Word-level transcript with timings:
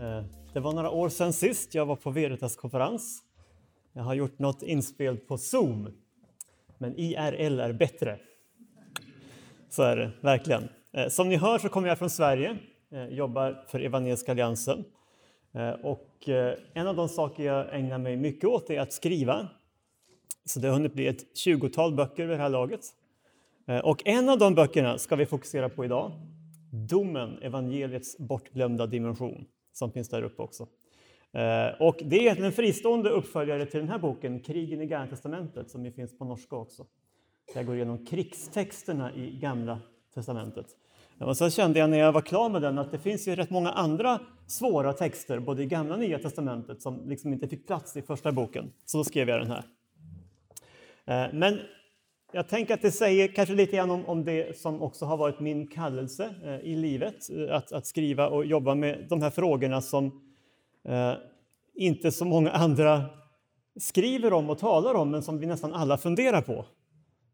Eh, 0.00 0.24
det 0.52 0.60
var 0.60 0.72
några 0.72 0.90
år 0.90 1.08
sedan 1.08 1.32
sist 1.32 1.74
jag 1.74 1.86
var 1.86 1.96
på 1.96 2.10
Veritas 2.10 2.56
konferens. 2.56 3.22
Jag 3.92 4.02
har 4.02 4.14
gjort 4.14 4.38
något 4.38 4.62
inspel 4.62 5.16
på 5.16 5.38
Zoom, 5.38 5.88
men 6.78 6.98
IRL 6.98 7.60
är 7.60 7.72
bättre. 7.72 8.18
Så 9.68 9.82
är 9.82 9.96
det 9.96 10.10
verkligen. 10.20 10.68
Eh, 10.92 11.08
som 11.08 11.28
ni 11.28 11.36
hör 11.36 11.58
så 11.58 11.68
kommer 11.68 11.88
jag 11.88 11.98
från 11.98 12.10
Sverige, 12.10 12.58
eh, 12.92 13.06
jobbar 13.06 13.64
för 13.68 13.80
Evangeliska 13.80 14.32
alliansen. 14.32 14.84
Och 15.82 16.28
en 16.74 16.86
av 16.86 16.96
de 16.96 17.08
saker 17.08 17.44
jag 17.44 17.74
ägnar 17.74 17.98
mig 17.98 18.16
mycket 18.16 18.44
åt 18.44 18.70
är 18.70 18.80
att 18.80 18.92
skriva. 18.92 19.48
Så 20.44 20.60
det 20.60 20.68
har 20.68 20.74
hunnit 20.74 20.94
bli 20.94 21.06
ett 21.06 21.36
tjugotal 21.36 21.94
böcker 21.94 22.26
vid 22.26 22.38
det 22.38 22.42
här 22.42 22.48
laget. 22.48 22.80
Och 23.84 24.02
en 24.06 24.28
av 24.28 24.38
de 24.38 24.54
böckerna 24.54 24.98
ska 24.98 25.16
vi 25.16 25.26
fokusera 25.26 25.68
på 25.68 25.84
idag. 25.84 26.12
Domen, 26.72 27.38
evangeliets 27.42 28.18
bortglömda 28.18 28.86
dimension, 28.86 29.46
som 29.72 29.92
finns 29.92 30.08
där 30.08 30.22
uppe 30.22 30.42
också. 30.42 30.68
Eh, 31.32 31.80
Och 31.80 31.96
det 32.04 32.28
är 32.28 32.44
en 32.44 32.52
fristående 32.52 33.10
uppföljare 33.10 33.66
till 33.66 33.80
den 33.80 33.88
här 33.88 33.98
boken, 33.98 34.40
Krigen 34.40 34.80
i 34.80 34.86
Gamla 34.86 35.06
testamentet, 35.10 35.70
som 35.70 35.84
ju 35.84 35.92
finns 35.92 36.18
på 36.18 36.24
norska 36.24 36.56
också. 36.56 36.86
Jag 37.54 37.66
går 37.66 37.74
igenom 37.76 38.06
krigstexterna 38.06 39.14
i 39.14 39.38
Gamla 39.38 39.80
testamentet. 40.14 40.66
Och 41.18 41.36
så 41.36 41.50
kände 41.50 41.78
jag 41.78 41.90
när 41.90 41.98
jag 41.98 42.12
var 42.12 42.20
klar 42.20 42.48
med 42.48 42.62
den 42.62 42.78
att 42.78 42.90
det 42.90 42.98
finns 42.98 43.28
ju 43.28 43.36
rätt 43.36 43.50
många 43.50 43.70
andra 43.70 44.20
svåra 44.46 44.92
texter, 44.92 45.38
både 45.38 45.62
i 45.62 45.66
Gamla 45.66 45.94
och 45.94 46.00
Nya 46.00 46.18
testamentet, 46.18 46.82
som 46.82 47.08
liksom 47.08 47.32
inte 47.32 47.48
fick 47.48 47.66
plats 47.66 47.96
i 47.96 48.02
första 48.02 48.32
boken. 48.32 48.72
Så 48.84 48.98
då 48.98 49.04
skrev 49.04 49.28
jag 49.28 49.40
den 49.40 49.50
här. 49.50 49.64
Eh, 51.04 51.32
Men 51.34 51.58
jag 52.32 52.48
tänker 52.48 52.74
att 52.74 52.82
det 52.82 52.90
säger 52.90 53.28
kanske 53.28 53.54
lite 53.54 53.76
grann 53.76 53.90
om, 53.90 54.06
om 54.06 54.24
det 54.24 54.58
som 54.58 54.82
också 54.82 55.04
har 55.04 55.16
varit 55.16 55.40
min 55.40 55.66
kallelse 55.66 56.34
eh, 56.44 56.60
i 56.60 56.76
livet, 56.76 57.30
eh, 57.30 57.56
att, 57.56 57.72
att 57.72 57.86
skriva 57.86 58.28
och 58.28 58.44
jobba 58.44 58.74
med 58.74 59.06
de 59.08 59.22
här 59.22 59.30
frågorna 59.30 59.80
som 59.80 60.22
eh, 60.84 61.12
inte 61.74 62.10
så 62.10 62.24
många 62.24 62.50
andra 62.50 63.04
skriver 63.80 64.32
om 64.32 64.50
och 64.50 64.58
talar 64.58 64.94
om, 64.94 65.10
men 65.10 65.22
som 65.22 65.38
vi 65.38 65.46
nästan 65.46 65.74
alla 65.74 65.98
funderar 65.98 66.42
på. 66.42 66.64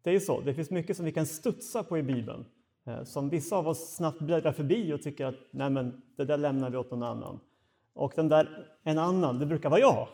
Det 0.03 0.11
är 0.11 0.15
ju 0.15 0.21
så, 0.21 0.41
det 0.41 0.55
finns 0.55 0.71
mycket 0.71 0.97
som 0.97 1.05
vi 1.07 1.13
kan 1.13 1.27
studsa 1.27 1.83
på 1.83 1.99
i 1.99 2.03
Bibeln, 2.03 2.45
eh, 2.87 3.05
som 3.05 3.29
vissa 3.29 3.57
av 3.57 3.69
oss 3.69 3.95
snabbt 3.95 4.21
bläddrar 4.21 4.53
förbi 4.53 4.93
och 4.93 5.03
tycker 5.03 5.27
att 5.27 5.35
Nej, 5.51 5.71
men 5.71 6.03
det 6.17 6.25
där 6.25 6.37
lämnar 6.37 6.71
vi 6.71 6.77
åt 6.77 6.91
någon 6.91 7.03
annan. 7.03 7.41
Och 7.95 8.13
den 8.17 8.29
där 8.29 8.67
en 8.85 8.99
annan, 8.99 9.39
det 9.39 9.47
brukar 9.47 9.71
vara 9.71 9.81
jag. 9.81 10.09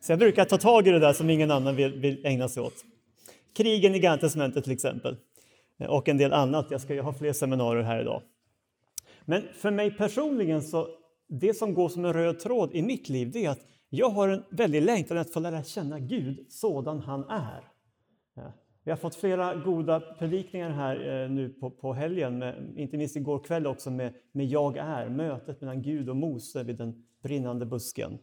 Så 0.00 0.12
jag 0.12 0.18
brukar 0.18 0.44
ta 0.44 0.56
tag 0.56 0.86
i 0.86 0.90
det 0.90 0.98
där 0.98 1.12
som 1.12 1.30
ingen 1.30 1.50
annan 1.50 1.76
vill, 1.76 1.92
vill 1.92 2.26
ägna 2.26 2.48
sig 2.48 2.62
åt. 2.62 2.84
Krigen 3.54 3.94
i 3.94 3.98
Gamla 3.98 4.18
testamentet 4.20 4.64
till 4.64 4.72
exempel. 4.72 5.16
Eh, 5.78 5.86
och 5.86 6.08
en 6.08 6.18
del 6.18 6.32
annat. 6.32 6.66
Jag 6.70 6.80
ska 6.80 6.94
ju 6.94 7.00
ha 7.00 7.12
fler 7.12 7.32
seminarier 7.32 7.82
här 7.82 8.00
idag. 8.00 8.22
Men 9.24 9.42
för 9.54 9.70
mig 9.70 9.90
personligen 9.90 10.62
så 10.62 10.88
det 11.28 11.54
som 11.54 11.74
går 11.74 11.88
som 11.88 12.04
en 12.04 12.12
röd 12.12 12.40
tråd 12.40 12.70
i 12.72 12.82
mitt 12.82 13.08
liv 13.08 13.30
det 13.32 13.44
är 13.44 13.50
att 13.50 13.66
jag 13.88 14.10
har 14.10 14.28
en 14.28 14.44
väldig 14.50 14.82
längtan 14.82 15.18
att 15.18 15.30
få 15.30 15.40
lära 15.40 15.62
känna 15.62 15.98
Gud 15.98 16.46
sådan 16.48 17.00
han 17.00 17.24
är. 17.28 17.64
Ja. 18.34 18.52
Vi 18.84 18.90
har 18.90 18.96
fått 18.96 19.14
flera 19.14 19.54
goda 19.54 20.00
predikningar 20.00 20.70
här 20.70 21.22
eh, 21.22 21.30
nu 21.30 21.48
på, 21.48 21.70
på 21.70 21.92
helgen, 21.92 22.38
med, 22.38 22.74
inte 22.76 22.96
minst 22.96 23.16
igår 23.16 23.38
kväll 23.38 23.66
också 23.66 23.90
med, 23.90 24.14
med 24.32 24.46
Jag 24.46 24.76
är, 24.76 25.08
mötet 25.08 25.60
mellan 25.60 25.82
Gud 25.82 26.08
och 26.08 26.16
Mose 26.16 26.62
vid 26.62 26.76
den 26.76 27.04
brinnande 27.22 27.66
busken. 27.66 28.18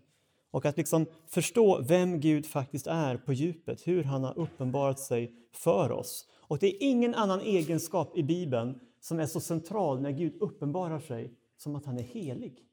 Och 0.56 0.66
att 0.66 0.78
liksom 0.78 1.06
förstå 1.28 1.82
vem 1.82 2.20
Gud 2.20 2.46
faktiskt 2.46 2.88
är 2.88 3.18
på 3.18 3.34
djupet, 3.34 3.88
hur 3.88 4.04
han 4.04 4.24
har 4.24 4.40
uppenbarat 4.40 5.00
sig 5.00 5.34
för 5.52 5.92
oss. 5.92 6.28
Och 6.42 6.60
det 6.60 6.68
är 6.68 6.78
ingen 6.80 7.16
annan 7.16 7.42
egenskap 7.42 8.18
i 8.18 8.24
Bibeln 8.24 8.80
som 9.00 9.20
är 9.20 9.26
så 9.26 9.40
central 9.40 10.02
när 10.02 10.12
Gud 10.12 10.34
uppenbarar 10.40 11.00
sig 11.00 11.34
som 11.58 11.76
att 11.76 11.86
han 11.86 11.98
är 11.98 12.04
helig. 12.04 12.66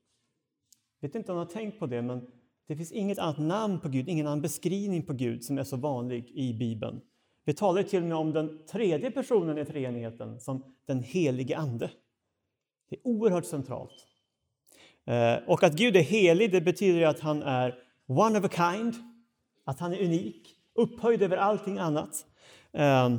Jag 1.01 1.09
vet 1.09 1.15
inte 1.15 1.33
om 1.33 1.39
ni 1.39 1.45
har 1.45 1.53
tänkt 1.53 1.79
på 1.79 1.87
det, 1.87 2.03
men 2.03 2.27
det 2.67 2.77
finns 2.77 2.93
inget 2.93 3.19
annat 3.19 3.39
namn 3.39 3.81
på 3.81 3.89
Gud, 3.89 4.09
ingen 4.09 4.27
annan 4.27 4.43
beskrivning 4.43 5.07
på 5.07 5.13
Gud 5.13 5.45
som 5.45 5.59
är 5.59 5.65
så 5.65 5.77
vanlig 5.77 6.31
i 6.35 6.55
Bibeln. 6.55 7.01
Vi 7.45 7.55
talar 7.55 7.83
till 7.83 8.03
och 8.03 8.09
med 8.09 8.17
om 8.17 8.33
den 8.33 8.67
tredje 8.67 9.11
personen 9.11 9.59
i 9.59 9.65
treenigheten 9.65 10.41
som 10.41 10.75
den 10.87 11.03
helige 11.03 11.57
Ande. 11.57 11.91
Det 12.91 12.97
är 12.97 13.07
oerhört 13.07 13.45
centralt. 13.45 14.12
Eh, 15.05 15.37
och 15.47 15.63
att 15.63 15.73
Gud 15.73 15.97
är 15.97 16.03
helig, 16.03 16.53
det 16.53 16.61
betyder 16.61 17.07
att 17.07 17.21
han 17.21 17.43
är 17.43 17.79
one 18.07 18.39
of 18.39 18.45
a 18.45 18.49
kind, 18.49 18.95
att 19.65 19.81
han 19.81 19.93
är 19.93 20.05
unik, 20.05 20.57
upphöjd 20.75 21.23
över 21.23 21.37
allting 21.37 21.79
annat. 21.79 22.27
Ehm, 22.73 23.19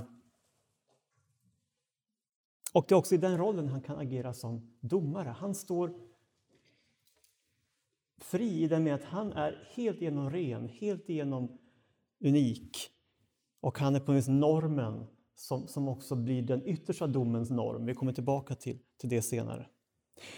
och 2.74 2.86
det 2.88 2.96
är 2.96 2.98
också 2.98 3.16
i 3.16 3.18
den 3.18 3.38
rollen 3.38 3.68
han 3.68 3.82
kan 3.82 3.98
agera 3.98 4.34
som 4.34 4.72
domare. 4.80 5.30
Han 5.30 5.56
står 5.56 5.94
fri 8.18 8.64
i 8.64 8.68
den 8.68 8.84
med 8.84 8.96
att 8.96 9.04
han 9.04 9.34
är 9.34 9.68
helt 9.74 10.02
igenom 10.02 10.30
ren, 10.30 10.70
helt 10.70 11.10
igenom 11.10 11.58
unik. 12.20 12.90
Och 13.60 13.80
han 13.80 13.96
är 13.96 14.00
på 14.00 14.12
något 14.12 14.18
vis 14.18 14.28
normen 14.28 15.06
som, 15.36 15.68
som 15.68 15.88
också 15.88 16.16
blir 16.16 16.42
den 16.42 16.68
yttersta 16.68 17.08
domens 17.08 17.50
norm. 17.50 17.86
Vi 17.86 17.94
kommer 17.94 18.14
tillbaka 18.14 18.56
till, 18.56 18.80
till 18.98 19.10
det 19.10 19.22
senare. 19.22 19.68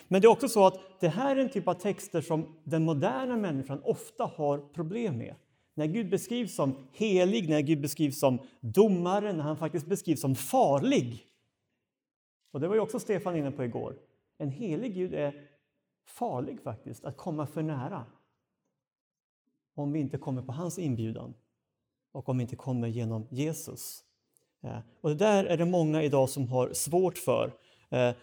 Men 0.07 0.21
det 0.21 0.25
är 0.25 0.29
också 0.29 0.49
så 0.49 0.67
att 0.67 0.99
det 0.99 1.07
här 1.07 1.35
är 1.35 1.41
en 1.41 1.49
typ 1.49 1.67
av 1.67 1.73
texter 1.73 2.21
som 2.21 2.55
den 2.63 2.83
moderna 2.83 3.37
människan 3.37 3.81
ofta 3.83 4.25
har 4.25 4.57
problem 4.57 5.17
med. 5.17 5.35
När 5.73 5.85
Gud 5.85 6.09
beskrivs 6.09 6.55
som 6.55 6.87
helig, 6.91 7.49
när 7.49 7.61
Gud 7.61 7.81
beskrivs 7.81 8.19
som 8.19 8.39
domare, 8.59 9.33
när 9.33 9.43
han 9.43 9.57
faktiskt 9.57 9.85
beskrivs 9.85 10.21
som 10.21 10.35
farlig. 10.35 11.27
Och 12.51 12.59
det 12.59 12.67
var 12.67 12.75
ju 12.75 12.81
också 12.81 12.99
Stefan 12.99 13.35
inne 13.35 13.51
på 13.51 13.63
igår. 13.63 13.95
En 14.37 14.49
helig 14.49 14.93
Gud 14.93 15.13
är 15.13 15.47
farlig 16.05 16.61
faktiskt, 16.61 17.05
att 17.05 17.17
komma 17.17 17.47
för 17.47 17.61
nära. 17.61 18.05
Om 19.75 19.91
vi 19.91 19.99
inte 19.99 20.17
kommer 20.17 20.41
på 20.41 20.51
hans 20.51 20.79
inbjudan 20.79 21.33
och 22.11 22.29
om 22.29 22.37
vi 22.37 22.41
inte 22.41 22.55
kommer 22.55 22.87
genom 22.87 23.27
Jesus. 23.29 24.03
Eh, 24.63 24.79
och 25.01 25.09
det 25.09 25.15
där 25.15 25.45
är 25.45 25.57
det 25.57 25.65
många 25.65 26.03
idag 26.03 26.29
som 26.29 26.47
har 26.47 26.73
svårt 26.73 27.17
för. 27.17 27.53
Eh, 27.89 28.15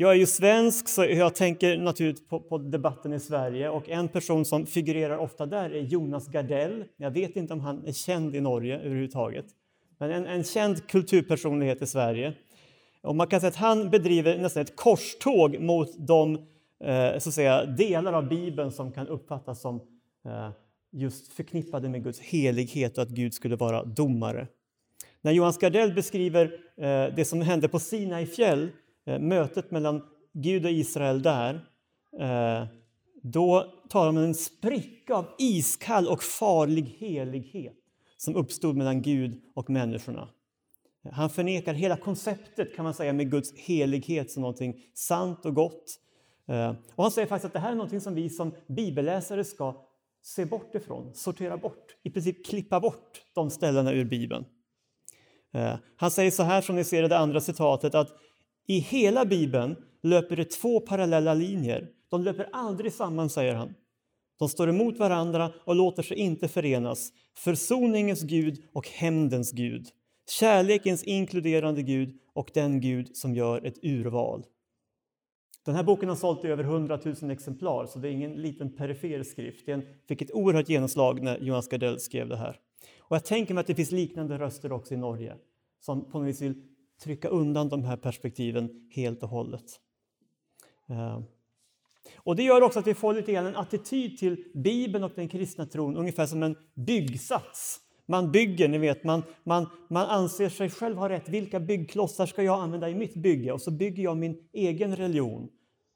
jag 0.00 0.10
är 0.10 0.14
ju 0.14 0.26
svensk 0.26 0.88
så 0.88 1.04
jag 1.04 1.34
tänker 1.34 1.78
naturligtvis 1.78 2.28
på, 2.28 2.40
på 2.40 2.58
debatten 2.58 3.12
i 3.12 3.20
Sverige 3.20 3.68
och 3.68 3.88
en 3.88 4.08
person 4.08 4.44
som 4.44 4.66
figurerar 4.66 5.18
ofta 5.18 5.46
där 5.46 5.70
är 5.70 5.82
Jonas 5.82 6.28
Gardell. 6.28 6.84
Jag 6.96 7.10
vet 7.10 7.36
inte 7.36 7.52
om 7.52 7.60
han 7.60 7.86
är 7.86 7.92
känd 7.92 8.36
i 8.36 8.40
Norge 8.40 8.78
överhuvudtaget. 8.78 9.44
Men 9.98 10.10
en, 10.10 10.26
en 10.26 10.44
känd 10.44 10.86
kulturpersonlighet 10.86 11.82
i 11.82 11.86
Sverige. 11.86 12.34
Och 13.02 13.16
man 13.16 13.26
kan 13.26 13.40
säga 13.40 13.48
att 13.48 13.56
han 13.56 13.90
bedriver 13.90 14.38
nästan 14.38 14.62
ett 14.62 14.76
korståg 14.76 15.60
mot 15.60 16.06
de 16.06 16.34
eh, 16.84 17.18
så 17.18 17.28
att 17.28 17.34
säga, 17.34 17.64
delar 17.64 18.12
av 18.12 18.28
Bibeln 18.28 18.72
som 18.72 18.92
kan 18.92 19.08
uppfattas 19.08 19.60
som 19.60 19.76
eh, 20.24 20.50
just 20.92 21.32
förknippade 21.32 21.88
med 21.88 22.04
Guds 22.04 22.20
helighet 22.20 22.98
och 22.98 23.02
att 23.02 23.10
Gud 23.10 23.34
skulle 23.34 23.56
vara 23.56 23.84
domare. 23.84 24.46
När 25.20 25.32
Johan 25.32 25.52
Gardell 25.60 25.92
beskriver 25.92 26.44
eh, 26.76 27.14
det 27.16 27.26
som 27.26 27.40
hände 27.40 27.68
på 27.68 27.78
Sinai 27.78 28.26
fjäll, 28.26 28.68
Eh, 29.06 29.18
mötet 29.18 29.70
mellan 29.70 30.02
Gud 30.32 30.64
och 30.64 30.70
Israel 30.70 31.22
där, 31.22 31.54
eh, 32.20 32.66
då 33.22 33.66
talar 33.88 34.06
han 34.06 34.16
om 34.16 34.24
en 34.24 34.34
spricka 34.34 35.14
av 35.14 35.26
iskall 35.38 36.08
och 36.08 36.22
farlig 36.22 36.96
helighet 36.98 37.76
som 38.16 38.36
uppstod 38.36 38.76
mellan 38.76 39.02
Gud 39.02 39.40
och 39.54 39.70
människorna. 39.70 40.28
Eh, 41.04 41.12
han 41.12 41.30
förnekar 41.30 41.74
hela 41.74 41.96
konceptet 41.96 42.76
kan 42.76 42.84
man 42.84 42.94
säga 42.94 43.12
med 43.12 43.30
Guds 43.30 43.54
helighet 43.58 44.30
som 44.30 44.40
någonting 44.40 44.82
sant 44.94 45.46
och 45.46 45.54
gott. 45.54 45.96
Och 46.94 47.04
han 47.04 47.10
säger 47.10 47.28
faktiskt 47.28 47.46
att 47.46 47.52
det 47.52 47.58
här 47.58 47.70
är 47.70 47.74
någonting 47.74 48.00
som 48.00 48.14
vi 48.14 48.30
som 48.30 48.54
bibelläsare 48.66 49.44
ska 49.44 49.86
se 50.22 50.44
bort 50.44 50.74
ifrån, 50.74 51.14
sortera 51.14 51.56
bort, 51.56 51.96
i 52.02 52.10
princip 52.10 52.46
klippa 52.46 52.80
bort 52.80 53.22
de 53.34 53.50
ställena 53.50 53.92
ur 53.92 54.04
Bibeln. 54.04 54.44
Han 55.96 56.10
säger 56.10 56.30
så 56.30 56.42
här 56.42 56.60
som 56.60 56.76
ni 56.76 56.84
ser 56.84 57.02
i 57.02 57.08
det 57.08 57.18
andra 57.18 57.40
citatet 57.40 57.94
att 57.94 58.08
i 58.70 58.78
hela 58.78 59.24
Bibeln 59.24 59.76
löper 60.02 60.36
det 60.36 60.44
två 60.44 60.80
parallella 60.80 61.34
linjer. 61.34 61.88
De 62.10 62.22
löper 62.22 62.48
aldrig 62.52 62.92
samman, 62.92 63.30
säger 63.30 63.54
han. 63.54 63.74
De 64.38 64.48
står 64.48 64.68
emot 64.68 64.98
varandra 64.98 65.52
och 65.64 65.74
låter 65.74 66.02
sig 66.02 66.16
inte 66.16 66.48
förenas. 66.48 67.12
Försoningens 67.34 68.22
Gud 68.22 68.62
och 68.72 68.88
hämndens 68.88 69.52
Gud. 69.52 69.86
Kärlekens 70.40 71.04
inkluderande 71.04 71.82
Gud 71.82 72.18
och 72.32 72.50
den 72.54 72.80
Gud 72.80 73.16
som 73.16 73.34
gör 73.34 73.66
ett 73.66 73.84
urval. 73.84 74.44
Den 75.64 75.74
här 75.74 75.82
boken 75.82 76.08
har 76.08 76.16
sålt 76.16 76.44
i 76.44 76.48
över 76.48 76.64
100 76.64 76.98
000 77.22 77.30
exemplar, 77.30 77.86
så 77.86 77.98
det 77.98 78.08
är 78.08 78.12
ingen 78.12 78.32
liten 78.32 78.76
perifer 78.76 79.22
skrift. 79.22 79.66
Den 79.66 79.82
fick 80.08 80.22
ett 80.22 80.32
oerhört 80.32 80.68
genomslag 80.68 81.22
när 81.22 81.38
Jonas 81.38 81.68
Gardell 81.68 82.00
skrev 82.00 82.28
det 82.28 82.36
här. 82.36 82.58
Och 82.98 83.16
jag 83.16 83.24
tänker 83.24 83.54
mig 83.54 83.60
att 83.60 83.66
det 83.66 83.74
finns 83.74 83.92
liknande 83.92 84.38
röster 84.38 84.72
också 84.72 84.94
i 84.94 84.96
Norge 84.96 85.36
som 85.80 86.10
på 86.10 86.18
något 86.18 86.28
vis 86.28 86.42
vill 86.42 86.54
trycka 87.02 87.28
undan 87.28 87.68
de 87.68 87.84
här 87.84 87.96
perspektiven 87.96 88.88
helt 88.90 89.22
och 89.22 89.28
hållet. 89.28 89.80
Eh, 90.88 91.20
och 92.16 92.36
Det 92.36 92.42
gör 92.42 92.62
också 92.62 92.78
att 92.78 92.86
vi 92.86 92.94
får 92.94 93.14
lite 93.14 93.32
grann 93.32 93.46
en 93.46 93.56
attityd 93.56 94.18
till 94.18 94.44
Bibeln 94.54 95.04
och 95.04 95.12
den 95.14 95.28
kristna 95.28 95.66
tron 95.66 95.96
ungefär 95.96 96.26
som 96.26 96.42
en 96.42 96.56
byggsats. 96.74 97.80
Man 98.06 98.32
bygger, 98.32 98.68
ni 98.68 98.78
vet, 98.78 99.04
man, 99.04 99.22
man, 99.44 99.66
man 99.88 100.06
anser 100.06 100.48
sig 100.48 100.70
själv 100.70 100.96
ha 100.96 101.08
rätt. 101.08 101.28
Vilka 101.28 101.60
byggklossar 101.60 102.26
ska 102.26 102.42
jag 102.42 102.60
använda 102.60 102.90
i 102.90 102.94
mitt 102.94 103.14
bygge? 103.14 103.52
Och 103.52 103.62
så 103.62 103.70
bygger 103.70 104.02
jag 104.02 104.16
min 104.16 104.48
egen 104.52 104.96
religion. 104.96 105.48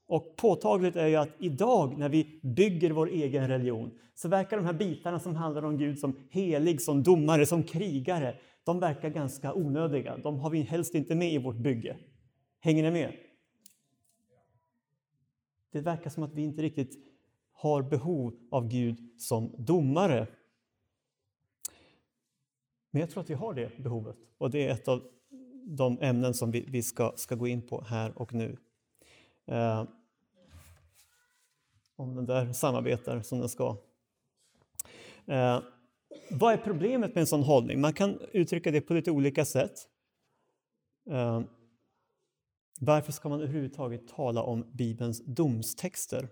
Och 0.06 0.36
påtagligt 0.36 0.96
är 0.96 1.06
ju 1.06 1.16
att 1.16 1.30
idag 1.38 1.98
när 1.98 2.08
vi 2.08 2.40
bygger 2.42 2.90
vår 2.90 3.08
egen 3.08 3.48
religion 3.48 3.90
så 4.14 4.28
verkar 4.28 4.56
de 4.56 4.66
här 4.66 4.72
bitarna 4.72 5.20
som 5.20 5.36
handlar 5.36 5.62
om 5.62 5.78
Gud 5.78 5.98
som 5.98 6.16
helig, 6.30 6.82
som 6.82 7.02
domare, 7.02 7.46
som 7.46 7.62
krigare, 7.62 8.36
de 8.64 8.80
verkar 8.80 9.08
ganska 9.08 9.54
onödiga. 9.54 10.16
De 10.16 10.38
har 10.38 10.50
vi 10.50 10.60
helst 10.60 10.94
inte 10.94 11.14
med 11.14 11.32
i 11.32 11.38
vårt 11.38 11.56
bygge. 11.56 11.96
Hänger 12.60 12.82
ni 12.82 12.90
med? 12.90 13.12
Det 15.72 15.80
verkar 15.80 16.10
som 16.10 16.22
att 16.22 16.34
vi 16.34 16.42
inte 16.42 16.62
riktigt 16.62 16.98
har 17.52 17.82
behov 17.82 18.34
av 18.50 18.68
Gud 18.68 19.20
som 19.20 19.54
domare. 19.58 20.26
Men 22.90 23.00
jag 23.00 23.10
tror 23.10 23.22
att 23.22 23.30
vi 23.30 23.34
har 23.34 23.54
det 23.54 23.78
behovet 23.78 24.16
och 24.38 24.50
det 24.50 24.68
är 24.68 24.72
ett 24.72 24.88
av 24.88 25.02
de 25.64 25.98
ämnen 26.00 26.34
som 26.34 26.50
vi, 26.50 26.64
vi 26.68 26.82
ska, 26.82 27.12
ska 27.16 27.34
gå 27.34 27.46
in 27.46 27.62
på 27.62 27.84
här 27.84 28.18
och 28.18 28.34
nu. 28.34 28.56
Eh, 29.46 29.84
om 31.96 32.14
den 32.14 32.26
där 32.26 32.52
samarbetar 32.52 33.22
som 33.22 33.38
den 33.38 33.48
ska. 33.48 33.76
Eh, 35.26 35.60
vad 36.30 36.52
är 36.52 36.56
problemet 36.56 37.14
med 37.14 37.20
en 37.20 37.26
sån 37.26 37.42
hållning? 37.42 37.80
Man 37.80 37.92
kan 37.92 38.20
uttrycka 38.32 38.70
det 38.70 38.80
på 38.80 38.94
lite 38.94 39.10
olika 39.10 39.44
sätt. 39.44 39.88
Eh, 41.10 41.42
varför 42.80 43.12
ska 43.12 43.28
man 43.28 43.40
överhuvudtaget 43.40 44.08
tala 44.08 44.42
om 44.42 44.70
Bibelns 44.72 45.24
domstexter? 45.26 46.28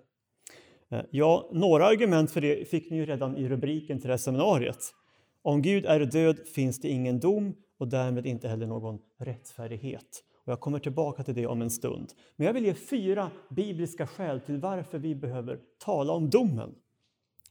Eh, 0.90 1.02
ja, 1.10 1.50
några 1.52 1.86
argument 1.86 2.30
för 2.30 2.40
det 2.40 2.68
fick 2.68 2.90
ni 2.90 2.96
ju 2.96 3.06
redan 3.06 3.36
i 3.36 3.48
rubriken 3.48 3.98
till 3.98 4.08
det 4.08 4.12
här 4.12 4.18
seminariet. 4.18 4.94
Om 5.42 5.62
Gud 5.62 5.86
är 5.86 6.00
död 6.00 6.38
finns 6.54 6.80
det 6.80 6.88
ingen 6.88 7.20
dom 7.20 7.54
och 7.78 7.88
därmed 7.88 8.26
inte 8.26 8.48
heller 8.48 8.66
någon 8.66 8.98
rättfärdighet. 9.18 10.24
Och 10.44 10.52
jag 10.52 10.60
kommer 10.60 10.78
tillbaka 10.78 11.22
till 11.22 11.34
det 11.34 11.46
om 11.46 11.62
en 11.62 11.70
stund. 11.70 12.12
Men 12.36 12.46
jag 12.46 12.54
vill 12.54 12.64
ge 12.64 12.74
fyra 12.74 13.30
bibliska 13.48 14.06
skäl 14.06 14.40
till 14.40 14.58
varför 14.58 14.98
vi 14.98 15.14
behöver 15.14 15.60
tala 15.78 16.12
om 16.12 16.30
domen 16.30 16.74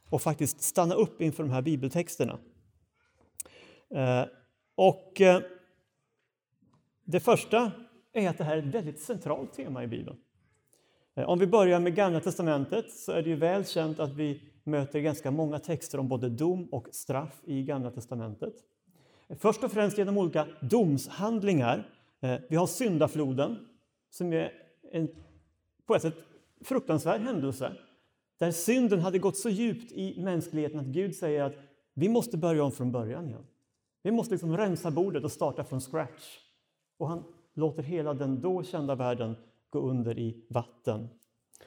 och 0.10 0.22
faktiskt 0.22 0.62
stanna 0.62 0.96
upp 0.96 1.22
inför 1.22 1.44
de 1.44 1.50
här 1.50 1.62
bibeltexterna. 1.62 2.40
Eh, 3.90 4.26
och 4.76 5.22
eh, 5.22 5.42
det 7.06 7.20
första 7.20 7.72
är 8.14 8.30
att 8.30 8.38
det 8.38 8.44
här 8.44 8.58
är 8.58 8.68
ett 8.68 8.76
väldigt 8.76 9.00
centralt 9.00 9.54
tema 9.54 9.84
i 9.84 9.88
Bibeln. 9.88 10.18
Eh, 11.16 11.30
om 11.30 11.40
vi 11.40 11.48
börjar 11.48 11.80
med 11.80 11.96
Gamla 11.96 12.20
testamentet 12.20 12.92
så 12.92 13.12
är 13.12 13.22
det 13.24 13.30
ju 13.30 13.36
väl 13.36 13.66
känt 13.66 14.00
att 14.00 14.14
vi 14.14 14.42
möter 14.64 15.00
ganska 15.00 15.32
många 15.32 15.60
texter 15.60 16.00
om 16.00 16.08
både 16.08 16.30
dom 16.30 16.68
och 16.72 16.88
straff 16.92 17.42
i 17.44 17.64
Gamla 17.64 17.92
testamentet. 17.92 18.54
Först 19.40 19.64
och 19.64 19.72
främst 19.72 19.98
genom 19.98 20.18
olika 20.18 20.48
domshandlingar. 20.62 21.88
Eh, 22.22 22.40
vi 22.50 22.56
har 22.56 22.68
syndafloden 22.68 23.68
som 24.10 24.34
är 24.34 24.52
en 24.92 25.08
på 25.86 25.96
ett 25.96 26.02
sätt 26.02 26.18
fruktansvärd 26.62 27.22
händelse 27.22 27.76
där 28.40 28.52
synden 28.52 29.00
hade 29.00 29.20
gått 29.20 29.38
så 29.38 29.50
djupt 29.50 29.92
i 29.92 30.22
mänskligheten 30.22 30.80
att 30.80 30.86
Gud 30.86 31.16
säger 31.16 31.44
att 31.44 31.54
vi 31.94 32.10
måste 32.10 32.38
börja 32.38 32.64
om 32.64 32.72
från 32.72 32.92
början 32.92 33.28
igen. 33.28 33.46
Vi 34.04 34.12
måste 34.12 34.34
liksom 34.34 34.58
rensa 34.58 34.92
bordet 34.92 35.24
och 35.24 35.32
starta 35.32 35.64
från 35.64 35.82
scratch. 35.82 36.38
Och 36.98 37.08
han 37.08 37.24
låter 37.54 37.84
hela 37.84 38.14
den 38.14 38.42
då 38.42 38.64
kända 38.64 38.96
världen 38.96 39.36
gå 39.70 39.80
under 39.80 40.20
i 40.20 40.46
vatten. 40.50 41.10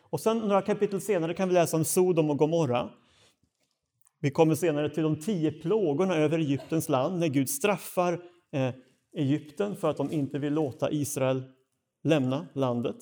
Och 0.00 0.20
sen 0.20 0.38
några 0.38 0.62
kapitel 0.62 1.00
senare 1.00 1.34
kan 1.34 1.48
vi 1.48 1.54
läsa 1.54 1.76
om 1.76 1.84
Sodom 1.84 2.30
och 2.30 2.38
Gomorra. 2.38 2.90
Vi 4.20 4.30
kommer 4.30 4.54
senare 4.54 4.90
till 4.90 5.02
de 5.02 5.20
tio 5.20 5.52
plågorna 5.52 6.16
över 6.16 6.38
Egyptens 6.38 6.88
land 6.88 7.18
när 7.18 7.28
Gud 7.28 7.50
straffar 7.50 8.22
eh, 8.50 8.74
Egypten 9.14 9.76
för 9.76 9.90
att 9.90 9.96
de 9.96 10.12
inte 10.12 10.38
vill 10.38 10.54
låta 10.54 10.90
Israel 10.90 11.42
lämna 12.02 12.46
landet. 12.52 12.96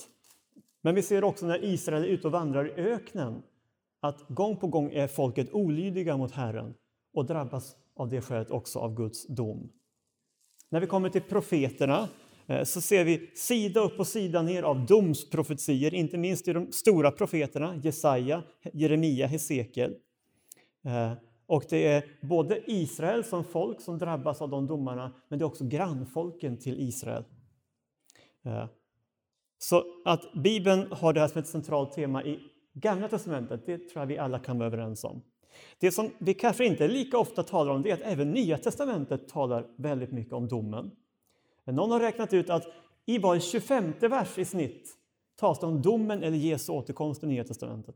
Men 0.83 0.95
vi 0.95 1.03
ser 1.03 1.25
också 1.25 1.47
när 1.47 1.65
Israel 1.65 2.05
är 2.05 2.09
ute 2.09 2.27
och 2.27 2.33
vandrar 2.33 2.79
i 2.79 2.83
öknen 2.83 3.43
att 4.01 4.29
gång 4.29 4.57
på 4.57 4.67
gång 4.67 4.93
är 4.93 5.07
folket 5.07 5.53
olydiga 5.53 6.17
mot 6.17 6.33
Herren 6.33 6.75
och 7.15 7.27
drabbas 7.27 7.77
av 7.97 8.09
det 8.09 8.21
skälet 8.21 8.51
också 8.51 8.79
av 8.79 8.95
Guds 8.95 9.27
dom. 9.27 9.73
När 10.69 10.81
vi 10.81 10.87
kommer 10.87 11.09
till 11.09 11.23
profeterna 11.23 12.09
eh, 12.47 12.65
så 12.65 12.81
ser 12.81 13.05
vi 13.05 13.31
sida 13.35 13.81
upp 13.81 13.99
och 13.99 14.07
sida 14.07 14.43
ner 14.43 14.63
av 14.63 14.87
domsprofetier, 14.87 15.95
inte 15.95 16.19
minst 16.19 16.49
i 16.49 16.53
de 16.53 16.73
stora 16.73 17.11
profeterna 17.11 17.77
Jesaja, 17.77 18.43
Jeremia, 18.73 19.27
Hesekiel. 19.27 19.95
Eh, 20.85 21.13
och 21.47 21.65
det 21.71 21.87
är 21.87 22.05
både 22.21 22.71
Israel 22.73 23.25
som 23.25 23.45
folk 23.45 23.81
som 23.81 23.99
drabbas 23.99 24.43
av 24.43 24.49
de 24.49 24.67
domarna, 24.67 25.13
men 25.29 25.39
det 25.39 25.43
är 25.43 25.47
också 25.47 25.65
grannfolken 25.65 26.57
till 26.57 26.81
Israel. 26.81 27.25
Eh, 28.43 28.67
så 29.59 29.85
att 30.05 30.33
Bibeln 30.35 30.93
har 30.93 31.13
det 31.13 31.21
här 31.21 31.29
som 31.29 31.41
ett 31.41 31.49
centralt 31.49 31.93
tema 31.93 32.25
i 32.25 32.41
Gamla 32.75 33.09
testamentet, 33.09 33.67
det 33.67 33.79
tror 33.79 34.03
jag 34.03 34.07
vi 34.07 34.19
alla 34.19 34.39
kan 34.39 34.59
vara 34.59 34.67
överens 34.67 35.05
om. 35.05 35.23
Det 35.79 35.93
som 35.93 36.11
vi 36.19 36.35
kanske 36.35 36.65
inte 36.65 36.89
lika 36.89 37.19
ofta 37.19 37.43
talar 37.43 37.73
om 37.73 37.83
det 37.83 37.91
är 37.91 37.95
att 37.95 38.01
även 38.01 38.31
Nya 38.31 38.59
testamentet 38.59 39.29
talar 39.29 39.67
väldigt 39.77 40.13
mycket 40.13 40.33
om 40.33 40.49
domen. 40.49 40.91
Någon 41.65 41.91
har 41.91 42.01
räknat 42.01 42.33
ut 42.33 42.51
att 42.51 42.67
i 43.07 43.19
var 43.19 43.39
25 43.39 43.93
vers 44.01 44.39
i 44.39 44.45
snitt 44.45 44.97
tas 45.37 45.61
det 45.61 45.67
om 45.67 45.83
domen 45.83 46.23
eller 46.23 46.37
Jesu 46.37 46.73
återkomst 46.73 47.25
i 47.25 47.27
Nya 47.27 47.45
testamentet. 47.45 47.95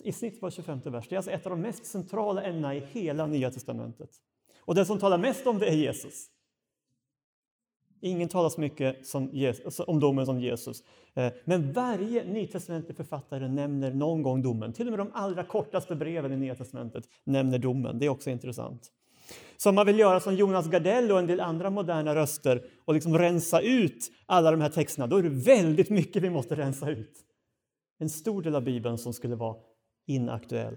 I 0.00 0.12
snitt 0.12 0.42
var 0.42 0.50
25 0.50 0.80
vers. 0.84 1.08
Det 1.08 1.14
är 1.14 1.16
alltså 1.16 1.30
ett 1.30 1.46
av 1.46 1.50
de 1.50 1.60
mest 1.60 1.86
centrala 1.86 2.42
ämnena 2.42 2.74
i 2.74 2.80
hela 2.80 3.26
Nya 3.26 3.50
testamentet. 3.50 4.10
Och 4.58 4.74
den 4.74 4.86
som 4.86 4.98
talar 4.98 5.18
mest 5.18 5.46
om 5.46 5.58
det 5.58 5.66
är 5.66 5.74
Jesus. 5.74 6.30
Ingen 8.00 8.28
talar 8.28 8.48
så 8.48 8.60
mycket 8.60 9.06
som 9.06 9.30
Jesus, 9.32 9.80
om 9.80 10.00
domen 10.00 10.26
som 10.26 10.40
Jesus. 10.40 10.82
Eh, 11.14 11.32
men 11.44 11.72
varje 11.72 12.24
nytestamentlig 12.24 12.96
författare 12.96 13.48
nämner 13.48 13.90
någon 13.94 14.22
gång 14.22 14.42
domen. 14.42 14.72
Till 14.72 14.86
och 14.86 14.90
med 14.90 14.98
de 14.98 15.10
allra 15.14 15.44
kortaste 15.44 15.94
breven 15.94 16.32
i 16.32 16.36
Nya 16.36 16.54
testamentet 16.54 17.04
nämner 17.24 17.58
domen. 17.58 17.98
Det 17.98 18.06
är 18.06 18.10
också 18.10 18.30
intressant. 18.30 18.90
Så 19.56 19.68
om 19.68 19.74
man 19.74 19.86
vill 19.86 19.98
göra 19.98 20.20
som 20.20 20.34
Jonas 20.34 20.66
Gardell 20.66 21.12
och 21.12 21.18
en 21.18 21.26
del 21.26 21.40
andra 21.40 21.70
moderna 21.70 22.14
röster 22.14 22.64
och 22.84 22.94
liksom 22.94 23.18
rensa 23.18 23.60
ut 23.60 24.10
alla 24.26 24.50
de 24.50 24.60
här 24.60 24.68
texterna, 24.68 25.06
då 25.06 25.16
är 25.16 25.22
det 25.22 25.28
väldigt 25.28 25.90
mycket 25.90 26.22
vi 26.22 26.30
måste 26.30 26.54
rensa 26.54 26.90
ut. 26.90 27.24
En 27.98 28.10
stor 28.10 28.42
del 28.42 28.54
av 28.54 28.62
Bibeln 28.62 28.98
som 28.98 29.12
skulle 29.12 29.36
vara 29.36 29.56
inaktuell. 30.06 30.76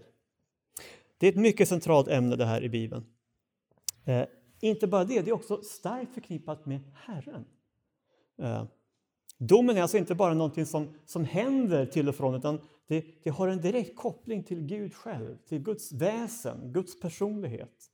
Det 1.18 1.28
är 1.28 1.32
ett 1.32 1.38
mycket 1.38 1.70
centralt 1.70 2.08
ämne 2.08 2.36
det 2.36 2.46
här 2.46 2.64
i 2.64 2.70
Bibeln. 2.70 3.06
Eh, 4.06 4.26
inte 4.62 4.88
bara 4.88 5.04
det, 5.04 5.22
det 5.22 5.30
är 5.30 5.36
också 5.36 5.62
starkt 5.62 6.14
förknippat 6.14 6.66
med 6.66 6.80
Herren. 6.96 7.46
Eh, 8.38 8.66
domen 9.38 9.78
är 9.78 9.82
alltså 9.82 9.98
inte 9.98 10.16
bara 10.16 10.34
någonting 10.34 10.66
som, 10.66 10.94
som 11.06 11.26
händer 11.26 11.86
till 11.86 12.10
och 12.10 12.16
från 12.16 12.36
utan 12.36 12.60
det, 12.88 13.06
det 13.24 13.30
har 13.30 13.48
en 13.48 13.62
direkt 13.62 13.96
koppling 13.96 14.44
till 14.44 14.62
Gud 14.62 14.94
själv, 14.94 15.38
till 15.38 15.60
Guds 15.60 15.92
väsen, 15.92 16.74
Guds 16.74 17.00
personlighet. 17.00 17.92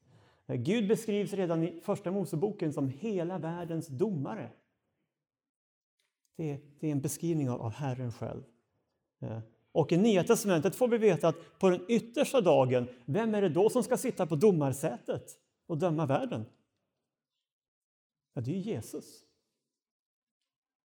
Eh, 0.47 0.55
Gud 0.55 0.87
beskrivs 0.87 1.33
redan 1.33 1.63
i 1.63 1.81
Första 1.81 2.11
Moseboken 2.11 2.73
som 2.73 2.89
hela 2.89 3.37
världens 3.37 3.87
domare. 3.87 4.49
Det, 6.37 6.59
det 6.79 6.87
är 6.87 6.91
en 6.91 7.01
beskrivning 7.01 7.49
av, 7.49 7.61
av 7.61 7.71
Herren 7.71 8.11
själv. 8.11 8.43
Eh, 9.19 9.39
och 9.73 9.91
i 9.91 9.97
Nya 9.97 10.23
testamentet 10.23 10.75
får 10.75 10.87
vi 10.87 10.97
veta 10.97 11.27
att 11.27 11.59
på 11.59 11.69
den 11.69 11.85
yttersta 11.87 12.41
dagen, 12.41 12.87
vem 13.05 13.35
är 13.35 13.41
det 13.41 13.49
då 13.49 13.69
som 13.69 13.83
ska 13.83 13.97
sitta 13.97 14.25
på 14.25 14.35
domarsätet? 14.35 15.39
och 15.67 15.77
döma 15.77 16.05
världen? 16.05 16.45
Ja, 18.33 18.41
det 18.41 18.51
är 18.51 18.59
Jesus. 18.59 19.23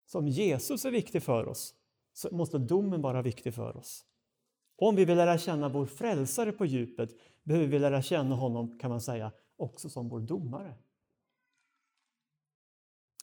Så 0.06 0.18
om 0.18 0.28
Jesus 0.28 0.84
är 0.84 0.90
viktig 0.90 1.22
för 1.22 1.46
oss 1.46 1.74
så 2.12 2.36
måste 2.36 2.58
domen 2.58 3.02
vara 3.02 3.22
viktig 3.22 3.54
för 3.54 3.76
oss. 3.76 4.04
Om 4.76 4.96
vi 4.96 5.04
vill 5.04 5.16
lära 5.16 5.38
känna 5.38 5.68
vår 5.68 5.86
frälsare 5.86 6.52
på 6.52 6.66
djupet 6.66 7.10
behöver 7.42 7.66
vi 7.66 7.78
lära 7.78 8.02
känna 8.02 8.34
honom, 8.34 8.78
kan 8.78 8.90
man 8.90 9.00
säga, 9.00 9.32
också 9.56 9.88
som 9.90 10.08
vår 10.08 10.20
domare. 10.20 10.74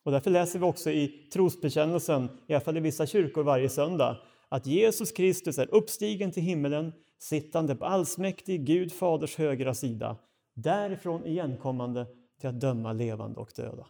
Och 0.03 0.11
därför 0.11 0.31
läser 0.31 0.59
vi 0.59 0.65
också 0.65 0.91
i 0.91 1.29
trosbekännelsen, 1.33 2.29
i 2.47 2.53
alla 2.53 2.61
fall 2.61 2.77
i 2.77 2.79
vissa 2.79 3.07
kyrkor 3.07 3.43
varje 3.43 3.69
söndag, 3.69 4.17
att 4.49 4.65
Jesus 4.65 5.11
Kristus 5.11 5.57
är 5.57 5.73
uppstigen 5.73 6.31
till 6.31 6.43
himmelen, 6.43 6.93
sittande 7.17 7.75
på 7.75 7.85
allsmäktig 7.85 8.65
Gud 8.65 8.91
faders 8.91 9.35
högra 9.35 9.73
sida, 9.73 10.17
därifrån 10.53 11.25
igenkommande 11.25 12.07
till 12.39 12.49
att 12.49 12.61
döma 12.61 12.93
levande 12.93 13.39
och 13.39 13.51
döda. 13.55 13.87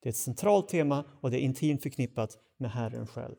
Det 0.00 0.08
är 0.08 0.10
ett 0.10 0.16
centralt 0.16 0.68
tema 0.68 1.04
och 1.20 1.30
det 1.30 1.40
är 1.40 1.40
intimt 1.40 1.82
förknippat 1.82 2.38
med 2.56 2.70
Herren 2.70 3.06
själv. 3.06 3.36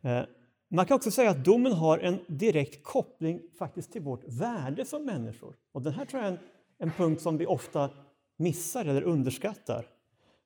Eh, 0.00 0.22
man 0.68 0.86
kan 0.86 0.94
också 0.94 1.10
säga 1.10 1.30
att 1.30 1.44
domen 1.44 1.72
har 1.72 1.98
en 1.98 2.18
direkt 2.26 2.84
koppling 2.84 3.42
faktiskt 3.58 3.92
till 3.92 4.02
vårt 4.02 4.24
värde 4.24 4.84
som 4.84 5.04
människor. 5.04 5.56
Och 5.72 5.82
den 5.82 5.92
här 5.92 6.04
tror 6.04 6.22
jag 6.22 6.32
är 6.32 6.36
en, 6.36 6.38
en 6.78 6.90
punkt 6.90 7.22
som 7.22 7.38
vi 7.38 7.46
ofta 7.46 7.90
missar 8.36 8.84
eller 8.84 9.02
underskattar. 9.02 9.86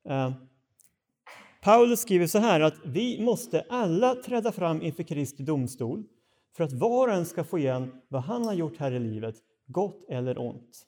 Eh, 0.09 0.33
Paulus 1.62 2.00
skriver 2.00 2.26
så 2.26 2.38
här 2.38 2.61
att 2.61 2.75
vi 2.85 3.25
måste 3.25 3.64
alla 3.69 4.14
träda 4.14 4.52
fram 4.52 4.83
inför 4.83 5.02
Kristi 5.02 5.42
domstol 5.42 6.04
för 6.57 6.64
att 6.64 6.73
var 6.73 7.09
och 7.09 7.14
en 7.14 7.26
ska 7.26 7.45
få 7.45 7.59
igen 7.59 7.92
vad 8.09 8.23
han 8.23 8.45
har 8.45 8.54
gjort 8.54 8.78
här 8.78 8.92
i 8.92 8.99
livet, 8.99 9.35
gott 9.66 10.04
eller 10.09 10.38
ont. 10.38 10.87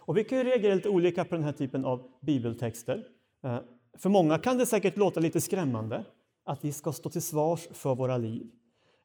Och 0.00 0.16
vi 0.16 0.24
kan 0.24 0.38
ju 0.38 0.44
reagera 0.44 0.74
lite 0.74 0.88
olika 0.88 1.24
på 1.24 1.34
den 1.34 1.44
här 1.44 1.52
typen 1.52 1.84
av 1.84 2.10
bibeltexter. 2.22 3.04
Eh, 3.44 3.58
för 3.98 4.08
många 4.08 4.38
kan 4.38 4.58
det 4.58 4.66
säkert 4.66 4.96
låta 4.96 5.20
lite 5.20 5.40
skrämmande 5.40 6.04
att 6.44 6.64
vi 6.64 6.72
ska 6.72 6.92
stå 6.92 7.10
till 7.10 7.22
svars 7.22 7.68
för 7.72 7.94
våra 7.94 8.18
liv. 8.18 8.50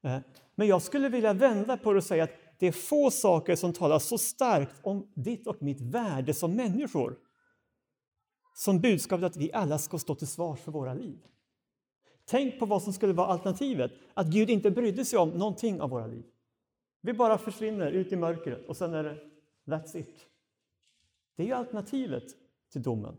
Eh, 0.03 0.17
men 0.55 0.67
jag 0.67 0.81
skulle 0.81 1.09
vilja 1.09 1.33
vända 1.33 1.77
på 1.77 1.93
det 1.93 1.97
och 1.97 2.03
säga 2.03 2.23
att 2.23 2.33
det 2.59 2.67
är 2.67 2.71
få 2.71 3.11
saker 3.11 3.55
som 3.55 3.73
talar 3.73 3.99
så 3.99 4.17
starkt 4.17 4.75
om 4.83 5.11
ditt 5.15 5.47
och 5.47 5.61
mitt 5.61 5.81
värde 5.81 6.33
som 6.33 6.55
människor 6.55 7.17
som 8.53 8.79
budskapet 8.79 9.25
att 9.25 9.37
vi 9.37 9.53
alla 9.53 9.77
ska 9.77 9.99
stå 9.99 10.15
till 10.15 10.27
svars 10.27 10.59
för 10.59 10.71
våra 10.71 10.93
liv. 10.93 11.19
Tänk 12.25 12.59
på 12.59 12.65
vad 12.65 12.83
som 12.83 12.93
skulle 12.93 13.13
vara 13.13 13.27
alternativet, 13.27 13.91
att 14.13 14.27
Gud 14.27 14.49
inte 14.49 14.71
brydde 14.71 15.05
sig 15.05 15.19
om 15.19 15.29
någonting 15.29 15.81
av 15.81 15.89
våra 15.89 16.07
liv. 16.07 16.25
Vi 17.01 17.13
bara 17.13 17.37
försvinner 17.37 17.91
ut 17.91 18.11
i 18.11 18.15
mörkret 18.15 18.67
och 18.67 18.77
sen 18.77 18.93
är 18.93 19.03
det 19.03 19.17
that's 19.65 19.97
it. 19.97 20.25
Det 21.35 21.43
är 21.43 21.47
ju 21.47 21.53
alternativet 21.53 22.23
till 22.71 22.81
domen. 22.81 23.17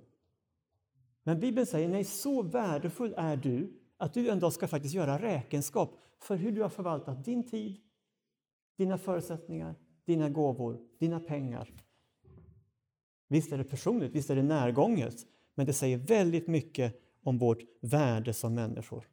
Men 1.23 1.41
Bibeln 1.41 1.67
säger 1.67 1.89
nej, 1.89 2.05
så 2.05 2.43
värdefull 2.43 3.15
är 3.17 3.37
du 3.37 3.81
att 3.97 4.15
du 4.15 4.31
en 4.31 4.41
dag 4.41 4.53
ska 4.53 4.69
faktiskt 4.69 4.95
göra 4.95 5.23
räkenskap 5.23 6.01
för 6.19 6.37
hur 6.37 6.53
du 6.53 6.63
har 6.63 6.69
förvaltat 6.69 7.25
din 7.25 7.51
tid, 7.51 7.81
dina 8.77 8.99
förutsättningar, 8.99 9.75
dina 10.05 10.29
gåvor, 10.29 10.81
dina 10.99 11.21
pengar. 11.21 11.73
Visst 13.33 13.53
är 13.53 13.59
det 13.59 13.65
personligt, 13.65 14.13
visst 14.13 14.31
är 14.31 14.37
det 14.37 14.43
närgånget, 14.43 15.15
men 15.55 15.67
det 15.67 15.73
säger 15.73 15.99
väldigt 15.99 16.47
mycket 16.47 17.01
om 17.23 17.39
vårt 17.39 17.59
värde 17.81 18.33
som 18.33 18.55
människor. 18.55 19.09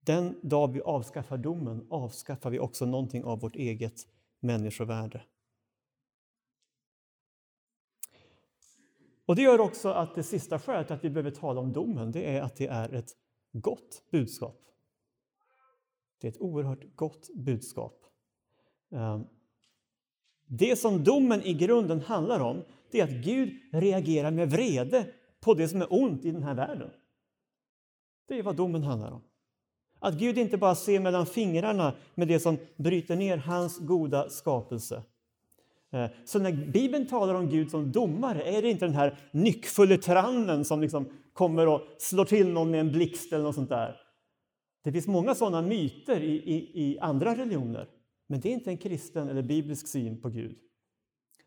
Den 0.00 0.40
dag 0.42 0.72
vi 0.72 0.80
avskaffar 0.80 1.38
domen 1.38 1.86
avskaffar 1.90 2.50
vi 2.50 2.58
också 2.58 2.86
någonting 2.86 3.24
av 3.24 3.40
vårt 3.40 3.56
eget 3.56 4.06
människovärde. 4.40 5.22
Och 9.26 9.36
Det 9.36 9.42
gör 9.42 9.60
också 9.60 9.88
att 9.88 10.14
det 10.14 10.22
sista 10.22 10.58
skälet 10.58 10.90
att 10.90 11.04
vi 11.04 11.10
behöver 11.10 11.30
tala 11.30 11.60
om 11.60 11.72
domen 11.72 12.12
det 12.12 12.36
är 12.36 12.42
att 12.42 12.56
det 12.56 12.66
är 12.66 12.94
ett 12.94 13.10
gott 13.52 14.02
budskap. 14.10 14.60
Det 16.20 16.26
är 16.26 16.30
ett 16.30 16.40
oerhört 16.40 16.96
gott 16.96 17.28
budskap. 17.34 18.04
Ehm, 18.90 19.26
det 20.48 20.76
som 20.76 21.04
domen 21.04 21.42
i 21.42 21.54
grunden 21.54 22.00
handlar 22.00 22.40
om 22.40 22.62
det 22.90 23.00
är 23.00 23.04
att 23.04 23.24
Gud 23.24 23.54
reagerar 23.72 24.30
med 24.30 24.50
vrede 24.50 25.06
på 25.40 25.54
det 25.54 25.68
som 25.68 25.82
är 25.82 25.86
ont 25.90 26.24
i 26.24 26.30
den 26.30 26.42
här 26.42 26.54
världen. 26.54 26.90
Det 28.28 28.38
är 28.38 28.42
vad 28.42 28.56
domen 28.56 28.82
handlar 28.82 29.10
om. 29.10 29.22
Att 30.00 30.14
Gud 30.14 30.38
inte 30.38 30.56
bara 30.56 30.74
ser 30.74 31.00
mellan 31.00 31.26
fingrarna 31.26 31.94
med 32.14 32.28
det 32.28 32.40
som 32.40 32.58
bryter 32.76 33.16
ner 33.16 33.36
hans 33.36 33.78
goda 33.78 34.28
skapelse 34.28 35.02
eh, 35.92 36.06
så 36.24 36.38
när 36.38 36.52
Bibeln 36.52 37.06
talar 37.06 37.34
om 37.34 37.48
Gud 37.48 37.70
som 37.70 37.92
domare 37.92 38.42
är 38.42 38.62
det 38.62 38.70
inte 38.70 38.84
den 38.84 38.94
här 38.94 39.18
nyckfulle 39.32 39.98
tyrannen 39.98 40.64
som 40.64 40.80
liksom 40.80 41.08
kommer 41.32 41.66
och 41.66 41.80
slår 41.98 42.24
till 42.24 42.48
någon 42.48 42.70
med 42.70 42.80
en 42.80 42.92
blixt 42.92 43.32
eller 43.32 43.44
något 43.44 43.54
sånt 43.54 43.68
där. 43.68 43.96
Det 44.84 44.92
finns 44.92 45.06
många 45.06 45.34
sådana 45.34 45.62
myter 45.62 46.20
i, 46.20 46.32
i, 46.32 46.70
i 46.74 46.98
andra 46.98 47.34
religioner, 47.34 47.88
men 48.30 48.40
det 48.40 48.48
är 48.48 48.52
inte 48.52 48.70
en 48.70 48.78
kristen 48.78 49.28
eller 49.28 49.42
biblisk 49.42 49.88
syn 49.88 50.20
på 50.20 50.28
Gud. 50.28 50.58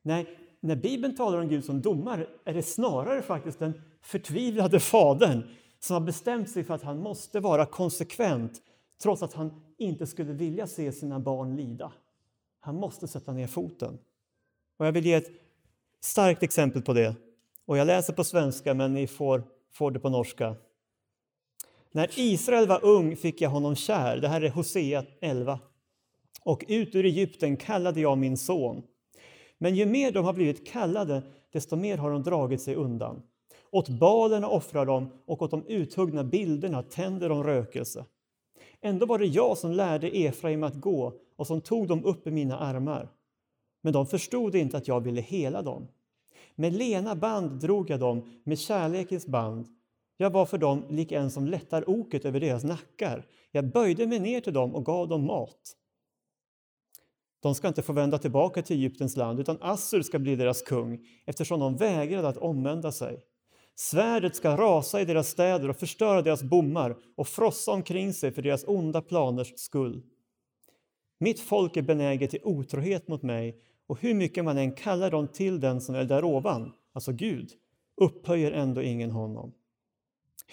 Nej, 0.02 0.38
när 0.60 0.76
Bibeln 0.76 1.16
talar 1.16 1.38
om 1.38 1.48
Gud 1.48 1.66
som 1.66 1.82
domare 1.82 2.28
är 2.46 2.54
det 2.54 2.64
snarare 2.64 3.22
faktiskt 3.22 3.60
den 3.60 3.82
förtvivlade 4.02 4.80
fadern 4.80 5.44
som 5.80 5.94
har 5.94 6.02
bestämt 6.02 6.50
sig 6.50 6.64
för 6.64 6.74
att 6.74 6.84
han 6.84 7.00
måste 7.00 7.40
vara 7.40 7.66
konsekvent 7.66 8.62
trots 9.02 9.24
att 9.24 9.34
han 9.34 9.62
inte 9.78 10.08
skulle 10.08 10.34
vilja 10.34 10.68
se 10.68 10.92
sina 10.92 11.20
barn 11.20 11.56
lida. 11.56 11.94
Han 12.60 12.76
måste 12.76 13.08
sätta 13.08 13.34
ner 13.34 13.48
foten. 13.48 13.98
Och 14.78 14.86
jag 14.86 14.92
vill 14.92 15.06
ge 15.06 15.14
ett 15.14 15.32
starkt 16.00 16.44
exempel 16.44 16.82
på 16.82 16.94
det. 16.94 17.16
Och 17.66 17.78
jag 17.78 17.88
läser 17.88 18.14
på 18.14 18.24
svenska, 18.24 18.74
men 18.74 18.94
ni 18.94 19.08
får, 19.08 19.44
får 19.72 19.92
det 19.92 20.00
på 20.00 20.10
norska. 20.10 20.56
När 21.92 22.10
Israel 22.20 22.68
var 22.68 22.86
ung 22.86 23.16
fick 23.16 23.42
jag 23.42 23.50
honom 23.50 23.76
kär. 23.76 24.18
Det 24.18 24.28
här 24.28 24.42
är 24.42 24.50
Hosea 24.50 25.06
11. 25.22 25.60
Och 26.46 26.66
ut 26.68 26.96
ur 26.96 27.06
Egypten 27.06 27.58
kallade 27.58 28.02
jag 28.02 28.18
min 28.18 28.38
son. 28.38 28.84
Men 29.58 29.76
ju 29.76 29.86
mer 29.86 30.12
de 30.12 30.26
har 30.26 30.34
blivit 30.34 30.68
kallade, 30.68 31.24
desto 31.54 31.76
mer 31.76 31.98
har 31.98 32.12
de 32.12 32.24
dragit 32.24 32.62
sig 32.62 32.76
undan. 32.76 33.22
Åt 33.72 33.90
balerna 33.90 34.48
offrar 34.48 34.86
de 34.86 35.10
och 35.26 35.42
åt 35.42 35.52
de 35.52 35.66
uthuggna 35.68 36.24
bilderna 36.24 36.84
tänder 36.84 37.30
de 37.30 37.44
rökelse. 37.44 38.06
Ändå 38.82 39.06
var 39.06 39.20
det 39.20 39.26
jag 39.26 39.58
som 39.58 39.72
lärde 39.72 40.18
Efraim 40.18 40.64
att 40.64 40.76
gå 40.82 41.14
och 41.36 41.48
som 41.48 41.62
tog 41.62 41.88
dem 41.88 42.06
upp 42.06 42.28
i 42.28 42.32
mina 42.32 42.58
armar. 42.60 43.10
Men 43.82 43.94
de 43.94 44.08
förstod 44.08 44.56
inte 44.56 44.78
att 44.78 44.88
jag 44.88 45.02
ville 45.02 45.22
hela 45.22 45.62
dem. 45.62 45.88
Med 46.56 46.74
lena 46.74 47.16
band 47.16 47.62
drog 47.62 47.90
jag 47.90 48.00
dem, 48.00 48.42
med 48.44 48.60
kärlekens 48.60 49.28
band. 49.28 49.68
Jag 50.18 50.30
var 50.30 50.46
för 50.46 50.58
dem 50.58 50.86
lik 50.90 51.12
en 51.12 51.32
som 51.32 51.48
lättar 51.48 51.90
oket 51.90 52.26
över 52.26 52.40
deras 52.40 52.64
nackar. 52.64 53.28
Jag 53.52 53.72
böjde 53.72 54.08
mig 54.08 54.20
ner 54.20 54.42
till 54.42 54.54
dem 54.54 54.76
och 54.76 54.86
gav 54.86 55.08
dem 55.08 55.26
mat. 55.26 55.78
De 57.42 57.56
ska 57.56 57.68
inte 57.68 57.82
få 57.82 57.94
vända 57.94 58.18
tillbaka 58.18 58.62
till 58.62 58.76
Egyptens 58.76 59.18
land, 59.18 59.40
utan 59.40 59.58
Assur 59.62 60.02
ska 60.02 60.20
bli 60.20 60.36
deras 60.36 60.62
kung 60.62 61.00
eftersom 61.26 61.60
de 61.60 61.78
vägrade 61.78 62.28
att 62.28 62.38
omvända 62.38 62.92
sig. 62.92 63.24
Svärdet 63.76 64.36
ska 64.36 64.58
rasa 64.58 65.02
i 65.02 65.06
deras 65.06 65.28
städer 65.28 65.70
och 65.70 65.78
förstöra 65.78 66.22
deras 66.22 66.44
bommar 66.44 66.98
och 67.18 67.28
frossa 67.28 67.72
omkring 67.72 68.14
sig 68.14 68.32
för 68.32 68.42
deras 68.42 68.64
onda 68.68 69.02
planers 69.02 69.54
skull. 69.56 70.04
Mitt 71.20 71.40
folk 71.40 71.78
är 71.78 71.82
benäget 71.82 72.30
till 72.32 72.40
otrohet 72.44 73.08
mot 73.08 73.22
mig 73.24 73.62
och 73.88 74.02
hur 74.02 74.14
mycket 74.14 74.46
man 74.46 74.58
än 74.58 74.72
kallar 74.72 75.12
dem 75.12 75.28
till 75.28 75.60
den 75.60 75.82
som 75.82 75.96
är 75.96 76.04
där 76.04 76.24
ovan, 76.24 76.72
alltså 76.94 77.12
Gud, 77.12 77.50
upphöjer 78.02 78.52
ändå 78.52 78.82
ingen 78.82 79.12
honom. 79.12 79.54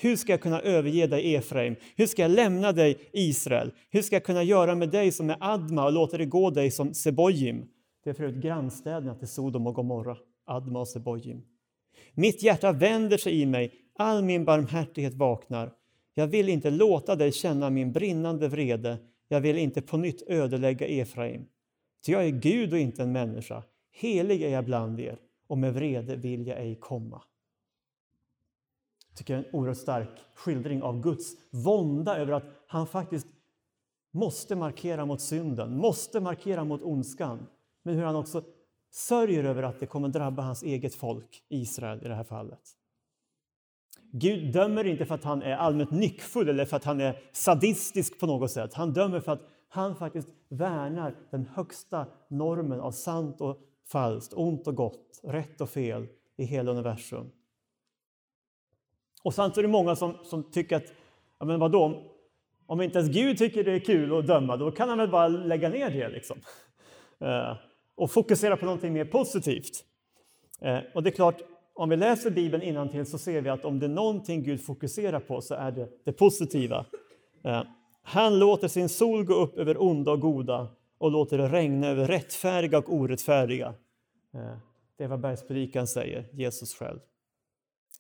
Hur 0.01 0.17
ska 0.17 0.33
jag 0.33 0.41
kunna 0.41 0.61
överge 0.61 1.07
dig, 1.07 1.35
Efraim? 1.35 1.77
Hur 1.97 2.07
ska 2.07 2.23
jag 2.23 2.31
lämna 2.31 2.73
dig, 2.73 2.99
Israel? 3.13 3.73
Hur 3.91 4.03
ska 4.03 4.17
jag 4.17 4.25
kunna 4.25 4.43
göra 4.43 4.75
med 4.75 4.91
dig 4.91 5.13
som 5.13 5.31
är 5.31 5.37
Adma 5.41 5.85
och 5.85 5.93
låta 5.93 6.19
det 6.19 6.27
gå 6.27 6.51
dig 6.51 6.71
som 6.71 6.95
Sebojim? 6.95 7.69
Det 8.05 8.11
är 8.11 8.15
förut 8.15 8.35
grannstäderna 8.35 9.15
till 9.15 9.29
Sodom 9.29 9.67
och 9.67 9.75
Gomorra, 9.75 10.17
Adma 10.47 10.81
och 10.81 10.89
Sebojim. 10.89 11.43
Mitt 12.15 12.43
hjärta 12.43 12.73
vänder 12.73 13.17
sig 13.17 13.41
i 13.41 13.47
mig, 13.47 13.73
all 13.99 14.25
min 14.25 14.45
barmhärtighet 14.45 15.15
vaknar. 15.15 15.73
Jag 16.15 16.27
vill 16.27 16.49
inte 16.49 16.71
låta 16.71 17.17
dig 17.17 17.33
känna 17.33 17.71
min 17.71 17.93
brinnande 17.93 18.49
vrede, 18.49 18.99
jag 19.29 19.41
vill 19.41 19.59
inte 19.59 19.83
på 19.83 19.97
nytt 19.97 20.23
ödelägga 20.27 20.87
Efraim. 20.87 21.47
Ty 22.07 22.13
jag 22.13 22.25
är 22.25 22.31
Gud 22.31 22.73
och 22.73 22.79
inte 22.79 23.03
en 23.03 23.13
människa. 23.13 23.63
Helig 23.93 24.43
är 24.43 24.51
jag 24.51 24.65
bland 24.65 25.01
er 25.01 25.19
och 25.49 25.59
med 25.59 25.75
vrede 25.75 26.17
vill 26.17 26.47
jag 26.47 26.59
ej 26.59 26.75
komma 26.81 27.23
tycker 29.19 29.35
jag 29.35 29.45
är 29.45 29.49
en 29.49 29.55
oerhört 29.55 29.77
stark 29.77 30.09
skildring 30.35 30.83
av 30.83 31.01
Guds 31.01 31.33
vånda 31.51 32.17
över 32.17 32.33
att 32.33 32.45
han 32.67 32.87
faktiskt 32.87 33.27
måste 34.11 34.57
markera 34.57 35.07
mot 35.07 35.21
synden, 35.21 35.77
måste 35.77 36.21
markera 36.21 36.65
mot 36.65 36.83
ondskan. 36.83 37.47
Men 37.83 37.95
hur 37.95 38.05
han 38.05 38.17
också 38.17 38.43
sörjer 38.91 39.45
över 39.45 39.63
att 39.63 39.81
det 39.81 39.87
kommer 39.87 40.09
drabba 40.09 40.43
hans 40.43 40.63
eget 40.63 40.95
folk, 40.95 41.45
Israel 41.49 42.05
i 42.05 42.09
det 42.09 42.15
här 42.15 42.25
fallet. 42.25 42.61
Gud 44.13 44.53
dömer 44.53 44.85
inte 44.85 45.07
för 45.07 45.15
att 45.15 45.25
han 45.25 45.43
är 45.43 45.57
allmänt 45.57 45.91
nyckfull 45.91 46.49
eller 46.49 46.65
för 46.65 46.77
att 46.77 46.85
han 46.85 47.01
är 47.01 47.19
sadistisk 47.33 48.21
på 48.21 48.27
något 48.27 48.51
sätt. 48.51 48.75
Han 48.75 48.93
dömer 48.93 49.21
för 49.21 49.33
att 49.33 49.43
han 49.69 49.97
faktiskt 49.97 50.29
värnar 50.49 51.17
den 51.31 51.47
högsta 51.47 52.07
normen 52.29 52.81
av 52.81 52.91
sant 52.91 53.41
och 53.41 53.59
falskt, 53.87 54.33
ont 54.35 54.67
och 54.67 54.75
gott, 54.75 55.21
rätt 55.23 55.61
och 55.61 55.71
fel 55.71 56.07
i 56.37 56.45
hela 56.45 56.71
universum. 56.71 57.31
Och 59.23 59.35
sen 59.35 59.51
är 59.57 59.63
det 59.63 59.69
många 59.69 59.97
som, 59.97 60.15
som 60.25 60.51
tycker 60.51 60.77
att, 60.77 60.93
ja 61.39 61.47
men 61.47 61.61
vadå, 61.61 62.03
om 62.67 62.81
inte 62.81 62.99
ens 62.99 63.15
Gud 63.15 63.39
tycker 63.39 63.65
det 63.65 63.73
är 63.73 63.81
kul 63.81 64.19
att 64.19 64.27
döma, 64.27 64.57
då 64.57 64.71
kan 64.71 64.89
han 64.89 64.99
väl 64.99 65.09
bara 65.09 65.29
lägga 65.29 65.69
ner 65.69 65.91
det 65.91 66.09
liksom. 66.09 66.39
Eh, 67.21 67.57
och 67.97 68.11
fokusera 68.11 68.57
på 68.57 68.65
någonting 68.65 68.93
mer 68.93 69.05
positivt. 69.05 69.85
Eh, 70.61 70.79
och 70.95 71.03
det 71.03 71.11
är 71.11 71.15
klart, 71.15 71.41
om 71.75 71.89
vi 71.89 71.97
läser 71.97 72.31
Bibeln 72.31 72.63
innantill 72.63 73.07
så 73.07 73.19
ser 73.19 73.41
vi 73.41 73.49
att 73.49 73.65
om 73.65 73.79
det 73.79 73.87
är 73.87 73.91
någonting 73.91 74.43
Gud 74.43 74.65
fokuserar 74.65 75.21
på 75.21 75.41
så 75.41 75.55
är 75.55 75.73
det 75.73 75.89
det 76.05 76.13
positiva. 76.13 76.87
Eh, 77.45 77.63
han 78.03 78.39
låter 78.39 78.69
sin 78.69 78.89
sol 78.89 79.25
gå 79.25 79.35
upp 79.35 79.59
över 79.59 79.83
onda 79.83 80.13
och 80.13 80.21
goda 80.21 80.69
och 80.99 81.11
låter 81.11 81.39
det 81.39 81.49
regna 81.49 81.89
över 81.89 82.07
rättfärdiga 82.07 82.79
och 82.79 82.95
orättfärdiga. 82.95 83.75
Eh, 84.35 84.57
det 84.97 85.05
är 85.05 85.09
vad 85.09 85.21
bergspredikan 85.21 85.87
säger, 85.87 86.29
Jesus 86.33 86.75
själv. 86.75 86.99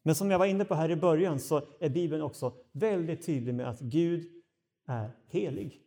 Men 0.02 0.14
som 0.14 0.30
jag 0.30 0.38
var 0.38 0.46
inne 0.46 0.64
på 0.64 0.74
här 0.74 0.90
i 0.90 0.96
början 0.96 1.40
så 1.40 1.62
är 1.80 1.88
Bibeln 1.88 2.22
också 2.22 2.52
väldigt 2.72 3.26
tydlig 3.26 3.54
med 3.54 3.68
att 3.68 3.80
Gud 3.80 4.28
är 4.86 5.10
helig. 5.28 5.82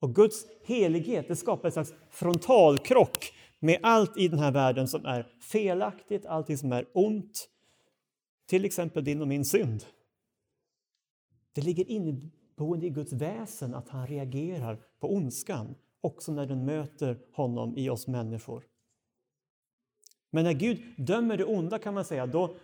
Och 0.00 0.14
Guds 0.14 0.46
helighet 0.64 1.28
det 1.28 1.36
skapar 1.36 1.68
en 1.68 1.72
slags 1.72 1.94
frontalkrock 2.10 3.32
med 3.60 3.78
allt 3.82 4.18
i 4.18 4.28
den 4.28 4.38
här 4.38 4.52
världen 4.52 4.88
som 4.88 5.06
är 5.06 5.26
felaktigt, 5.40 6.26
allting 6.26 6.58
som 6.58 6.72
är 6.72 6.86
ont. 6.94 7.48
Till 8.46 8.64
exempel 8.64 9.04
din 9.04 9.20
och 9.20 9.28
min 9.28 9.44
synd. 9.44 9.84
Det 11.54 11.60
ligger 11.60 11.90
inneboende 11.90 12.86
i 12.86 12.90
Guds 12.90 13.12
väsen 13.12 13.74
att 13.74 13.88
han 13.88 14.06
reagerar 14.06 14.80
på 15.00 15.14
ondskan 15.14 15.74
också 16.00 16.32
när 16.32 16.46
den 16.46 16.64
möter 16.64 17.18
honom 17.32 17.76
i 17.76 17.90
oss 17.90 18.06
människor. 18.06 18.64
Men 20.36 20.44
när 20.44 20.52
Gud 20.52 20.82
dömer 20.96 21.36
det 21.36 21.44
onda 21.44 21.78
kan 21.78 21.94
man 21.94 22.04
säga, 22.04 22.26
då 22.26 22.56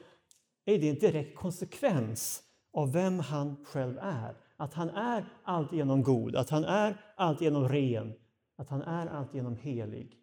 är 0.65 0.79
det 0.79 0.89
en 0.89 0.99
direkt 0.99 1.37
konsekvens 1.37 2.43
av 2.73 2.93
vem 2.93 3.19
han 3.19 3.65
själv 3.65 3.99
är. 3.99 4.37
Att 4.57 4.75
han 4.75 4.91
är 4.91 5.25
alltigenom 5.43 6.03
god, 6.03 6.37
att 6.37 6.51
han 6.51 6.65
är 6.65 6.97
alltigenom 7.17 7.69
ren, 7.69 8.13
att 8.57 8.69
han 8.69 8.83
är 8.83 9.07
alltigenom 9.07 9.57
helig. 9.57 10.19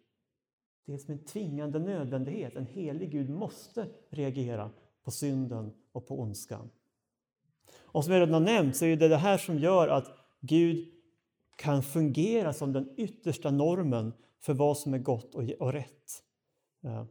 Det 0.86 0.92
är 0.92 0.98
som 0.98 1.12
en 1.12 1.24
tvingande 1.24 1.78
nödvändighet. 1.78 2.56
En 2.56 2.66
helig 2.66 3.10
Gud 3.10 3.30
måste 3.30 3.86
reagera 4.10 4.70
på 5.04 5.10
synden 5.10 5.72
och 5.92 6.06
på 6.06 6.20
ondskan. 6.20 6.70
Och 7.82 8.04
som 8.04 8.12
jag 8.12 8.20
redan 8.20 8.34
har 8.34 8.40
nämnt 8.40 8.76
så 8.76 8.84
är 8.84 8.96
det 8.96 9.08
det 9.08 9.16
här 9.16 9.38
som 9.38 9.58
gör 9.58 9.88
att 9.88 10.06
Gud 10.40 10.88
kan 11.56 11.82
fungera 11.82 12.52
som 12.52 12.72
den 12.72 12.94
yttersta 12.96 13.50
normen 13.50 14.12
för 14.40 14.54
vad 14.54 14.78
som 14.78 14.94
är 14.94 14.98
gott 14.98 15.34
och 15.34 15.72
rätt. 15.72 16.22
Eh, 16.84 17.04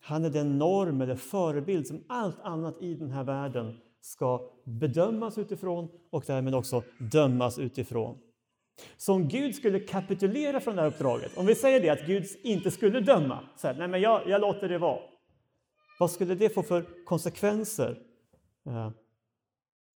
han 0.00 0.24
är 0.24 0.30
den 0.30 0.58
norm 0.58 1.00
eller 1.00 1.16
förebild 1.16 1.86
som 1.86 2.04
allt 2.06 2.40
annat 2.40 2.82
i 2.82 2.94
den 2.94 3.10
här 3.10 3.24
världen 3.24 3.76
ska 4.00 4.50
bedömas 4.64 5.38
utifrån 5.38 5.88
och 6.10 6.24
därmed 6.26 6.54
också 6.54 6.82
dömas 6.98 7.58
utifrån. 7.58 8.18
Så 8.96 9.14
om 9.14 9.28
Gud 9.28 9.54
skulle 9.54 9.80
kapitulera 9.80 10.60
från 10.60 10.76
det 10.76 10.82
här 10.82 10.88
uppdraget, 10.88 11.38
om 11.38 11.46
vi 11.46 11.54
säger 11.54 11.80
det 11.80 11.90
att 11.90 12.06
Gud 12.06 12.24
inte 12.42 12.70
skulle 12.70 13.00
döma, 13.00 13.38
så 13.56 13.66
här, 13.66 13.74
nej 13.74 13.88
men 13.88 14.00
jag, 14.00 14.28
jag 14.28 14.40
låter 14.40 14.68
det 14.68 14.78
vara. 14.78 15.00
Vad 15.98 16.10
skulle 16.10 16.34
det 16.34 16.48
få 16.48 16.62
för 16.62 17.04
konsekvenser? 17.04 17.90
Eh, 18.66 18.90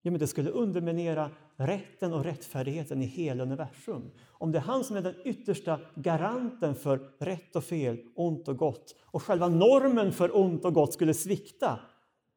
ja, 0.02 0.11
men 0.11 0.19
det 0.19 0.26
skulle 0.26 0.50
underminera 0.50 1.30
rätten 1.61 2.12
och 2.12 2.25
rättfärdigheten 2.25 3.02
i 3.02 3.07
hela 3.07 3.43
universum. 3.43 4.11
Om 4.29 4.52
det 4.52 4.59
är 4.59 4.62
han 4.62 4.85
som 4.85 4.97
är 4.97 5.02
den 5.02 5.14
yttersta 5.25 5.81
garanten 5.95 6.75
för 6.75 7.11
rätt 7.19 7.57
och 7.57 7.64
fel, 7.64 7.99
ont 8.14 8.49
och 8.49 8.57
gott 8.57 8.97
och 9.00 9.23
själva 9.23 9.49
normen 9.49 10.12
för 10.12 10.37
ont 10.37 10.64
och 10.64 10.75
gott 10.75 10.93
skulle 10.93 11.14
svikta, 11.14 11.81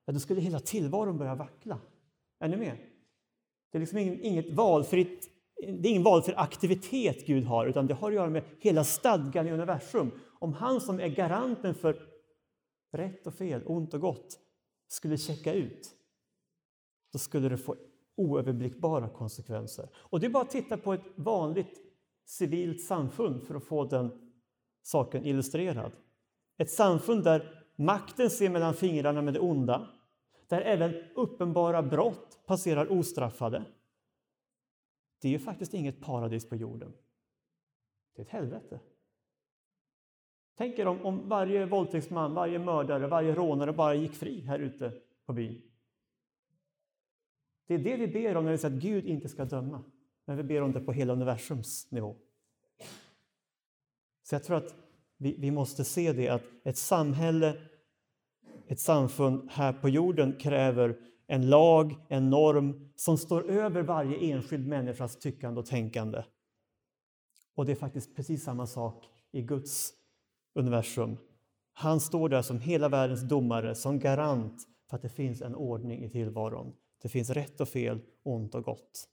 ja, 0.06 0.14
då 0.14 0.20
skulle 0.20 0.42
hela 0.42 0.60
tillvaron 0.60 1.18
börja 1.18 1.36
vackla. 1.36 1.80
Är 2.40 2.48
ni 2.48 2.58
med? 2.58 2.78
Det 3.72 3.78
är 3.78 3.80
liksom 3.80 3.98
inget 3.98 4.54
valfritt, 4.54 5.30
det 5.56 5.88
är 5.88 5.92
ingen 5.92 6.04
valfri 6.04 6.34
aktivitet 6.38 7.26
Gud 7.26 7.44
har, 7.44 7.66
utan 7.66 7.88
det 7.88 7.94
har 7.94 8.08
att 8.08 8.16
göra 8.16 8.30
med 8.30 8.44
hela 8.60 8.84
stadgan 8.84 9.48
i 9.48 9.52
universum. 9.52 10.12
Om 10.40 10.54
han 10.54 10.82
som 10.82 11.00
är 11.00 11.08
garanten 11.08 11.76
för 11.76 12.00
rätt 12.92 13.28
och 13.28 13.34
fel, 13.34 13.62
ont 13.66 13.94
och 13.94 14.02
gott, 14.02 14.40
skulle 14.88 15.18
checka 15.18 15.54
ut, 15.54 15.90
då 17.14 17.20
skulle 17.20 17.50
det 17.50 17.58
få 17.58 17.76
oöverblickbara 18.16 19.10
konsekvenser. 19.10 19.90
Och 19.96 20.20
det 20.20 20.26
är 20.26 20.30
bara 20.30 20.44
att 20.44 20.50
titta 20.50 20.78
på 20.78 20.94
ett 20.94 21.06
vanligt 21.16 21.82
civilt 22.26 22.82
samfund 22.82 23.44
för 23.44 23.56
att 23.56 23.64
få 23.64 23.86
den 23.86 24.32
saken 24.82 25.26
illustrerad. 25.26 25.92
Ett 26.58 26.72
samfund 26.72 27.24
där 27.24 27.64
makten 27.76 28.30
ser 28.30 28.50
mellan 28.50 28.74
fingrarna 28.74 29.22
med 29.22 29.34
det 29.34 29.40
onda, 29.40 29.88
där 30.48 30.62
även 30.62 30.94
uppenbara 31.16 31.82
brott 31.82 32.40
passerar 32.46 32.92
ostraffade. 32.92 33.66
Det 35.22 35.28
är 35.28 35.32
ju 35.32 35.40
faktiskt 35.40 35.74
inget 35.74 36.02
paradis 36.02 36.50
på 36.50 36.56
jorden. 36.56 36.94
Det 38.16 38.22
är 38.22 38.26
ett 38.26 38.32
helvete. 38.32 38.80
Tänk 40.58 40.80
er 40.80 40.88
om, 40.88 41.06
om 41.06 41.30
varje 41.30 41.66
våldtäktsman, 41.66 42.34
varje 42.34 42.60
mördare, 42.60 43.08
varje 43.08 43.36
rånare 43.36 43.74
bara 43.74 43.96
gick 43.96 44.14
fri 44.14 44.42
här 44.42 44.60
ute 44.60 44.92
på 45.26 45.34
byn. 45.34 45.62
Det 47.68 47.74
är 47.74 47.80
det 47.80 47.98
vi 47.98 48.08
ber 48.08 48.38
om 48.38 48.46
när 48.46 48.52
vi 48.52 48.58
säger 48.58 48.76
att 48.76 48.82
Gud 48.82 49.06
inte 49.06 49.30
ska 49.30 49.46
döma. 49.46 49.84
Men 50.26 50.38
vi 50.38 50.44
ber 50.44 50.62
om 50.62 50.72
det 50.72 50.80
på 50.80 50.92
hela 50.92 51.14
universums 51.14 51.92
nivå. 51.92 52.16
Så 54.24 54.36
jag 54.36 54.44
tror 54.44 54.58
att 54.58 54.76
vi, 55.18 55.36
vi 55.40 55.52
måste 55.52 55.84
se 55.84 56.14
det 56.14 56.30
att 56.30 56.44
ett 56.64 56.78
samhälle, 56.78 57.58
ett 58.68 58.80
samfund 58.80 59.50
här 59.52 59.74
på 59.74 59.90
jorden 59.90 60.34
kräver 60.40 60.98
en 61.28 61.50
lag, 61.50 61.96
en 62.10 62.30
norm 62.30 62.92
som 62.96 63.18
står 63.18 63.50
över 63.50 63.82
varje 63.82 64.34
enskild 64.34 64.68
människas 64.68 65.20
tyckande 65.20 65.60
och 65.60 65.66
tänkande. 65.66 66.24
Och 67.56 67.66
det 67.66 67.72
är 67.72 67.76
faktiskt 67.76 68.16
precis 68.16 68.44
samma 68.44 68.68
sak 68.68 69.06
i 69.32 69.42
Guds 69.42 69.94
universum. 70.56 71.18
Han 71.74 72.00
står 72.00 72.30
där 72.30 72.42
som 72.42 72.60
hela 72.60 72.90
världens 72.90 73.22
domare, 73.22 73.76
som 73.76 74.00
garant 74.00 74.68
för 74.90 74.96
att 74.96 75.02
det 75.02 75.10
finns 75.10 75.42
en 75.42 75.56
ordning 75.56 76.04
i 76.04 76.10
tillvaron. 76.10 76.74
Det 77.04 77.10
finns 77.10 77.30
rätt 77.30 77.62
och 77.62 77.70
fel, 77.70 78.00
ont 78.24 78.56
och 78.56 78.64
gott. 78.64 79.10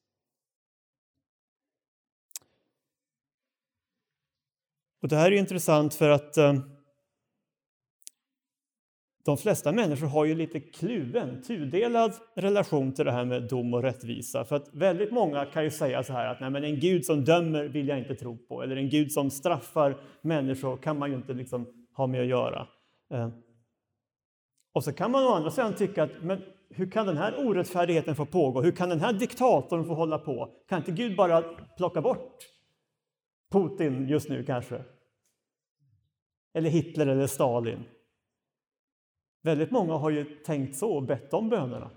Och 5.03 5.09
Det 5.09 5.17
här 5.17 5.33
är 5.33 5.37
intressant 5.37 5.95
för 5.95 6.09
att 6.09 6.37
eh, 6.37 6.55
de 9.25 9.37
flesta 9.37 9.73
människor 9.73 10.07
har 10.07 10.25
ju 10.25 10.35
lite 10.35 10.61
kluven, 10.61 11.43
tudelad 11.43 12.13
relation 12.35 12.93
till 12.93 13.05
det 13.05 13.13
här 13.13 13.25
med 13.25 13.49
dom 13.49 13.75
och 13.75 13.83
rättvisa. 13.83 14.45
För 14.45 14.57
att 14.57 14.69
väldigt 14.73 15.13
många 15.13 15.45
kan 15.45 15.65
ju 15.65 15.71
säga 15.71 16.03
så 16.03 16.13
här 16.13 16.27
att 16.27 16.41
Nej, 16.41 16.51
men 16.51 16.65
en 16.65 16.81
Gud 16.81 17.05
som 17.05 17.25
dömer 17.25 17.65
vill 17.65 17.89
jag 17.89 17.99
inte 17.99 18.15
tro 18.15 18.39
på. 18.39 18.63
Eller 18.63 18.77
en 18.77 18.91
Gud 18.91 19.13
som 19.13 19.31
straffar 19.31 20.01
människor 20.23 20.77
kan 20.77 20.99
man 20.99 21.11
ju 21.11 21.17
inte 21.17 21.33
liksom 21.33 21.87
ha 21.93 22.07
med 22.07 22.21
att 22.21 22.27
göra. 22.27 22.69
Eh, 23.11 23.29
och 24.73 24.85
så 24.85 24.93
kan 24.93 25.11
man 25.11 25.25
å 25.25 25.29
andra 25.29 25.51
sidan 25.51 25.75
tycka 25.75 26.03
att 26.03 26.23
men 26.23 26.43
hur 26.71 26.91
kan 26.91 27.07
den 27.07 27.17
här 27.17 27.47
orättfärdigheten 27.47 28.17
få 28.17 28.27
pågå? 28.27 28.63
Hur 28.63 28.73
kan 28.73 28.89
den 28.89 29.01
här 29.01 29.13
diktatorn 29.13 29.85
få 29.85 29.95
hålla 29.95 30.19
på? 30.19 30.49
Kan 30.69 30.79
inte 30.79 30.93
Gud 30.93 31.17
bara 31.17 31.43
plocka 31.77 32.01
bort 32.01 32.37
Putin 33.51 34.09
just 34.09 34.29
nu 34.29 34.45
kanske? 34.45 34.85
Eller 36.55 36.71
Hitler 36.71 37.07
eller 37.07 37.27
Stalin? 37.27 37.85
Väldigt 39.43 39.71
många 39.71 39.95
har 39.95 40.11
ju 40.11 40.25
tänkt 40.25 40.77
så 40.77 40.91
och 40.91 41.03
bett 41.03 41.35
om 41.35 41.49
bönerna. 41.49 41.91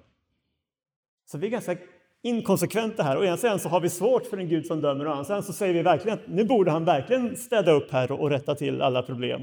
Så 1.26 1.38
vi 1.38 1.48
är 1.48 1.52
ganska 1.52 1.78
inkonsekventa 2.22 3.04
här. 3.04 3.18
Å 3.18 3.24
ena 3.24 3.38
sidan 3.38 3.60
så 3.60 3.70
har 3.70 3.82
vi 3.82 3.90
svårt 3.90 4.26
för 4.26 4.38
en 4.38 4.48
Gud 4.48 4.66
som 4.66 4.82
dömer, 4.82 5.06
och 5.06 5.12
å 5.12 5.14
andra 5.14 5.26
sidan 5.26 5.44
så 5.44 5.54
säger 5.54 5.74
vi 5.74 5.82
verkligen 5.82 6.20
att 6.20 6.28
nu 6.28 6.46
borde 6.46 6.72
han 6.72 6.86
verkligen 6.86 7.38
städa 7.38 7.72
upp 7.72 7.92
här 7.92 8.12
och 8.12 8.30
rätta 8.30 8.56
till 8.56 8.82
alla 8.82 9.04
problem. 9.04 9.42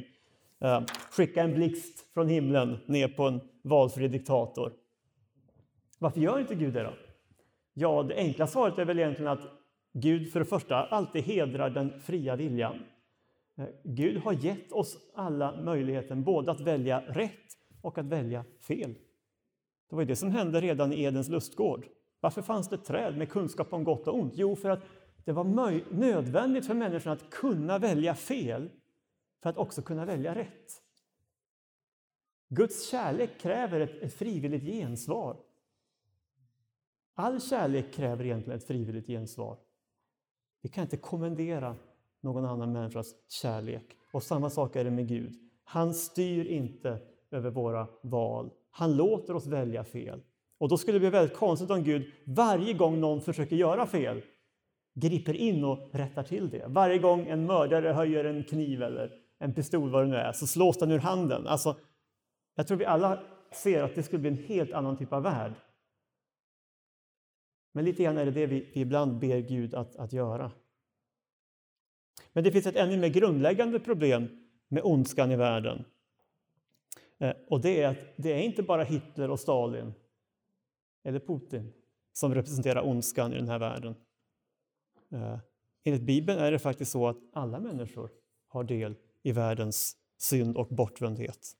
Eh, 0.61 0.83
skicka 1.11 1.43
en 1.43 1.55
blixt 1.55 2.12
från 2.14 2.29
himlen 2.29 2.79
ner 2.87 3.09
på 3.09 3.23
en 3.23 3.40
valfri 3.62 4.09
diktator. 4.09 4.73
Varför 6.01 6.21
gör 6.21 6.39
inte 6.39 6.55
Gud 6.55 6.75
det 6.75 6.83
då? 6.83 6.93
Ja, 7.75 8.03
det 8.03 8.15
enkla 8.15 8.47
svaret 8.47 8.79
är 8.79 8.85
väl 8.85 8.99
egentligen 8.99 9.33
att 9.33 9.49
Gud 9.93 10.33
för 10.33 10.41
det 10.41 10.47
första 10.47 10.77
alltid 10.77 11.25
hedrar 11.25 11.71
den 11.71 12.01
fria 12.01 12.37
viljan. 12.37 12.83
Eh, 13.59 13.67
Gud 13.85 14.17
har 14.17 14.33
gett 14.33 14.73
oss 14.73 14.99
alla 15.15 15.63
möjligheten 15.63 16.25
både 16.25 16.53
att 16.53 16.61
välja 16.61 17.01
rätt 17.01 17.57
och 17.83 17.99
att 17.99 18.07
välja 18.07 18.45
fel. 18.61 18.95
Det 19.91 19.97
var 19.97 20.03
ju 20.03 20.09
det 20.09 20.17
som 20.17 20.31
hände 20.31 20.61
redan 20.61 20.93
i 20.93 21.03
Edens 21.03 21.29
lustgård. 21.29 21.87
Varför 22.21 22.43
fanns 22.43 22.69
det 22.69 22.79
träd 22.79 23.17
med 23.17 23.31
kunskap 23.31 23.73
om 23.73 23.85
gott 23.85 24.09
och 24.09 24.19
ont? 24.19 24.33
Jo, 24.37 24.57
för 24.57 24.71
att 24.71 24.83
det 25.25 25.33
var 25.33 25.45
nödvändigt 25.95 26.67
för 26.67 26.75
människan 26.75 27.13
att 27.13 27.31
kunna 27.31 27.79
välja 27.79 28.15
fel 28.15 28.71
för 29.43 29.51
att 29.51 29.57
också 29.57 29.83
kunna 29.83 30.05
välja 30.05 30.35
rätt. 30.35 30.83
Guds 32.49 32.91
kärlek 32.91 33.31
kräver 33.41 33.81
ett, 33.81 34.03
ett 34.03 34.15
frivilligt 34.15 34.65
gensvar. 34.65 35.37
All 37.14 37.40
kärlek 37.40 37.94
kräver 37.94 38.25
egentligen 38.25 38.59
ett 38.59 38.66
frivilligt 38.66 39.07
gensvar. 39.07 39.59
Vi 40.62 40.68
kan 40.68 40.83
inte 40.83 40.96
kommendera 40.96 41.77
någon 42.20 42.44
annan 42.44 42.73
människas 42.73 43.14
kärlek. 43.29 43.96
Och 44.12 44.23
samma 44.23 44.51
sak 44.51 44.77
är 44.77 44.85
det 44.85 44.90
med 44.90 45.09
Gud. 45.09 45.35
Han 45.64 45.94
styr 45.94 46.44
inte 46.44 46.99
över 47.31 47.51
våra 47.51 47.87
val. 48.03 48.51
Han 48.70 48.96
låter 48.96 49.35
oss 49.35 49.46
välja 49.46 49.85
fel. 49.85 50.23
Och 50.59 50.68
då 50.68 50.79
skulle 50.79 50.96
det 50.96 51.01
bli 51.01 51.11
väldigt 51.11 51.37
konstigt 51.37 51.70
om 51.70 51.85
Gud 51.85 52.12
varje 52.27 52.75
gång 52.75 53.01
någon 53.01 53.20
försöker 53.20 53.57
göra 53.57 53.87
fel 53.87 54.23
griper 54.94 55.35
in 55.35 55.64
och 55.64 55.79
rättar 55.92 56.23
till 56.23 56.51
det. 56.51 56.64
Varje 56.66 56.99
gång 56.99 57.27
en 57.27 57.46
mördare 57.46 57.88
höjer 57.88 58.25
en 58.25 58.44
kniv 58.44 58.83
eller 58.83 59.12
en 59.38 59.55
pistol, 59.55 59.90
vad 59.90 60.03
det 60.03 60.09
nu 60.09 60.16
är, 60.16 60.33
så 60.33 60.46
slås 60.46 60.79
den 60.79 60.90
ur 60.90 60.99
handen. 60.99 61.46
Alltså, 61.46 61.77
jag 62.55 62.66
tror 62.66 62.79
vi 62.79 62.85
alla 62.85 63.18
ser 63.53 63.83
att 63.83 63.94
det 63.94 64.03
skulle 64.03 64.18
bli 64.18 64.31
en 64.31 64.44
helt 64.46 64.73
annan 64.73 64.96
typ 64.96 65.12
av 65.12 65.23
värld. 65.23 65.53
Men 67.72 67.85
lite 67.85 68.02
grann 68.02 68.18
är 68.18 68.24
det 68.24 68.30
det 68.30 68.46
vi, 68.46 68.70
vi 68.74 68.80
ibland 68.80 69.18
ber 69.18 69.38
Gud 69.40 69.74
att, 69.74 69.96
att 69.96 70.12
göra. 70.12 70.52
Men 72.33 72.44
det 72.44 72.52
finns 72.52 72.66
ett 72.66 72.76
ännu 72.76 72.96
mer 72.96 73.09
grundläggande 73.09 73.80
problem 73.80 74.28
med 74.68 74.83
ondskan 74.85 75.30
i 75.30 75.37
världen. 75.37 75.85
Eh, 77.18 77.33
och 77.48 77.61
det 77.61 77.83
är 77.83 77.88
att 77.88 77.98
det 78.16 78.33
är 78.33 78.42
inte 78.42 78.62
bara 78.62 78.83
Hitler 78.83 79.30
och 79.30 79.40
Stalin 79.40 79.94
eller 81.04 81.20
Putin 81.20 81.72
som 82.12 82.35
representerar 82.35 82.87
ondskan 82.87 83.33
i 83.33 83.37
den 83.37 83.48
här 83.48 83.59
världen. 83.59 83.94
Eh, 85.12 85.38
enligt 85.85 86.02
Bibeln 86.02 86.38
är 86.38 86.52
det 86.52 86.59
faktiskt 86.59 86.92
så 86.92 87.09
att 87.09 87.18
alla 87.33 87.61
människor 87.61 88.11
har 88.48 88.64
del 88.64 88.94
i 89.22 89.33
världens 89.33 89.96
synd 90.18 90.56
och 90.56 90.68
bortvändhet. 90.68 91.56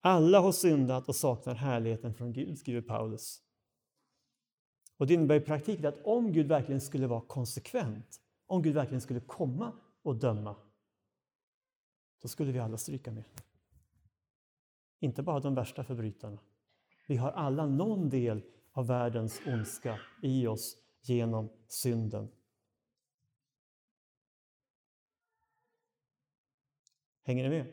Alla 0.00 0.40
har 0.40 0.52
syndat 0.52 1.08
och 1.08 1.16
saknar 1.16 1.54
härligheten 1.54 2.14
från 2.14 2.32
Gud, 2.32 2.58
skriver 2.58 2.82
Paulus. 2.82 3.42
Och 5.02 5.08
Det 5.08 5.14
innebär 5.14 5.34
i 5.34 5.40
praktiken 5.40 5.86
att 5.86 6.00
om 6.04 6.32
Gud 6.32 6.48
verkligen 6.48 6.80
skulle 6.80 7.06
vara 7.06 7.20
konsekvent, 7.20 8.20
om 8.46 8.62
Gud 8.62 8.74
verkligen 8.74 9.00
skulle 9.00 9.20
komma 9.20 9.72
och 10.02 10.16
döma, 10.16 10.56
då 12.20 12.28
skulle 12.28 12.52
vi 12.52 12.58
alla 12.58 12.78
stryka 12.78 13.12
med. 13.12 13.24
Inte 15.00 15.22
bara 15.22 15.40
de 15.40 15.54
värsta 15.54 15.84
förbrytarna. 15.84 16.38
Vi 17.06 17.16
har 17.16 17.30
alla 17.30 17.66
någon 17.66 18.10
del 18.10 18.42
av 18.72 18.86
världens 18.86 19.40
ondska 19.46 19.98
i 20.22 20.46
oss 20.46 20.76
genom 21.00 21.50
synden. 21.68 22.28
Hänger 27.22 27.48
ni 27.48 27.50
med? 27.50 27.72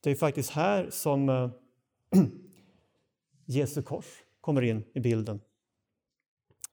Det 0.00 0.10
är 0.10 0.14
faktiskt 0.14 0.50
här 0.50 0.90
som 0.90 1.28
eh, 1.28 1.50
Jesu 3.46 3.82
kors 3.82 4.06
kommer 4.40 4.62
in 4.62 4.84
i 4.94 5.00
bilden. 5.00 5.40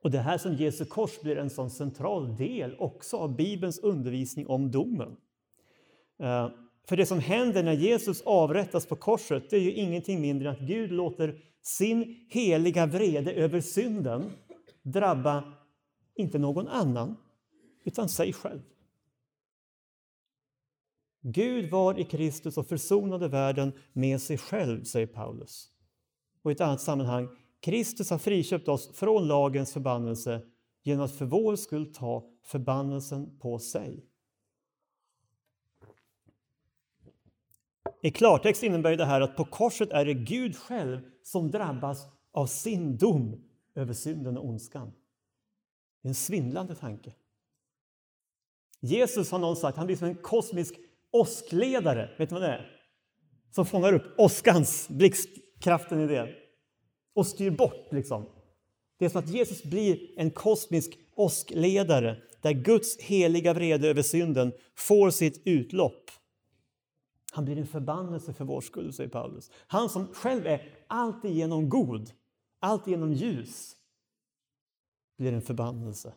Och 0.02 0.12
det 0.12 0.18
är 0.18 0.22
här 0.22 0.38
som 0.38 0.54
Jesu 0.54 0.86
kors 0.86 1.22
blir 1.22 1.38
en 1.38 1.50
sån 1.50 1.70
central 1.70 2.36
del 2.38 2.76
också 2.80 3.18
av 3.18 3.36
Bibelns 3.36 3.80
undervisning 3.80 4.48
om 4.48 4.72
domen. 4.72 5.16
Eh, 6.20 6.50
för 6.88 6.98
det 6.98 7.06
som 7.06 7.20
händer 7.20 7.64
när 7.64 7.74
Jesus 7.74 8.22
avrättas 8.22 8.86
på 8.86 8.96
korset 8.96 9.50
det 9.50 9.56
är 9.56 9.62
ju 9.62 9.74
ingenting 9.74 10.22
mindre 10.22 10.50
än 10.50 10.56
att 10.56 10.62
Gud 10.62 10.92
låter 10.92 11.42
sin 11.62 12.28
heliga 12.30 12.86
vrede 12.86 13.34
över 13.34 13.62
synden 13.62 14.32
drabba 14.82 15.54
inte 16.16 16.40
någon 16.40 16.68
annan, 16.68 17.16
utan 17.84 18.10
sig 18.10 18.34
själv. 18.34 18.62
Gud 21.22 21.72
var 21.72 22.00
i 22.00 22.04
Kristus 22.04 22.58
och 22.58 22.68
försonade 22.68 23.28
världen 23.28 23.74
med 23.94 24.22
sig 24.22 24.38
själv, 24.38 24.84
säger 24.84 25.08
Paulus. 25.08 25.73
Och 26.44 26.52
i 26.52 26.54
ett 26.54 26.62
annat 26.62 26.82
sammanhang, 26.82 27.30
Kristus 27.60 28.10
har 28.10 28.18
friköpt 28.18 28.68
oss 28.68 28.98
från 28.98 29.28
lagens 29.28 29.74
förbannelse 29.74 30.42
genom 30.84 31.06
att 31.06 31.16
för 31.16 31.26
vår 31.26 31.56
skull 31.56 31.94
ta 31.94 32.30
förbannelsen 32.44 33.40
på 33.40 33.60
sig. 33.60 34.06
I 38.02 38.12
klartext 38.12 38.64
innebär 38.64 38.98
det 38.98 39.06
här 39.06 39.22
att 39.22 39.36
på 39.36 39.46
korset 39.46 39.92
är 39.92 40.06
det 40.06 40.14
Gud 40.14 40.58
själv 40.58 41.02
som 41.24 41.52
drabbas 41.52 42.08
av 42.32 42.48
sin 42.48 42.98
dom 42.98 43.44
över 43.76 43.94
synden 43.94 44.38
och 44.38 44.46
ondskan. 44.46 44.92
Det 46.02 46.08
är 46.08 46.10
en 46.10 46.16
svindlande 46.16 46.76
tanke. 46.76 47.14
Jesus 48.80 49.32
har 49.32 49.40
någon 49.40 49.56
sagt, 49.56 49.78
han 49.78 49.86
blir 49.86 49.96
som 49.96 50.08
en 50.08 50.16
kosmisk 50.16 50.76
åskledare. 51.12 52.10
Vet 52.18 52.30
du 52.30 52.36
vad 52.36 52.42
det 52.42 52.48
är? 52.48 52.72
Som 53.52 53.66
fångar 53.66 53.94
upp 53.94 54.20
åskans, 54.20 54.90
blixt. 54.90 55.30
Kraften 55.64 56.02
i 56.02 56.08
det 56.08 56.36
och 57.16 57.28
styr 57.28 57.52
bort. 57.52 57.88
Liksom. 57.92 58.26
Det 58.98 59.06
är 59.06 59.10
som 59.10 59.20
att 59.20 59.30
Jesus 59.30 59.64
blir 59.64 60.20
en 60.20 60.32
kosmisk 60.32 61.00
åskledare 61.16 62.22
där 62.42 62.52
Guds 62.52 63.00
heliga 63.00 63.54
vrede 63.54 63.90
över 63.90 64.02
synden 64.02 64.52
får 64.76 65.10
sitt 65.10 65.42
utlopp. 65.46 66.12
Han 67.32 67.46
blir 67.46 67.58
en 67.58 67.68
förbannelse 67.68 68.34
för 68.34 68.46
vår 68.46 68.62
skull, 68.62 68.94
säger 68.94 69.10
Paulus. 69.10 69.52
Han 69.68 69.90
som 69.90 70.08
själv 70.08 70.48
är 70.48 70.62
alltigenom 70.88 71.70
god, 71.70 72.12
alltigenom 72.60 73.14
ljus, 73.14 73.76
blir 75.18 75.34
en 75.34 75.42
förbannelse. 75.42 76.14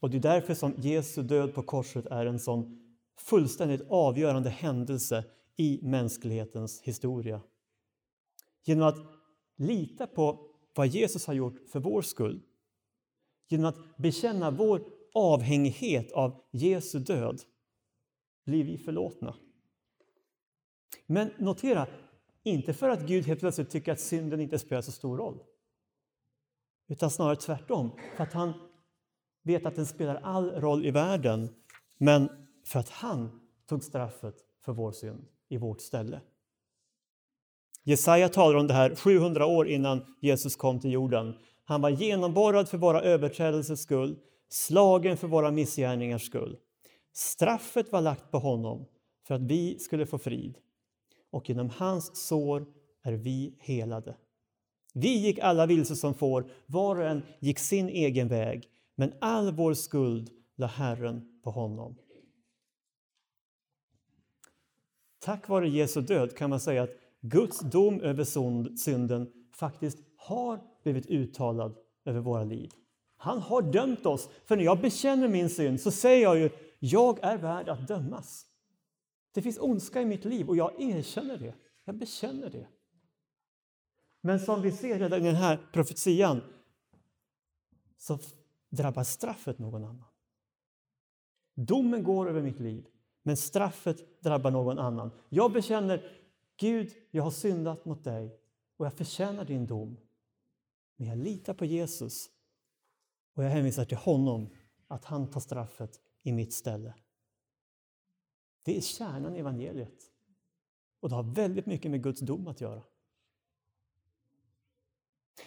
Och 0.00 0.10
Det 0.10 0.16
är 0.16 0.20
därför 0.20 0.54
som 0.54 0.74
Jesu 0.78 1.22
död 1.22 1.54
på 1.54 1.62
korset 1.62 2.06
är 2.06 2.26
en 2.26 2.40
sån 2.40 2.78
fullständigt 3.18 3.82
avgörande 3.88 4.50
händelse 4.50 5.24
i 5.56 5.80
mänsklighetens 5.82 6.80
historia. 6.80 7.40
Genom 8.64 8.88
att 8.88 8.98
lita 9.56 10.06
på 10.06 10.50
vad 10.74 10.86
Jesus 10.86 11.26
har 11.26 11.34
gjort 11.34 11.68
för 11.68 11.80
vår 11.80 12.02
skull, 12.02 12.42
genom 13.48 13.66
att 13.66 13.96
bekänna 13.96 14.50
vår 14.50 14.84
avhängighet 15.14 16.12
av 16.12 16.44
Jesu 16.50 16.98
död, 16.98 17.42
blir 18.44 18.64
vi 18.64 18.78
förlåtna. 18.78 19.36
Men 21.06 21.30
notera, 21.38 21.86
inte 22.42 22.74
för 22.74 22.88
att 22.88 23.06
Gud 23.06 23.26
helt 23.26 23.40
plötsligt 23.40 23.70
tycker 23.70 23.92
att 23.92 24.00
synden 24.00 24.40
inte 24.40 24.58
spelar 24.58 24.82
så 24.82 24.92
stor 24.92 25.16
roll. 25.16 25.42
Utan 26.88 27.10
snarare 27.10 27.36
tvärtom, 27.36 27.90
för 28.16 28.22
att 28.22 28.32
han 28.32 28.52
vet 29.42 29.66
att 29.66 29.76
den 29.76 29.86
spelar 29.86 30.14
all 30.14 30.50
roll 30.50 30.86
i 30.86 30.90
världen, 30.90 31.48
men 31.98 32.28
för 32.64 32.80
att 32.80 32.88
han 32.88 33.40
tog 33.66 33.84
straffet 33.84 34.36
för 34.60 34.72
vår 34.72 34.92
synd 34.92 35.31
i 35.52 35.56
vårt 35.56 35.80
ställe. 35.80 36.20
Jesaja 37.84 38.28
talar 38.28 38.58
om 38.58 38.66
det 38.66 38.74
här 38.74 38.94
700 38.94 39.46
år 39.46 39.68
innan 39.68 40.04
Jesus 40.20 40.56
kom 40.56 40.80
till 40.80 40.92
jorden. 40.92 41.34
Han 41.64 41.80
var 41.80 41.90
genomborrad 41.90 42.68
för 42.68 42.78
våra 42.78 43.02
överträdelsers 43.02 43.78
skull, 43.78 44.18
slagen 44.48 45.16
för 45.16 45.28
våra 45.28 45.50
missgärningars 45.50 46.26
skull. 46.26 46.56
Straffet 47.12 47.92
var 47.92 48.00
lagt 48.00 48.30
på 48.30 48.38
honom 48.38 48.86
för 49.26 49.34
att 49.34 49.42
vi 49.42 49.78
skulle 49.78 50.06
få 50.06 50.18
frid 50.18 50.58
och 51.30 51.48
genom 51.48 51.70
hans 51.70 52.26
sår 52.28 52.66
är 53.02 53.12
vi 53.12 53.56
helade. 53.60 54.16
Vi 54.94 55.18
gick 55.18 55.38
alla 55.38 55.66
vilse 55.66 55.96
som 55.96 56.14
får, 56.14 56.50
var 56.66 56.96
och 56.96 57.06
en 57.06 57.22
gick 57.40 57.58
sin 57.58 57.88
egen 57.88 58.28
väg, 58.28 58.68
men 58.96 59.12
all 59.20 59.52
vår 59.52 59.74
skuld 59.74 60.30
la 60.56 60.66
Herren 60.66 61.40
på 61.44 61.50
honom. 61.50 61.96
Tack 65.22 65.48
vare 65.48 65.68
Jesu 65.68 66.00
död 66.00 66.36
kan 66.36 66.50
man 66.50 66.60
säga 66.60 66.82
att 66.82 66.90
Guds 67.20 67.60
dom 67.60 68.00
över 68.00 68.24
synden 68.76 69.32
faktiskt 69.52 69.98
har 70.16 70.60
blivit 70.82 71.06
uttalad 71.06 71.76
över 72.04 72.20
våra 72.20 72.44
liv. 72.44 72.70
Han 73.16 73.38
har 73.38 73.62
dömt 73.62 74.06
oss, 74.06 74.28
för 74.44 74.56
när 74.56 74.64
jag 74.64 74.80
bekänner 74.80 75.28
min 75.28 75.50
synd 75.50 75.80
så 75.80 75.90
säger 75.90 76.22
jag 76.22 76.38
ju 76.38 76.50
jag 76.78 77.18
är 77.22 77.38
värd 77.38 77.68
att 77.68 77.88
dömas. 77.88 78.46
Det 79.34 79.42
finns 79.42 79.58
ondska 79.58 80.02
i 80.02 80.04
mitt 80.04 80.24
liv 80.24 80.48
och 80.48 80.56
jag 80.56 80.80
erkänner 80.82 81.38
det. 81.38 81.54
Jag 81.84 81.94
bekänner 81.94 82.50
det. 82.50 82.68
Men 84.20 84.40
som 84.40 84.62
vi 84.62 84.72
ser 84.72 84.98
redan 84.98 85.22
i 85.22 85.26
den 85.26 85.34
här 85.34 85.68
profetian 85.72 86.40
så 87.98 88.18
drabbar 88.70 89.04
straffet 89.04 89.58
någon 89.58 89.84
annan. 89.84 90.04
Domen 91.54 92.02
går 92.02 92.28
över 92.28 92.42
mitt 92.42 92.60
liv, 92.60 92.86
men 93.22 93.36
straffet 93.36 94.22
drabbar 94.22 94.50
någon 94.50 94.78
annan. 94.78 95.10
Jag 95.28 95.52
bekänner 95.52 96.18
Gud, 96.56 96.92
jag 97.10 97.22
har 97.22 97.30
syndat 97.30 97.84
mot 97.84 98.04
dig 98.04 98.38
och 98.76 98.86
jag 98.86 98.94
förtjänar 98.94 99.44
din 99.44 99.66
dom. 99.66 99.96
Men 100.96 101.08
jag 101.08 101.18
litar 101.18 101.54
på 101.54 101.64
Jesus 101.64 102.30
och 103.34 103.44
jag 103.44 103.50
hänvisar 103.50 103.84
till 103.84 103.96
honom 103.96 104.48
att 104.88 105.04
han 105.04 105.30
tar 105.30 105.40
straffet 105.40 106.00
i 106.22 106.32
mitt 106.32 106.52
ställe. 106.52 106.94
Det 108.62 108.76
är 108.76 108.80
kärnan 108.80 109.36
i 109.36 109.38
evangeliet. 109.38 110.10
Och 111.00 111.08
det 111.08 111.14
har 111.14 111.22
väldigt 111.22 111.66
mycket 111.66 111.90
med 111.90 112.02
Guds 112.02 112.20
dom 112.20 112.48
att 112.48 112.60
göra. 112.60 112.82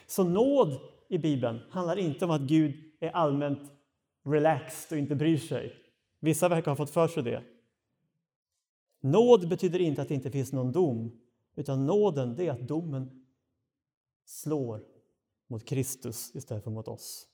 Så 0.07 0.23
nåd 0.23 0.79
i 1.07 1.17
Bibeln 1.17 1.59
handlar 1.69 1.97
inte 1.97 2.25
om 2.25 2.31
att 2.31 2.41
Gud 2.41 2.93
är 2.99 3.09
allmänt 3.09 3.71
relaxed 4.23 4.95
och 4.95 4.99
inte 4.99 5.15
bryr 5.15 5.37
sig. 5.37 5.75
Vissa 6.19 6.49
verkar 6.49 6.71
ha 6.71 6.75
fått 6.75 6.89
för 6.89 7.07
sig 7.07 7.23
det. 7.23 7.43
Nåd 9.05 9.49
betyder 9.49 9.79
inte 9.79 10.01
att 10.01 10.07
det 10.07 10.13
inte 10.13 10.31
finns 10.31 10.53
någon 10.53 10.71
dom, 10.71 11.11
utan 11.55 11.85
nåden 11.85 12.35
det 12.35 12.47
är 12.47 12.51
att 12.51 12.67
domen 12.67 13.25
slår 14.25 14.83
mot 15.47 15.65
Kristus 15.65 16.35
istället 16.35 16.63
för 16.63 16.71
mot 16.71 16.87
oss. 16.87 17.27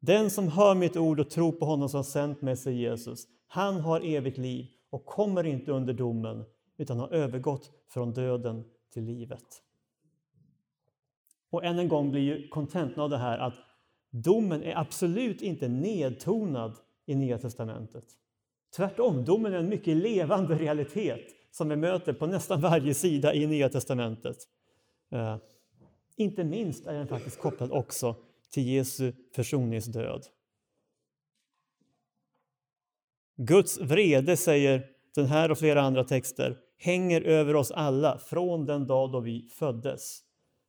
Den 0.00 0.30
som 0.30 0.48
hör 0.48 0.74
mitt 0.74 0.96
ord 0.96 1.20
och 1.20 1.30
tror 1.30 1.52
på 1.52 1.64
honom 1.64 1.88
som 1.88 1.98
har 1.98 2.04
sänt 2.04 2.42
med 2.42 2.58
sig 2.58 2.80
Jesus, 2.80 3.26
han 3.46 3.80
har 3.80 4.00
evigt 4.00 4.38
liv 4.38 4.66
och 4.90 5.06
kommer 5.06 5.46
inte 5.46 5.72
under 5.72 5.92
domen 5.92 6.44
utan 6.76 6.98
har 6.98 7.08
övergått 7.08 7.70
från 7.88 8.12
döden 8.12 8.64
till 8.92 9.04
livet. 9.04 9.62
Och 11.50 11.64
än 11.64 11.78
en 11.78 11.88
gång 11.88 12.10
blir 12.10 12.22
ju 12.22 12.48
kontentan 12.48 13.04
av 13.04 13.10
det 13.10 13.18
här 13.18 13.38
att 13.38 13.54
domen 14.10 14.62
är 14.62 14.78
absolut 14.78 15.42
inte 15.42 15.68
nedtonad 15.68 16.76
i 17.06 17.14
Nya 17.14 17.38
testamentet. 17.38 18.04
Tvärtom, 18.76 19.24
domen 19.24 19.52
är 19.52 19.58
en 19.58 19.68
mycket 19.68 19.96
levande 19.96 20.54
realitet 20.54 21.20
som 21.50 21.68
vi 21.68 21.76
möter 21.76 22.12
på 22.12 22.26
nästan 22.26 22.60
varje 22.60 22.94
sida 22.94 23.34
i 23.34 23.46
Nya 23.46 23.68
testamentet. 23.68 24.36
Eh, 25.10 25.36
inte 26.16 26.44
minst 26.44 26.86
är 26.86 26.92
den 26.94 27.08
faktiskt 27.08 27.38
kopplad 27.38 27.72
också 27.72 28.16
till 28.50 28.68
Jesu 28.68 29.12
försoningsdöd. 29.34 30.26
Guds 33.36 33.80
vrede, 33.80 34.36
säger 34.36 34.86
den 35.14 35.26
här 35.26 35.50
och 35.50 35.58
flera 35.58 35.82
andra 35.82 36.04
texter, 36.04 36.58
hänger 36.76 37.20
över 37.20 37.56
oss 37.56 37.70
alla 37.70 38.18
från 38.18 38.66
den 38.66 38.86
dag 38.86 39.12
då 39.12 39.20
vi 39.20 39.48
föddes. 39.52 40.20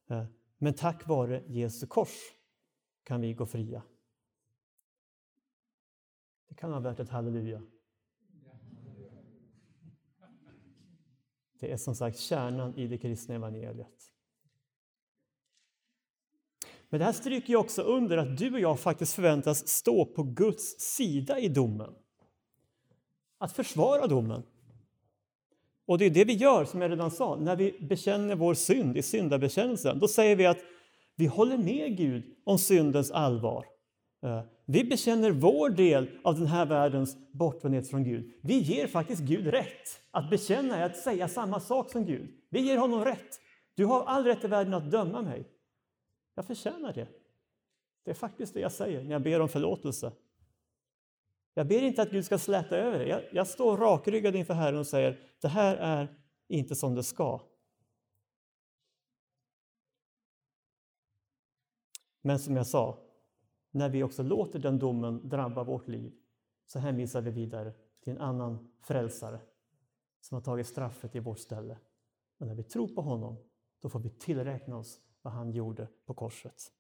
Eh, 0.09 0.25
men 0.57 0.73
tack 0.73 1.07
vare 1.07 1.43
Jesu 1.47 1.87
kors 1.87 2.09
kan 3.03 3.21
vi 3.21 3.33
gå 3.33 3.45
fria. 3.45 3.81
Det 6.55 6.59
kan 6.59 6.69
vara 6.69 6.79
värt 6.79 6.99
ett 6.99 7.09
halleluja. 7.09 7.61
Det 11.59 11.71
är 11.71 11.77
som 11.77 11.95
sagt 11.95 12.19
kärnan 12.19 12.75
i 12.75 12.87
det 12.87 12.97
kristna 12.97 13.35
evangeliet. 13.35 14.11
Men 16.89 16.99
det 16.99 17.05
här 17.05 17.13
stryker 17.13 17.49
ju 17.49 17.55
också 17.55 17.81
under 17.81 18.17
att 18.17 18.37
du 18.37 18.53
och 18.53 18.59
jag 18.59 18.79
faktiskt 18.79 19.13
förväntas 19.13 19.67
stå 19.67 20.05
på 20.05 20.23
Guds 20.23 20.79
sida 20.79 21.39
i 21.39 21.49
domen. 21.49 21.93
Att 23.37 23.51
försvara 23.51 24.07
domen. 24.07 24.43
Och 25.85 25.97
det 25.97 26.05
är 26.05 26.09
det 26.09 26.25
vi 26.25 26.33
gör, 26.33 26.65
som 26.65 26.81
jag 26.81 26.91
redan 26.91 27.11
sa, 27.11 27.35
när 27.35 27.55
vi 27.55 27.79
bekänner 27.79 28.35
vår 28.35 28.53
synd 28.53 28.97
i 28.97 29.01
syndabekännelsen. 29.01 29.99
Då 29.99 30.07
säger 30.07 30.35
vi 30.35 30.45
att 30.45 30.59
vi 31.15 31.25
håller 31.25 31.57
med 31.57 31.97
Gud 31.97 32.35
om 32.43 32.57
syndens 32.57 33.11
allvar. 33.11 33.74
Eh, 34.25 34.41
vi 34.65 34.83
bekänner 34.83 35.31
vår 35.31 35.69
del 35.69 36.19
av 36.23 36.39
den 36.39 36.47
här 36.47 36.65
världens 36.65 37.17
bortvändhet 37.31 37.89
från 37.89 38.03
Gud. 38.03 38.31
Vi 38.41 38.57
ger 38.57 38.87
faktiskt 38.87 39.21
Gud 39.21 39.47
rätt. 39.47 40.01
Att 40.11 40.29
bekänna 40.29 40.77
är 40.77 40.85
att 40.85 40.97
säga 40.97 41.27
samma 41.27 41.59
sak 41.59 41.91
som 41.91 42.05
Gud. 42.05 42.29
Vi 42.49 42.59
ger 42.59 42.77
honom 42.77 43.05
rätt. 43.05 43.41
Du 43.75 43.85
har 43.85 44.03
all 44.05 44.23
rätt 44.23 44.43
i 44.43 44.47
världen 44.47 44.73
att 44.73 44.91
döma 44.91 45.21
mig. 45.21 45.49
Jag 46.35 46.45
förtjänar 46.45 46.93
det. 46.93 47.07
Det 48.03 48.11
är 48.11 48.15
faktiskt 48.15 48.53
det 48.53 48.59
jag 48.59 48.71
säger 48.71 49.03
när 49.03 49.11
jag 49.11 49.21
ber 49.21 49.39
om 49.39 49.49
förlåtelse. 49.49 50.11
Jag 51.53 51.67
ber 51.67 51.81
inte 51.81 52.01
att 52.01 52.11
Gud 52.11 52.25
ska 52.25 52.37
släta 52.37 52.77
över 52.77 52.99
det. 52.99 53.07
Jag, 53.07 53.21
jag 53.31 53.47
står 53.47 53.77
rakryggad 53.77 54.35
inför 54.35 54.53
Herren 54.53 54.79
och 54.79 54.87
säger 54.87 55.19
det 55.41 55.47
här 55.47 55.75
är 55.75 56.15
inte 56.47 56.75
som 56.75 56.95
det 56.95 57.03
ska. 57.03 57.41
Men 62.21 62.39
som 62.39 62.55
jag 62.55 62.67
sa, 62.67 63.04
när 63.75 63.89
vi 63.89 64.03
också 64.03 64.23
låter 64.23 64.59
den 64.59 64.79
domen 64.79 65.29
drabba 65.29 65.63
vårt 65.63 65.87
liv 65.87 66.13
så 66.65 66.79
hänvisar 66.79 67.21
vi 67.21 67.31
vidare 67.31 67.73
till 68.03 68.13
en 68.13 68.21
annan 68.21 68.67
frälsare 68.81 69.39
som 70.21 70.35
har 70.35 70.41
tagit 70.41 70.67
straffet 70.67 71.15
i 71.15 71.19
vårt 71.19 71.39
ställe. 71.39 71.77
Och 72.37 72.47
när 72.47 72.55
vi 72.55 72.63
tror 72.63 72.87
på 72.87 73.01
honom, 73.01 73.37
då 73.81 73.89
får 73.89 73.99
vi 73.99 74.09
tillräkna 74.09 74.77
oss 74.77 74.99
vad 75.21 75.33
han 75.33 75.51
gjorde 75.51 75.87
på 76.05 76.13
korset. 76.13 76.71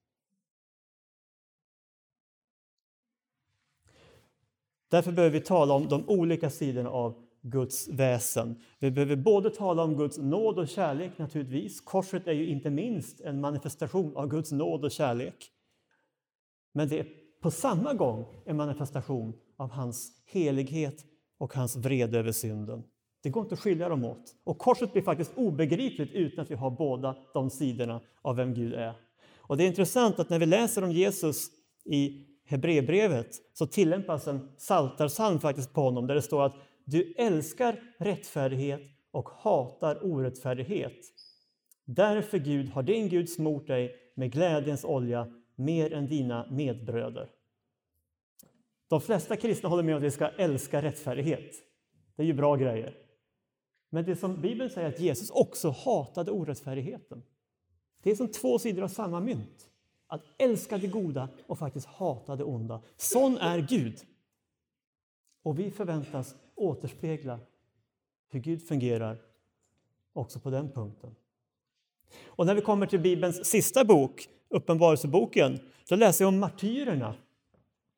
Därför 4.87 5.11
behöver 5.11 5.39
vi 5.39 5.45
tala 5.45 5.73
om 5.73 5.87
de 5.87 6.09
olika 6.09 6.49
sidorna 6.49 6.89
av 6.89 7.25
Guds 7.41 7.87
väsen. 7.87 8.61
Vi 8.79 8.91
behöver 8.91 9.15
både 9.15 9.49
tala 9.49 9.83
om 9.83 9.97
Guds 9.97 10.17
nåd 10.17 10.59
och 10.59 10.67
kärlek 10.67 11.17
naturligtvis. 11.17 11.81
Korset 11.81 12.27
är 12.27 12.33
ju 12.33 12.47
inte 12.47 12.69
minst 12.69 13.21
en 13.21 13.41
manifestation 13.41 14.17
av 14.17 14.27
Guds 14.27 14.51
nåd 14.51 14.85
och 14.85 14.91
kärlek. 14.91 15.51
Men 16.75 16.87
det 16.87 16.99
är 16.99 17.07
på 17.41 17.51
samma 17.51 17.93
gång 17.93 18.25
en 18.45 18.57
manifestation 18.57 19.33
av 19.57 19.71
hans 19.71 20.11
helighet 20.25 21.05
och 21.37 21.53
hans 21.53 21.75
vrede 21.75 22.19
över 22.19 22.31
synden. 22.31 22.83
Det 23.23 23.29
går 23.29 23.43
inte 23.43 23.53
att 23.53 23.59
skilja 23.59 23.89
dem 23.89 24.05
åt. 24.05 24.35
Och 24.43 24.57
korset 24.57 24.93
blir 24.93 25.01
faktiskt 25.01 25.31
obegripligt 25.35 26.11
utan 26.11 26.43
att 26.43 26.51
vi 26.51 26.55
har 26.55 26.71
båda 26.71 27.15
de 27.33 27.49
sidorna 27.49 28.01
av 28.21 28.35
vem 28.35 28.53
Gud 28.53 28.73
är. 28.73 28.93
Och 29.37 29.57
det 29.57 29.63
är 29.63 29.67
intressant 29.67 30.19
att 30.19 30.29
när 30.29 30.39
vi 30.39 30.45
läser 30.45 30.83
om 30.83 30.91
Jesus 30.91 31.47
i 31.85 32.25
Hebreerbrevet 32.45 33.29
så 33.53 33.67
tillämpas 33.67 34.27
en 34.27 34.49
saltarsalm 34.57 35.39
faktiskt 35.39 35.73
på 35.73 35.81
honom 35.81 36.07
där 36.07 36.15
det 36.15 36.21
står 36.21 36.45
att 36.45 36.55
du 36.85 37.13
älskar 37.17 37.79
rättfärdighet 37.99 38.81
och 39.11 39.29
hatar 39.29 40.05
orättfärdighet. 40.05 40.97
Därför 41.85 42.37
Gud 42.37 42.69
har 42.69 42.83
din 42.83 43.09
Gud 43.09 43.29
smort 43.29 43.67
dig 43.67 43.95
med 44.15 44.31
glädjens 44.31 44.85
olja 44.85 45.27
mer 45.55 45.93
än 45.93 46.07
dina 46.07 46.47
medbröder. 46.51 47.29
De 48.87 49.01
flesta 49.01 49.35
kristna 49.35 49.69
håller 49.69 49.83
med 49.83 49.95
om 49.95 49.97
att 49.97 50.03
vi 50.03 50.11
ska 50.11 50.27
älska 50.27 50.81
rättfärdighet. 50.81 51.55
Det 52.15 52.21
är 52.21 52.27
ju 52.27 52.33
bra 52.33 52.55
grejer. 52.55 52.97
Men 53.89 54.05
det 54.05 54.15
som 54.15 54.41
Bibeln 54.41 54.69
säger 54.69 54.89
att 54.89 54.99
Jesus 54.99 55.29
också 55.29 55.69
hatade 55.69 56.31
orättfärdigheten. 56.31 57.23
Det 58.03 58.11
är 58.11 58.15
som 58.15 58.27
två 58.27 58.59
sidor 58.59 58.83
av 58.83 58.87
samma 58.87 59.19
mynt. 59.19 59.69
Att 60.07 60.21
älska 60.37 60.77
det 60.77 60.87
goda 60.87 61.29
och 61.47 61.59
faktiskt 61.59 61.85
hata 61.85 62.35
det 62.35 62.43
onda. 62.43 62.81
Sån 62.97 63.37
är 63.37 63.59
Gud. 63.59 63.99
Och 65.43 65.59
vi 65.59 65.71
förväntas 65.71 66.35
återspegla 66.55 67.39
hur 68.29 68.39
Gud 68.39 68.67
fungerar 68.67 69.21
också 70.13 70.39
på 70.39 70.49
den 70.49 70.71
punkten. 70.71 71.15
Och 72.25 72.45
när 72.45 72.55
vi 72.55 72.61
kommer 72.61 72.87
till 72.87 72.99
Bibelns 72.99 73.45
sista 73.45 73.85
bok, 73.85 74.29
Uppenbarelseboken, 74.49 75.59
då 75.89 75.95
läser 75.95 76.25
jag 76.25 76.29
om 76.29 76.39
martyrerna. 76.39 77.15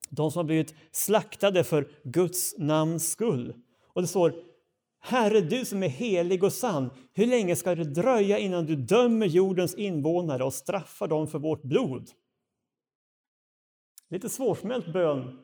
De 0.10 0.32
som 0.32 0.40
har 0.40 0.44
blivit 0.44 0.76
slaktade 0.92 1.64
för 1.64 1.88
Guds 2.04 2.58
namns 2.58 3.12
skull. 3.12 3.54
Och 3.88 4.02
det 4.02 4.08
står 4.08 4.34
Herre, 5.00 5.42
du 5.42 5.66
som 5.66 5.84
är 5.84 5.88
helig 5.88 6.44
och 6.44 6.54
sann, 6.54 6.90
hur 7.14 7.26
länge 7.26 7.56
ska 7.56 7.76
det 7.76 7.84
dröja 7.84 8.38
innan 8.38 8.66
du 8.66 8.76
dömer 8.76 9.26
jordens 9.26 9.76
invånare 9.76 10.44
och 10.44 10.54
straffar 10.54 11.08
dem 11.08 11.28
för 11.28 11.40
vårt 11.40 11.62
blod? 11.62 12.10
Lite 14.10 14.30
svårsmält 14.30 14.94
bön, 14.94 15.40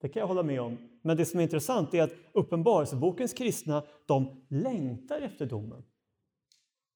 det 0.00 0.08
kan 0.08 0.20
jag 0.20 0.26
hålla 0.26 0.42
med 0.42 0.60
om. 0.60 0.78
Men 1.02 1.16
det 1.16 1.26
som 1.26 1.40
är 1.40 1.44
intressant 1.44 1.94
är 1.94 2.02
att 2.02 2.12
Uppenbarelsebokens 2.32 3.32
kristna, 3.32 3.82
de 4.06 4.44
längtar 4.48 5.20
efter 5.20 5.46
domen. 5.46 5.82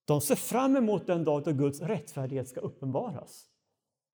De 0.09 0.21
ser 0.21 0.35
fram 0.35 0.77
emot 0.77 1.07
den 1.07 1.25
dag 1.25 1.45
då 1.45 1.53
Guds 1.53 1.81
rättfärdighet 1.81 2.49
ska 2.49 2.61
uppenbaras. 2.61 3.45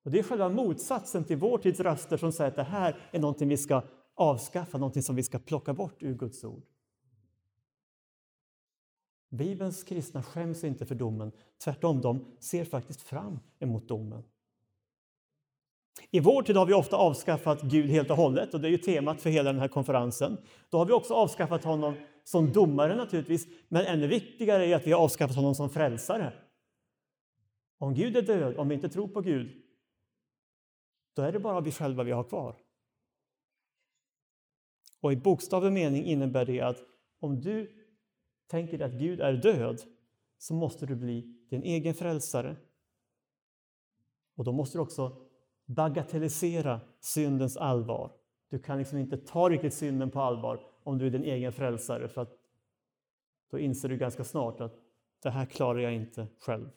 Och 0.05 0.11
det 0.11 0.19
är 0.19 0.23
själva 0.23 0.49
motsatsen 0.49 1.25
till 1.25 1.37
vår 1.37 1.59
tids 1.59 1.81
röster 1.81 2.17
som 2.17 2.33
säger 2.33 2.51
att 2.51 2.57
det 2.57 2.63
här 2.63 2.97
är 3.11 3.19
någonting 3.19 3.49
vi 3.49 3.57
ska 3.57 3.83
avskaffa, 4.15 4.79
någonting 4.79 5.03
som 5.03 5.17
vi 5.17 5.23
ska 5.23 5.39
plocka 5.39 5.75
bort 5.75 6.03
ur 6.03 6.15
Guds 6.15 6.45
ord. 6.45 6.63
Bibelns 9.31 9.85
kristna 9.85 10.23
skäms 10.23 10.65
inte 10.65 10.87
för 10.87 10.95
domen, 10.95 11.33
tvärtom, 11.65 12.01
de 12.01 12.37
ser 12.41 12.65
faktiskt 12.65 13.03
fram 13.03 13.39
emot 13.59 13.89
domen. 13.89 14.23
I 16.11 16.21
vår 16.21 16.43
tid 16.43 16.57
har 16.57 16.67
vi 16.67 16.75
ofta 16.75 16.97
avskaffat 16.97 17.63
Gud 17.63 17.91
helt 17.91 18.11
och 18.11 18.17
hållet 18.17 18.55
och 18.55 18.61
det 18.61 18.69
är 18.69 18.71
ju 18.71 18.79
temat 18.79 19.23
för 19.23 19.31
hela 19.31 19.53
den 19.53 19.61
här 19.61 19.69
konferensen. 19.69 20.39
Då 20.71 20.79
har 20.79 20.87
vi 20.87 20.93
också 20.93 21.15
avskaffat 21.15 21.65
honom 21.65 21.95
som 22.25 22.53
domare 22.53 22.97
naturligtvis, 22.97 23.47
men 23.69 23.87
ännu 23.87 24.07
viktigare 24.07 24.67
är 24.67 24.77
att 24.77 24.87
vi 24.87 24.93
har 24.93 25.01
avskaffat 25.01 25.37
honom 25.37 25.55
som 25.55 25.71
frälsare. 25.71 26.33
Om 27.79 27.95
Gud 27.95 28.17
är 28.17 28.23
död, 28.23 28.57
om 28.57 28.69
vi 28.69 28.75
inte 28.75 28.89
tror 28.89 29.09
på 29.09 29.21
Gud, 29.21 29.63
då 31.15 31.23
är 31.23 31.33
det 31.33 31.41
bara 31.41 31.61
vi 31.61 31.73
själva 31.73 32.03
vi 32.03 32.13
har 32.13 32.25
kvar. 32.25 32.57
Och 35.01 35.13
i 35.13 35.17
bokstavlig 35.17 35.73
mening 35.73 36.05
innebär 36.05 36.45
det 36.45 36.61
att 36.61 36.79
om 37.21 37.41
du 37.41 37.73
tänker 38.47 38.79
dig 38.79 38.87
att 38.87 39.01
Gud 39.01 39.21
är 39.21 39.33
död 39.33 39.81
så 40.39 40.55
måste 40.55 40.87
du 40.87 40.95
bli 40.95 41.47
din 41.51 41.63
egen 41.63 41.95
frälsare. 41.95 42.57
Och 44.37 44.45
då 44.45 44.53
måste 44.53 44.79
du 44.79 44.83
också 44.83 45.17
bagatellisera 45.67 46.81
syndens 47.01 47.57
allvar. 47.57 48.13
Du 48.51 48.59
kan 48.59 48.79
liksom 48.79 48.99
inte 48.99 49.17
ta 49.17 49.49
riktigt 49.49 49.75
synden 49.75 50.11
på 50.11 50.21
allvar 50.21 50.74
om 50.85 50.99
du 50.99 51.07
är 51.07 51.11
din 51.11 51.25
egen 51.25 51.53
frälsare 51.53 52.09
för 52.09 52.23
att 52.23 52.37
då 53.51 53.59
inser 53.59 53.89
du 53.89 53.97
ganska 53.97 54.25
snart 54.25 54.61
att 54.61 54.75
det 55.23 55.31
här 55.31 55.47
klarar 55.47 55.79
jag 55.79 55.95
inte 55.95 56.27
själv. 56.39 56.69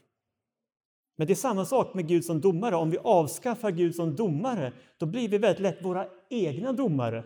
Men 1.15 1.27
det 1.27 1.33
är 1.33 1.35
samma 1.35 1.65
sak 1.65 1.93
med 1.93 2.07
Gud 2.07 2.25
som 2.25 2.41
domare. 2.41 2.75
Om 2.75 2.89
vi 2.89 2.97
avskaffar 2.97 3.71
Gud 3.71 3.95
som 3.95 4.15
domare, 4.15 4.73
då 4.97 5.05
blir 5.05 5.29
vi 5.29 5.37
väldigt 5.37 5.61
lätt 5.61 5.85
våra 5.85 6.07
egna 6.29 6.73
domare. 6.73 7.23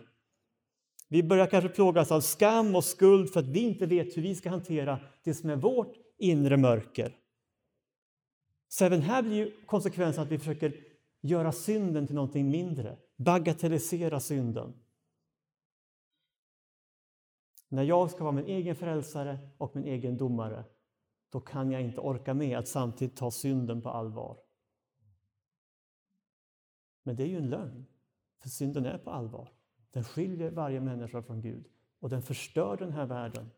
Vi 1.08 1.22
börjar 1.22 1.46
kanske 1.46 1.68
plågas 1.68 2.12
av 2.12 2.20
skam 2.20 2.76
och 2.76 2.84
skuld 2.84 3.32
för 3.32 3.40
att 3.40 3.46
vi 3.46 3.60
inte 3.60 3.86
vet 3.86 4.16
hur 4.16 4.22
vi 4.22 4.34
ska 4.34 4.50
hantera 4.50 4.98
det 5.24 5.34
som 5.34 5.50
är 5.50 5.56
vårt 5.56 5.94
inre 6.18 6.56
mörker. 6.56 7.16
Så 8.68 8.84
även 8.84 9.02
här 9.02 9.22
blir 9.22 9.66
konsekvensen 9.66 10.22
att 10.22 10.30
vi 10.30 10.38
försöker 10.38 10.74
göra 11.20 11.52
synden 11.52 12.06
till 12.06 12.14
någonting 12.14 12.50
mindre, 12.50 12.96
bagatellisera 13.16 14.20
synden. 14.20 14.74
När 17.72 17.82
jag 17.82 18.10
ska 18.10 18.24
vara 18.24 18.32
min 18.32 18.46
egen 18.46 18.76
frälsare 18.76 19.38
och 19.58 19.76
min 19.76 19.84
egen 19.84 20.16
domare, 20.16 20.64
då 21.30 21.40
kan 21.40 21.70
jag 21.70 21.82
inte 21.82 22.00
orka 22.00 22.34
med 22.34 22.58
att 22.58 22.68
samtidigt 22.68 23.16
ta 23.16 23.30
synden 23.30 23.82
på 23.82 23.88
allvar. 23.88 24.38
Men 27.02 27.16
det 27.16 27.22
är 27.22 27.26
ju 27.26 27.36
en 27.36 27.50
lögn, 27.50 27.86
för 28.42 28.48
synden 28.48 28.86
är 28.86 28.98
på 28.98 29.10
allvar. 29.10 29.52
Den 29.90 30.04
skiljer 30.04 30.50
varje 30.50 30.80
människa 30.80 31.22
från 31.22 31.40
Gud 31.40 31.66
och 32.00 32.08
den 32.08 32.22
förstör 32.22 32.76
den 32.76 32.92
här 32.92 33.06
världen. 33.06 33.50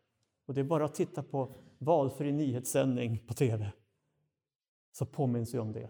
Och 0.45 0.53
det 0.53 0.61
är 0.61 0.65
bara 0.65 0.85
att 0.85 0.95
titta 0.95 1.23
på 1.23 1.55
valfri 1.77 2.31
nyhetssändning 2.31 3.27
på 3.27 3.33
tv 3.33 3.71
så 4.91 5.05
påminns 5.05 5.53
vi 5.53 5.59
om 5.59 5.71
det. 5.71 5.89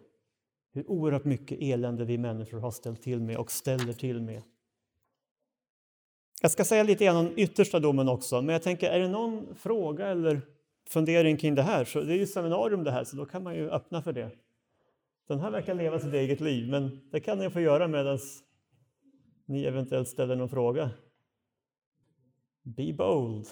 Hur 0.71 0.91
oerhört 0.91 1.25
mycket 1.25 1.57
elände 1.61 2.05
vi 2.05 2.17
människor 2.17 2.59
har 2.59 2.71
ställt 2.71 3.01
till 3.01 3.21
med 3.21 3.37
och 3.37 3.51
ställer 3.51 3.93
till 3.93 4.21
med. 4.21 4.43
Jag 6.41 6.51
ska 6.51 6.65
säga 6.65 6.83
lite 6.83 7.05
grann 7.05 7.15
om 7.15 7.33
yttersta 7.35 7.79
domen 7.79 8.09
också, 8.09 8.41
men 8.41 8.53
jag 8.53 8.63
tänker, 8.63 8.89
är 8.89 8.99
det 8.99 9.07
någon 9.07 9.55
fråga 9.55 10.07
eller 10.07 10.41
fundering 10.89 11.37
kring 11.37 11.55
det 11.55 11.61
här? 11.63 11.85
Så 11.85 12.01
det 12.01 12.13
är 12.13 12.17
ju 12.17 12.27
seminarium 12.27 12.83
det 12.83 12.91
här, 12.91 13.03
så 13.03 13.15
då 13.15 13.25
kan 13.25 13.43
man 13.43 13.55
ju 13.55 13.69
öppna 13.69 14.01
för 14.01 14.13
det. 14.13 14.31
Den 15.27 15.39
här 15.39 15.51
verkar 15.51 15.75
leva 15.75 15.99
sitt 15.99 16.13
eget 16.13 16.39
liv, 16.39 16.69
men 16.69 17.09
det 17.11 17.19
kan 17.19 17.39
ni 17.39 17.49
få 17.49 17.61
göra 17.61 17.87
medan 17.87 18.19
ni 19.45 19.63
eventuellt 19.63 20.07
ställer 20.07 20.35
någon 20.35 20.49
fråga. 20.49 20.89
Be 22.61 22.93
bold. 22.93 23.47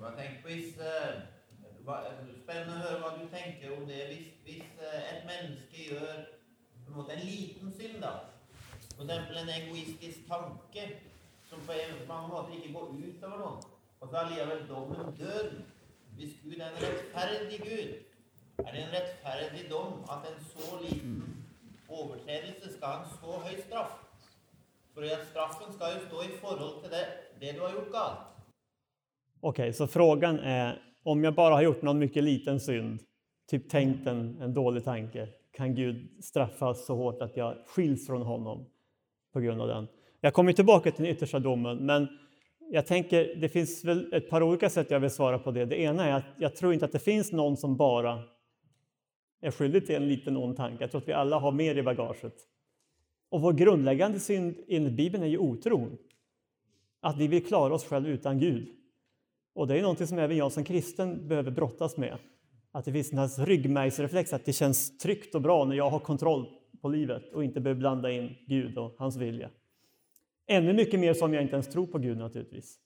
Jag 0.00 0.16
tänkte 0.16 0.48
hvis, 0.48 0.78
eh, 0.78 1.20
spännande 2.42 2.74
att 2.74 2.90
höra 2.90 3.00
vad 3.00 3.20
du 3.20 3.26
tänker 3.26 3.76
om 3.76 3.88
det 3.88 4.08
Visst, 4.08 4.30
visst 4.44 4.80
eh, 4.80 5.16
ett 5.16 5.24
människa 5.26 5.94
gör 5.94 6.28
en 7.10 7.26
liten 7.26 7.72
synd, 7.72 8.00
da. 8.00 8.29
F.eks. 9.00 9.42
en 9.42 9.48
egoistisk 9.48 10.28
tanke 10.28 10.82
som 11.48 11.60
på 11.66 11.72
en 11.72 11.94
eller 11.94 12.14
annen 12.14 12.30
måte 12.30 12.56
ikke 12.56 12.72
går 12.74 12.90
utover 12.96 13.38
noen. 13.40 13.62
Og 14.00 14.08
så 14.08 14.16
allikevel 14.22 14.66
dommen 14.68 15.14
dør. 15.18 15.46
Hvis 16.16 16.34
Gud 16.42 16.58
er 16.58 16.66
en 16.68 16.82
rettferdig 16.82 17.58
Gud, 17.64 17.94
er 18.58 18.72
det 18.74 18.82
en 18.82 18.92
rettferdig 18.96 19.62
dom 19.70 20.02
at 20.12 20.26
en 20.28 20.42
så 20.52 20.80
liten 20.82 21.22
overtredelse 21.88 22.74
skal 22.74 22.88
ha 22.88 22.98
en 23.00 23.14
så 23.14 23.38
høy 23.46 23.62
straff? 23.62 23.94
Fordi 24.94 25.12
at 25.16 25.24
straffen 25.30 25.72
skal 25.72 25.94
jo 25.94 26.02
stå 26.08 26.24
i 26.26 26.36
forhold 26.42 26.82
til 26.82 26.92
det, 26.92 27.04
det 27.40 27.54
du 27.56 27.62
har 27.64 27.72
gjort 27.72 27.92
galt. 27.92 28.26
Okej, 29.40 29.68
okay, 29.68 29.72
så 29.72 29.86
frågan 29.86 30.38
är 30.38 30.82
om 31.02 31.24
jag 31.24 31.34
bara 31.34 31.54
har 31.54 31.62
gjort 31.62 31.82
någon 31.82 31.98
mycket 31.98 32.24
liten 32.24 32.60
synd, 32.60 33.00
typ 33.50 33.70
tänkt 33.70 34.06
en, 34.06 34.42
en 34.42 34.54
dålig 34.54 34.84
tanke, 34.84 35.28
kan 35.52 35.74
Gud 35.74 36.24
straffas 36.24 36.86
så 36.86 36.96
hårt 36.96 37.22
att 37.22 37.36
jag 37.36 37.56
skiljs 37.66 38.06
från 38.06 38.22
honom 38.22 38.66
på 39.32 39.40
grund 39.40 39.60
av 39.60 39.68
den? 39.68 39.88
Jag 40.20 40.34
kommer 40.34 40.52
tillbaka 40.52 40.90
till 40.90 41.04
den 41.04 41.12
yttersta 41.12 41.38
domen, 41.38 41.86
men 41.86 42.08
jag 42.70 42.86
tänker 42.86 43.34
det 43.34 43.48
finns 43.48 43.84
väl 43.84 44.12
ett 44.12 44.30
par 44.30 44.42
olika 44.42 44.70
sätt 44.70 44.90
jag 44.90 45.00
vill 45.00 45.10
svara 45.10 45.38
på 45.38 45.50
det. 45.50 45.64
Det 45.64 45.80
ena 45.80 46.04
är 46.04 46.12
att 46.12 46.24
jag 46.36 46.56
tror 46.56 46.72
inte 46.72 46.84
att 46.84 46.92
det 46.92 46.98
finns 46.98 47.32
någon 47.32 47.56
som 47.56 47.76
bara 47.76 48.22
är 49.40 49.50
skyldig 49.50 49.86
till 49.86 49.94
en 49.94 50.08
liten 50.08 50.36
ond 50.36 50.56
tanke. 50.56 50.84
Jag 50.84 50.90
tror 50.90 51.00
att 51.00 51.08
vi 51.08 51.12
alla 51.12 51.38
har 51.38 51.52
mer 51.52 51.74
i 51.74 51.82
bagaget. 51.82 52.34
Och 53.30 53.40
vår 53.40 53.52
grundläggande 53.52 54.20
synd 54.20 54.56
enligt 54.68 54.92
Bibeln 54.92 55.24
är 55.24 55.28
ju 55.28 55.38
otron. 55.38 55.98
Att 57.00 57.16
vi 57.16 57.26
vill 57.26 57.46
klara 57.46 57.74
oss 57.74 57.84
själva 57.84 58.08
utan 58.08 58.38
Gud. 58.38 58.68
Och 59.54 59.66
det 59.66 59.78
är 59.78 59.82
någonting 59.82 60.06
som 60.06 60.18
även 60.18 60.36
jag 60.36 60.52
som 60.52 60.64
kristen 60.64 61.28
behöver 61.28 61.50
brottas 61.50 61.96
med. 61.96 62.18
Att 62.72 62.84
det 62.84 62.92
finns 62.92 63.12
en 63.12 63.46
ryggmärgsreflex, 63.46 64.32
att 64.32 64.44
det 64.44 64.52
känns 64.52 64.98
tryggt 64.98 65.34
och 65.34 65.42
bra 65.42 65.64
när 65.64 65.76
jag 65.76 65.90
har 65.90 65.98
kontroll 65.98 66.59
på 66.80 66.88
livet 66.88 67.32
och 67.32 67.44
inte 67.44 67.60
behöver 67.60 67.78
blanda 67.78 68.10
in 68.10 68.36
Gud 68.46 68.78
och 68.78 68.94
hans 68.98 69.16
vilja. 69.16 69.50
Ännu 70.46 70.72
mycket 70.72 71.00
mer 71.00 71.14
som 71.14 71.34
jag 71.34 71.42
inte 71.42 71.54
ens 71.54 71.68
tror 71.68 71.86
på 71.86 71.98
Gud 71.98 72.18
naturligtvis. 72.18 72.78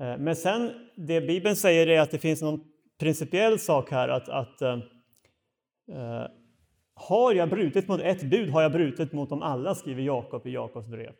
Eh, 0.00 0.18
men 0.18 0.36
sen, 0.36 0.70
det 0.96 1.20
Bibeln 1.20 1.56
säger 1.56 1.86
är 1.86 2.00
att 2.00 2.10
det 2.10 2.18
finns 2.18 2.42
någon 2.42 2.60
principiell 2.98 3.58
sak 3.58 3.90
här 3.90 4.08
att, 4.08 4.28
att 4.28 4.62
uh, 4.62 6.26
har 6.94 7.34
jag 7.34 7.50
brutit 7.50 7.88
mot 7.88 8.00
ett 8.00 8.22
bud 8.22 8.50
har 8.50 8.62
jag 8.62 8.72
brutit 8.72 9.12
mot 9.12 9.28
dem 9.28 9.42
alla, 9.42 9.74
skriver 9.74 10.02
Jakob 10.02 10.46
i 10.46 10.50
Jakobs 10.50 10.88
brev. 10.88 11.12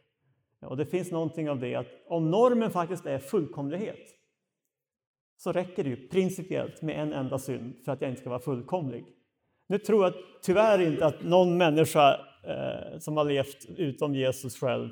Och 0.60 0.76
det 0.76 0.86
finns 0.86 1.10
någonting 1.10 1.50
av 1.50 1.60
det 1.60 1.74
att 1.74 1.86
om 2.06 2.30
normen 2.30 2.70
faktiskt 2.70 3.06
är 3.06 3.18
fullkomlighet 3.18 4.18
så 5.36 5.52
räcker 5.52 5.84
det 5.84 5.90
ju 5.90 6.08
principiellt 6.08 6.82
med 6.82 7.00
en 7.00 7.12
enda 7.12 7.38
synd 7.38 7.74
för 7.84 7.92
att 7.92 8.00
jag 8.00 8.10
inte 8.10 8.20
ska 8.20 8.30
vara 8.30 8.40
fullkomlig. 8.40 9.04
Nu 9.70 9.78
tror 9.78 10.04
jag 10.04 10.14
tyvärr 10.42 10.78
inte 10.80 11.06
att 11.06 11.22
någon 11.22 11.56
människa 11.56 12.20
eh, 12.44 12.98
som 12.98 13.16
har 13.16 13.24
levt 13.24 13.66
utom 13.76 14.14
Jesus 14.14 14.60
själv 14.60 14.88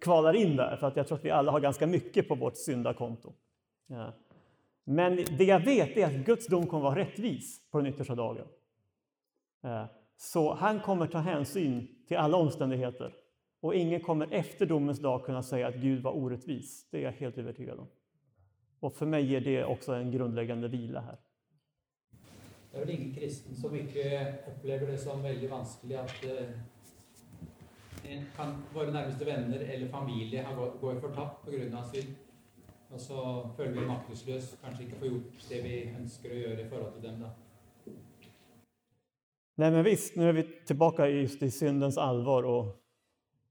kvalar 0.00 0.36
in 0.36 0.56
där, 0.56 0.76
för 0.76 0.86
att 0.86 0.96
jag 0.96 1.06
tror 1.06 1.18
att 1.18 1.24
vi 1.24 1.30
alla 1.30 1.52
har 1.52 1.60
ganska 1.60 1.86
mycket 1.86 2.28
på 2.28 2.34
vårt 2.34 2.56
syndakonto. 2.56 3.32
Ja. 3.86 4.12
Men 4.84 5.16
det 5.16 5.44
jag 5.44 5.60
vet 5.60 5.96
är 5.96 6.06
att 6.06 6.26
Guds 6.26 6.46
dom 6.46 6.66
kommer 6.66 6.82
vara 6.82 6.98
rättvis 6.98 7.70
på 7.70 7.78
den 7.78 7.86
yttersta 7.86 8.14
dagen. 8.14 8.46
Eh, 9.64 9.84
så 10.16 10.54
han 10.54 10.80
kommer 10.80 11.06
ta 11.06 11.18
hänsyn 11.18 11.88
till 12.08 12.16
alla 12.16 12.36
omständigheter 12.36 13.14
och 13.60 13.74
ingen 13.74 14.00
kommer 14.00 14.28
efter 14.30 14.66
domens 14.66 15.00
dag 15.00 15.24
kunna 15.24 15.42
säga 15.42 15.68
att 15.68 15.74
Gud 15.74 16.02
var 16.02 16.16
orättvis. 16.16 16.88
Det 16.90 16.98
är 16.98 17.02
jag 17.02 17.12
helt 17.12 17.38
övertygad 17.38 17.78
om. 17.78 17.86
Och 18.80 18.94
för 18.94 19.06
mig 19.06 19.24
ger 19.24 19.40
det 19.40 19.64
också 19.64 19.92
en 19.92 20.10
grundläggande 20.10 20.68
vila 20.68 21.00
här. 21.00 21.18
Det 22.70 22.76
är 22.76 22.80
väl 22.80 22.90
ingen 22.90 23.14
kristen 23.14 23.54
som 23.54 23.76
inte 23.76 24.34
upplever 24.48 24.86
det 24.86 24.98
som 24.98 25.22
väldigt 25.22 25.50
vanskligt 25.50 25.98
att 25.98 26.24
eh, 26.24 28.22
kan, 28.36 28.64
våra 28.74 28.90
närmaste 28.90 29.24
vänner 29.24 29.60
eller 29.60 29.88
familj 29.88 30.46
går 30.80 31.00
förtapp 31.00 31.44
på 31.44 31.50
grund 31.50 31.74
av 31.74 31.82
synd. 31.82 32.14
Och 32.90 33.00
så 33.00 33.50
följer 33.56 33.80
vi 33.80 33.86
maktlösa, 33.86 34.56
kanske 34.62 34.82
inte 34.84 34.96
får 34.96 35.08
gjort 35.08 35.32
det 35.48 35.62
vi 35.62 35.94
önskar 36.00 36.30
att 36.30 36.36
göra 36.36 36.60
i 36.60 36.68
förhållande 36.68 37.00
till 37.00 37.10
dem. 37.10 37.20
Då. 37.20 37.28
Nej, 39.54 39.70
men 39.70 39.84
visst, 39.84 40.16
nu 40.16 40.28
är 40.28 40.32
vi 40.32 40.42
tillbaka 40.66 41.08
just 41.08 41.42
i 41.42 41.50
syndens 41.50 41.98
allvar 41.98 42.42
och, 42.42 42.66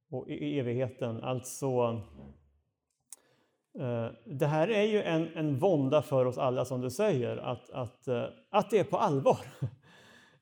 och 0.09 0.29
i 0.29 0.59
evigheten. 0.59 1.23
Alltså, 1.23 2.01
Eh, 3.79 4.07
det 4.25 4.45
här 4.45 4.67
är 4.67 4.83
ju 4.83 5.01
en, 5.01 5.27
en 5.35 5.59
vånda 5.59 6.01
för 6.01 6.25
oss 6.25 6.37
alla, 6.37 6.65
som 6.65 6.81
du 6.81 6.89
säger, 6.89 7.37
att, 7.37 7.69
att, 7.69 8.07
eh, 8.07 8.23
att 8.49 8.69
det 8.69 8.79
är 8.79 8.83
på 8.83 8.97
allvar. 8.97 9.39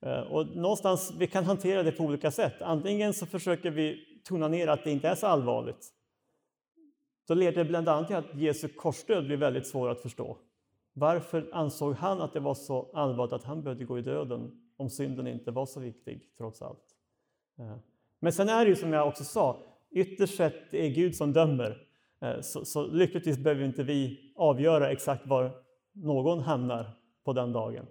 Eh, 0.02 0.20
och 0.20 0.56
någonstans, 0.56 1.14
vi 1.18 1.28
kan 1.28 1.44
hantera 1.44 1.84
det 1.84 1.92
på 1.92 2.04
olika 2.04 2.32
sätt. 2.32 2.62
Antingen 2.62 3.14
så 3.14 3.26
försöker 3.26 3.72
vi 3.72 4.06
tona 4.24 4.48
ner 4.48 4.68
att 4.68 4.84
det 4.84 4.92
inte 4.92 5.08
är 5.08 5.16
så 5.16 5.28
allvarligt. 5.28 5.88
Då 7.28 7.34
leder 7.34 7.64
det 7.64 7.70
bland 7.70 7.90
annat 7.90 8.08
till 8.08 8.16
att 8.16 8.36
Jesu 8.36 8.68
korsdöd 8.68 9.26
blir 9.26 9.38
väldigt 9.38 9.68
svår 9.68 9.90
att 9.90 10.02
förstå. 10.02 10.38
Varför 10.94 11.50
ansåg 11.52 11.96
han 11.96 12.22
att 12.22 12.34
det 12.34 12.40
var 12.40 12.54
så 12.54 12.92
allvarligt 12.94 13.34
att 13.34 13.44
han 13.44 13.64
behövde 13.64 13.86
gå 13.86 14.00
i 14.00 14.02
döden 14.02 14.52
om 14.78 14.90
synden 14.90 15.28
inte 15.28 15.52
var 15.52 15.66
så 15.66 15.80
viktig, 15.80 16.30
trots 16.38 16.62
allt? 16.62 16.86
Men 18.20 18.34
sen 18.34 18.50
är 18.50 18.66
det 18.66 18.70
ju 18.70 18.76
som 18.76 18.94
jag 18.94 19.08
också 19.08 19.24
sa, 19.24 19.64
ytterst 19.92 20.38
sett 20.38 20.74
är 20.74 20.90
Gud 20.90 21.16
som 21.16 21.34
dömer. 21.34 21.85
Eh, 22.22 22.42
så, 22.42 22.66
så 22.66 22.88
lyckligtvis 22.88 23.38
behöver 23.38 23.64
inte 23.66 23.84
vi 23.84 24.20
avgöra 24.36 24.92
exakt 24.92 25.28
var 25.28 25.52
någon 25.94 26.40
hamnar 26.40 26.92
på 27.26 27.34
den 27.34 27.54
dagen. 27.54 27.86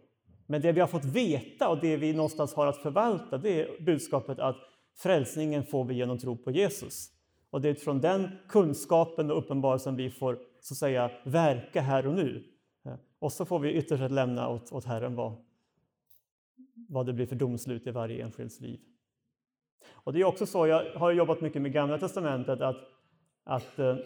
Men 0.47 0.61
det 0.61 0.73
vi 0.73 0.81
har 0.81 0.89
fått 0.89 1.05
veta 1.05 1.69
och 1.69 1.81
det 1.81 1.97
vi 1.97 2.13
någonstans 2.13 2.55
har 2.55 2.67
att 2.67 2.77
förvalta, 2.77 3.39
det 3.39 3.61
är 3.61 3.85
budskapet 3.85 4.39
att 4.39 4.57
frälsningen 4.97 5.65
får 5.65 5.85
vi 5.85 5.95
genom 5.95 6.19
tro 6.19 6.37
på 6.37 6.51
Jesus. 6.51 7.11
Och 7.51 7.61
det 7.61 7.69
är 7.69 7.73
utifrån 7.73 8.01
den 8.01 8.29
kunskapen 8.49 9.31
och 9.31 9.39
uppenbarelsen 9.39 9.97
vi 9.97 10.11
får 10.11 10.39
så 10.61 10.75
att 10.75 10.79
säga 10.79 11.11
verka 11.25 11.81
här 11.81 12.07
och 12.07 12.15
nu. 12.15 12.45
Eh, 12.85 12.95
och 13.19 13.33
så 13.33 13.45
får 13.45 13.59
vi 13.59 13.73
ytterst 13.73 14.11
lämna 14.11 14.49
åt, 14.49 14.73
åt 14.73 14.85
Herren 14.85 15.15
vad, 15.15 15.37
vad 16.89 17.07
det 17.07 17.13
blir 17.13 17.27
för 17.27 17.37
domslut 17.37 17.87
i 17.87 17.91
varje 17.91 18.25
enskilds 18.25 18.61
liv. 18.61 18.81
Och 19.93 20.13
det 20.13 20.21
är 20.21 20.25
också 20.25 20.47
så, 20.47 20.67
jag 20.67 20.95
har 20.95 21.13
jobbat 21.13 21.41
mycket 21.41 21.63
med 21.63 21.73
Gamla 21.73 21.99
Testamentet, 21.99 22.61
att, 22.61 22.77
att 23.45 23.79
eh, 23.79 23.97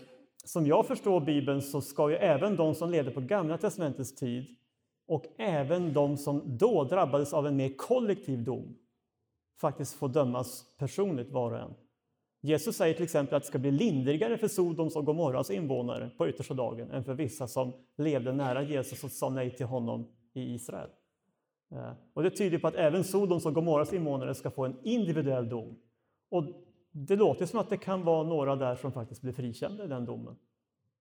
som 0.44 0.66
jag 0.66 0.87
förstår 0.87 1.20
Bibeln 1.20 1.62
så 1.62 1.81
ska 1.81 2.11
ju 2.11 2.16
även 2.16 2.57
de 2.57 2.74
som 2.74 2.90
levde 2.90 3.11
på 3.11 3.20
Gamla 3.20 3.59
testamentets 3.59 4.14
tid 4.14 4.46
och 5.09 5.24
även 5.38 5.92
de 5.92 6.16
som 6.16 6.59
då 6.59 6.84
drabbades 6.84 7.32
av 7.32 7.47
en 7.47 7.57
mer 7.57 7.76
kollektiv 7.76 8.45
dom 8.45 8.76
faktiskt 9.61 9.95
få 9.95 10.09
dömas 10.09 10.76
personligt 10.78 11.30
var 11.30 11.53
och 11.53 11.59
en. 11.59 11.74
Jesus 12.41 12.76
säger 12.76 12.95
till 12.95 13.05
exempel 13.05 13.34
att 13.34 13.43
det 13.43 13.49
ska 13.49 13.59
bli 13.59 13.70
lindrigare 13.70 14.39
för 14.39 14.49
Sodoms 14.49 14.97
och 14.97 15.05
Gomorras 15.05 15.51
invånare 15.51 16.11
på 16.18 16.28
yttersta 16.28 16.55
dagen 16.55 16.91
än 16.91 17.05
för 17.05 17.14
vissa 17.14 17.49
som 17.49 17.72
levde 17.97 18.32
nära 18.32 18.62
Jesus 18.62 19.05
och 19.05 19.11
sa 19.11 19.30
nej 19.30 19.51
till 19.51 19.66
honom 19.66 20.09
i 20.34 20.55
Israel. 20.55 20.91
Eh, 21.72 21.93
och 22.14 22.22
det 22.22 22.30
tyder 22.30 22.59
på 22.59 22.68
att 22.68 22.74
även 22.74 23.05
Sodoms 23.05 23.47
och 23.47 23.55
Gomorras 23.55 23.93
invånare 23.93 24.34
ska 24.34 24.51
få 24.51 24.64
en 24.64 24.76
individuell 24.82 25.49
dom. 25.49 25.78
Och 26.30 26.45
det 26.91 27.16
låter 27.16 27.47
som 27.47 27.61
att 27.61 27.70
det 27.70 27.76
kan 27.76 28.05
vara 28.05 28.22
några 28.22 28.57
där 28.57 28.76
som 28.76 28.93
faktiskt 28.93 29.22
blev 29.22 29.32
frikända 29.32 29.84
i 29.84 29.89
den 29.89 30.05
domen. 30.05 30.36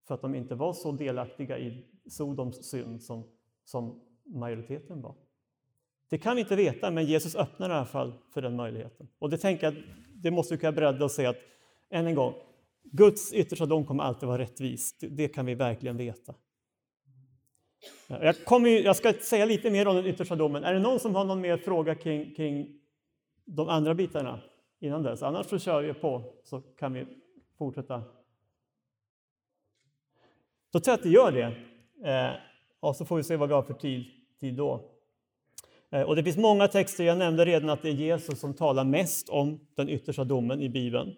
För 0.07 0.15
att 0.15 0.21
de 0.21 0.35
inte 0.35 0.55
var 0.55 0.73
så 0.73 0.91
delaktiga 0.91 1.59
i 1.59 1.85
Sodoms 2.09 2.69
synd 2.69 3.03
som, 3.03 3.23
som 3.65 4.01
majoriteten 4.25 5.01
var. 5.01 5.15
Det 6.09 6.17
kan 6.17 6.35
vi 6.35 6.41
inte 6.41 6.55
veta, 6.55 6.91
men 6.91 7.05
Jesus 7.05 7.35
öppnar 7.35 7.69
i 7.69 7.73
alla 7.73 7.85
fall 7.85 8.13
för 8.33 8.41
den 8.41 8.55
möjligheten. 8.55 9.07
Och 9.19 9.29
det 9.29 9.37
tänker 9.37 9.63
jag, 9.63 9.75
det 10.15 10.31
måste 10.31 10.53
vi 10.53 10.59
kunna 10.59 10.71
bredda 10.71 11.05
och 11.05 11.11
säga 11.11 11.29
att, 11.29 11.37
än 11.89 12.07
en 12.07 12.15
gång, 12.15 12.33
Guds 12.83 13.33
yttersta 13.33 13.65
dom 13.65 13.85
kommer 13.85 14.03
alltid 14.03 14.27
vara 14.27 14.41
rättvis. 14.41 14.97
Det 14.99 15.27
kan 15.27 15.45
vi 15.45 15.55
verkligen 15.55 15.97
veta. 15.97 16.33
Jag, 18.07 18.45
kommer, 18.45 18.69
jag 18.69 18.95
ska 18.95 19.13
säga 19.13 19.45
lite 19.45 19.71
mer 19.71 19.87
om 19.87 19.95
den 19.95 20.05
yttersta 20.05 20.35
domen. 20.35 20.63
Är 20.63 20.73
det 20.73 20.79
någon 20.79 20.99
som 20.99 21.15
har 21.15 21.25
någon 21.25 21.41
mer 21.41 21.57
fråga 21.57 21.95
kring, 21.95 22.35
kring 22.35 22.79
de 23.45 23.69
andra 23.69 23.93
bitarna 23.93 24.41
innan 24.79 25.03
dess. 25.03 25.23
Annars 25.23 25.45
så 25.45 25.59
kör 25.59 25.81
vi 25.81 25.93
på 25.93 26.23
så 26.43 26.61
kan 26.61 26.93
vi 26.93 27.05
fortsätta. 27.57 28.03
Då 30.71 30.79
tror 30.79 30.91
jag 30.91 30.99
att 30.99 31.05
vi 31.05 31.09
gör 31.09 31.31
det. 31.31 31.55
Eh, 32.11 32.31
och 32.79 32.95
så 32.95 33.05
får 33.05 33.17
vi 33.17 33.23
se 33.23 33.35
vad 33.35 33.49
vi 33.49 33.55
har 33.55 33.63
för 33.63 33.73
tid, 33.73 34.05
tid 34.39 34.53
då. 34.53 34.91
Eh, 35.89 36.01
och 36.01 36.15
det 36.15 36.23
finns 36.23 36.37
många 36.37 36.67
texter, 36.67 37.03
jag 37.03 37.17
nämnde 37.17 37.45
redan 37.45 37.69
att 37.69 37.81
det 37.81 37.89
är 37.89 37.93
Jesus 37.93 38.39
som 38.39 38.53
talar 38.53 38.83
mest 38.83 39.29
om 39.29 39.59
den 39.75 39.89
yttersta 39.89 40.23
domen 40.23 40.61
i 40.61 40.69
Bibeln. 40.69 41.15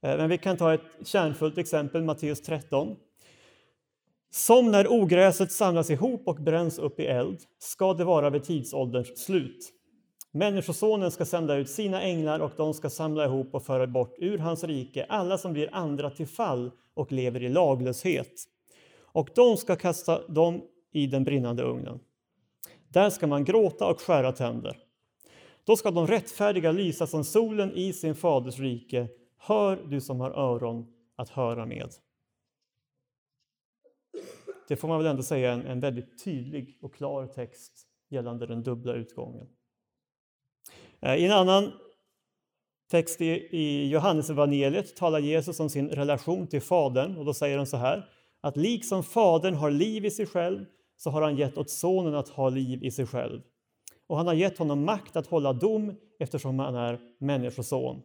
Eh, 0.00 0.16
men 0.16 0.28
vi 0.28 0.38
kan 0.38 0.56
ta 0.56 0.74
ett 0.74 0.80
kärnfullt 1.04 1.58
exempel, 1.58 2.02
Matteus 2.02 2.42
13. 2.42 2.96
Som 4.30 4.70
när 4.70 4.92
ogräset 4.92 5.52
samlas 5.52 5.90
ihop 5.90 6.28
och 6.28 6.36
bränns 6.36 6.78
upp 6.78 7.00
i 7.00 7.06
eld 7.06 7.38
ska 7.58 7.94
det 7.94 8.04
vara 8.04 8.30
vid 8.30 8.44
tidsålderns 8.44 9.24
slut. 9.24 9.72
Människosonen 10.36 11.10
ska 11.10 11.24
sända 11.24 11.56
ut 11.56 11.70
sina 11.70 12.02
änglar 12.02 12.40
och 12.40 12.52
de 12.56 12.74
ska 12.74 12.90
samla 12.90 13.24
ihop 13.24 13.54
och 13.54 13.62
föra 13.62 13.86
bort 13.86 14.14
ur 14.18 14.38
hans 14.38 14.64
rike 14.64 15.06
alla 15.08 15.38
som 15.38 15.52
blir 15.52 15.68
andra 15.72 16.10
till 16.10 16.26
fall 16.26 16.70
och 16.94 17.12
lever 17.12 17.42
i 17.42 17.48
laglöshet. 17.48 18.32
Och 18.98 19.28
de 19.34 19.56
ska 19.56 19.76
kasta 19.76 20.26
dem 20.26 20.62
i 20.92 21.06
den 21.06 21.24
brinnande 21.24 21.62
ugnen. 21.62 22.00
Där 22.88 23.10
ska 23.10 23.26
man 23.26 23.44
gråta 23.44 23.86
och 23.86 24.00
skära 24.00 24.32
tänder. 24.32 24.76
Då 25.64 25.76
ska 25.76 25.90
de 25.90 26.06
rättfärdiga 26.06 26.72
lysa 26.72 27.06
som 27.06 27.24
solen 27.24 27.72
i 27.74 27.92
sin 27.92 28.14
faders 28.14 28.58
rike. 28.58 29.08
Hör 29.38 29.78
du 29.86 30.00
som 30.00 30.20
har 30.20 30.30
öron 30.30 30.86
att 31.16 31.28
höra 31.28 31.66
med. 31.66 31.88
Det 34.68 34.76
får 34.76 34.88
man 34.88 34.98
väl 34.98 35.06
ändå 35.06 35.22
säga 35.22 35.50
är 35.50 35.54
en, 35.54 35.66
en 35.66 35.80
väldigt 35.80 36.24
tydlig 36.24 36.78
och 36.82 36.94
klar 36.94 37.26
text 37.26 37.72
gällande 38.08 38.46
den 38.46 38.62
dubbla 38.62 38.94
utgången. 38.94 39.46
Eh, 41.00 41.14
I 41.14 41.24
en 41.24 41.32
annan 41.32 41.72
text 42.90 43.20
i 43.20 43.88
Johannesevangeliet 43.88 44.96
talar 44.96 45.18
Jesus 45.18 45.60
om 45.60 45.70
sin 45.70 45.88
relation 45.88 46.46
till 46.46 46.62
Fadern 46.62 47.16
och 47.16 47.24
då 47.24 47.34
säger 47.34 47.56
han 47.56 47.66
så 47.66 47.76
här 47.76 48.08
att 48.40 48.56
liksom 48.56 49.02
Fadern 49.02 49.54
har 49.54 49.70
liv 49.70 50.04
i 50.04 50.10
sig 50.10 50.26
själv 50.26 50.64
så 50.96 51.10
har 51.10 51.22
han 51.22 51.36
gett 51.36 51.58
åt 51.58 51.70
Sonen 51.70 52.14
att 52.14 52.28
ha 52.28 52.48
liv 52.48 52.84
i 52.84 52.90
sig 52.90 53.06
själv. 53.06 53.40
Och 54.06 54.16
han 54.16 54.26
har 54.26 54.34
gett 54.34 54.58
honom 54.58 54.84
makt 54.84 55.16
att 55.16 55.26
hålla 55.26 55.52
dom 55.52 55.94
eftersom 56.18 56.58
han 56.58 56.74
är 56.74 57.00
Människoson. 57.18 58.02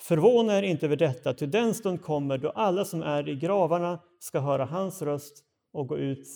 Förvåna 0.00 0.58
er 0.58 0.62
inte 0.62 0.86
över 0.86 0.96
detta, 0.96 1.34
till 1.34 1.50
den 1.50 1.74
stund 1.74 2.02
kommer 2.02 2.38
då 2.38 2.50
alla 2.50 2.84
som 2.84 3.02
är 3.02 3.28
i 3.28 3.34
gravarna 3.34 3.98
ska 4.18 4.40
höra 4.40 4.64
hans 4.64 5.02
röst 5.02 5.44
och 5.72 5.88
gå 5.88 5.98
ut 5.98 6.26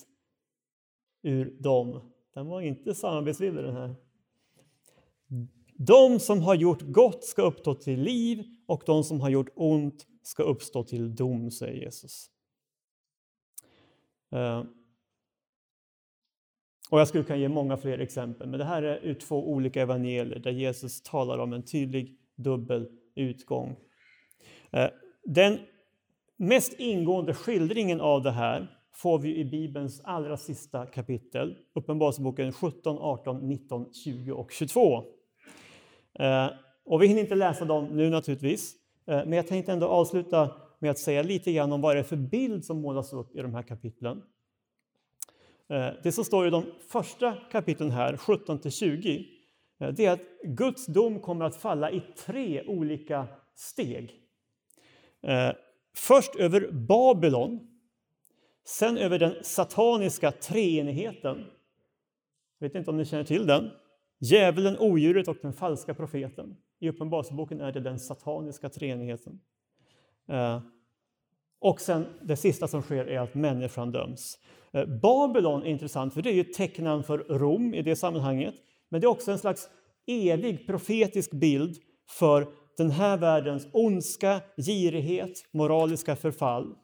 ur 1.23 1.63
dem. 1.63 2.13
Den 2.35 2.47
var 2.47 2.61
inte 2.61 2.95
samarbetsvillig 2.95 3.65
den 3.65 3.77
här. 3.77 3.95
De 5.75 6.21
som 6.21 6.43
har 6.43 6.55
gjort 6.55 6.83
gott 6.83 7.25
ska 7.25 7.43
uppstå 7.43 7.75
till 7.75 8.01
liv 8.01 8.45
och 8.67 8.83
de 8.87 9.05
som 9.05 9.21
har 9.21 9.31
gjort 9.31 9.51
ont 9.55 10.07
ska 10.23 10.43
uppstå 10.43 10.85
till 10.85 11.15
dom, 11.15 11.51
säger 11.51 11.83
Jesus. 11.83 12.31
Eh, 14.33 14.65
och 16.91 17.01
jag 17.01 17.09
skulle 17.09 17.25
kunna 17.25 17.39
ge 17.39 17.49
många 17.49 17.77
fler 17.77 17.99
exempel, 17.99 18.49
men 18.49 18.59
det 18.59 18.65
här 18.65 18.83
är 18.83 19.01
ur 19.03 19.15
två 19.15 19.51
olika 19.51 19.83
evangelier 19.83 20.39
där 20.39 20.51
Jesus 20.51 21.03
talar 21.03 21.39
om 21.39 21.53
en 21.53 21.63
tydlig 21.63 22.17
dubbel 22.37 22.89
utgång. 23.15 23.77
Eh, 24.71 24.91
den 25.25 25.59
mest 26.37 26.81
ingående 26.81 27.35
skildringen 27.35 28.01
av 28.01 28.23
det 28.23 28.31
här 28.31 28.81
får 28.93 29.19
vi 29.19 29.37
i 29.37 29.45
Bibelns 29.45 30.01
allra 30.05 30.37
sista 30.37 30.87
kapitel, 30.87 31.57
Uppenbarelseboken 31.75 32.53
17, 32.53 32.99
18, 32.99 33.49
19, 33.49 33.93
20 33.93 34.33
och 34.33 34.51
22. 34.53 35.05
Eh, 36.19 36.49
och 36.85 37.03
vi 37.03 37.07
hinner 37.07 37.21
inte 37.21 37.35
läsa 37.35 37.65
dem 37.65 37.85
nu 37.85 38.11
naturligtvis, 38.11 38.75
eh, 39.07 39.17
men 39.17 39.33
jag 39.33 39.47
tänkte 39.47 39.73
ändå 39.73 39.87
avsluta 39.87 40.51
med 40.79 40.91
att 40.91 40.99
säga 40.99 41.23
lite 41.23 41.53
grann 41.53 41.73
om 41.73 41.81
vad 41.81 41.97
det 41.97 42.01
är 42.01 42.05
för 42.05 42.17
bild 42.17 42.65
som 42.65 42.81
målas 42.81 43.13
upp 43.13 43.37
i 43.37 43.43
de 43.43 43.55
här 43.55 43.63
kapitlen. 43.63 44.23
Eh, 45.71 45.89
det 46.03 46.13
som 46.13 46.25
står 46.25 46.47
i 46.47 46.51
de 46.51 46.65
första 46.89 47.33
kapitlen 47.53 47.91
här, 47.91 48.17
17 48.17 48.59
till 48.61 48.71
20, 48.71 49.27
eh, 49.81 49.89
det 49.89 50.07
är 50.07 50.13
att 50.13 50.21
Guds 50.45 50.87
dom 50.87 51.21
kommer 51.21 51.45
att 51.45 51.57
falla 51.57 51.91
i 51.91 52.03
tre 52.17 52.65
olika 52.67 53.27
steg. 53.55 54.15
Eh, 55.23 55.51
först 55.97 56.37
över 56.37 56.73
Babylon, 56.73 57.61
sen 58.65 58.99
över 58.99 59.19
den 59.19 59.35
sataniska 59.43 60.33
treenigheten. 60.33 61.45
Jag 62.59 62.69
vet 62.69 62.75
inte 62.75 62.91
om 62.91 62.97
ni 62.97 63.05
känner 63.05 63.25
till 63.25 63.47
den. 63.47 63.71
Djävulen, 64.23 64.79
odjuret 64.79 65.29
och 65.29 65.37
den 65.43 65.53
falska 65.53 65.95
profeten. 65.95 66.57
I 66.81 66.89
Uppenbarelseboken 66.89 67.61
är 67.61 67.73
det 67.73 67.81
den 67.81 67.99
sataniska 67.99 68.69
treenigheten. 68.69 69.41
Eh, 70.29 70.61
och 71.61 71.81
sen 71.81 72.07
det 72.23 72.37
sista 72.37 72.69
som 72.69 72.83
sker 72.83 73.07
är 73.07 73.21
att 73.21 73.35
människan 73.35 73.93
döms. 73.93 74.39
Eh, 74.73 74.87
Babylon 74.87 75.63
är 75.63 75.67
intressant, 75.67 76.15
för 76.15 76.23
det 76.23 76.31
är 76.31 76.35
ju 76.35 76.41
ett 76.41 76.57
för 77.07 77.39
Rom 77.39 77.75
i 77.75 77.83
det 77.83 77.97
sammanhanget. 77.97 78.55
Men 78.89 79.01
det 79.01 79.05
är 79.05 79.09
också 79.09 79.33
en 79.33 79.39
slags 79.39 79.69
evig 80.07 80.67
profetisk 80.67 81.31
bild 81.31 81.77
för 82.19 82.47
den 82.77 82.91
här 82.91 83.17
världens 83.17 83.69
ondska, 83.73 84.41
girighet, 84.57 85.33
moraliska 85.53 86.17
förfall. 86.17 86.75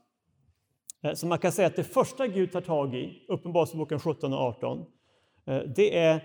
Eh, 1.02 1.14
så 1.14 1.26
man 1.26 1.38
kan 1.38 1.52
säga 1.52 1.68
att 1.68 1.76
det 1.76 1.84
första 1.84 2.26
Gud 2.26 2.52
tar 2.52 2.60
tag 2.60 2.94
i, 2.94 3.26
Uppenbarelseboken 3.28 4.00
17 4.00 4.32
och 4.32 4.38
18, 4.38 4.86
det 5.76 5.98
är 5.98 6.20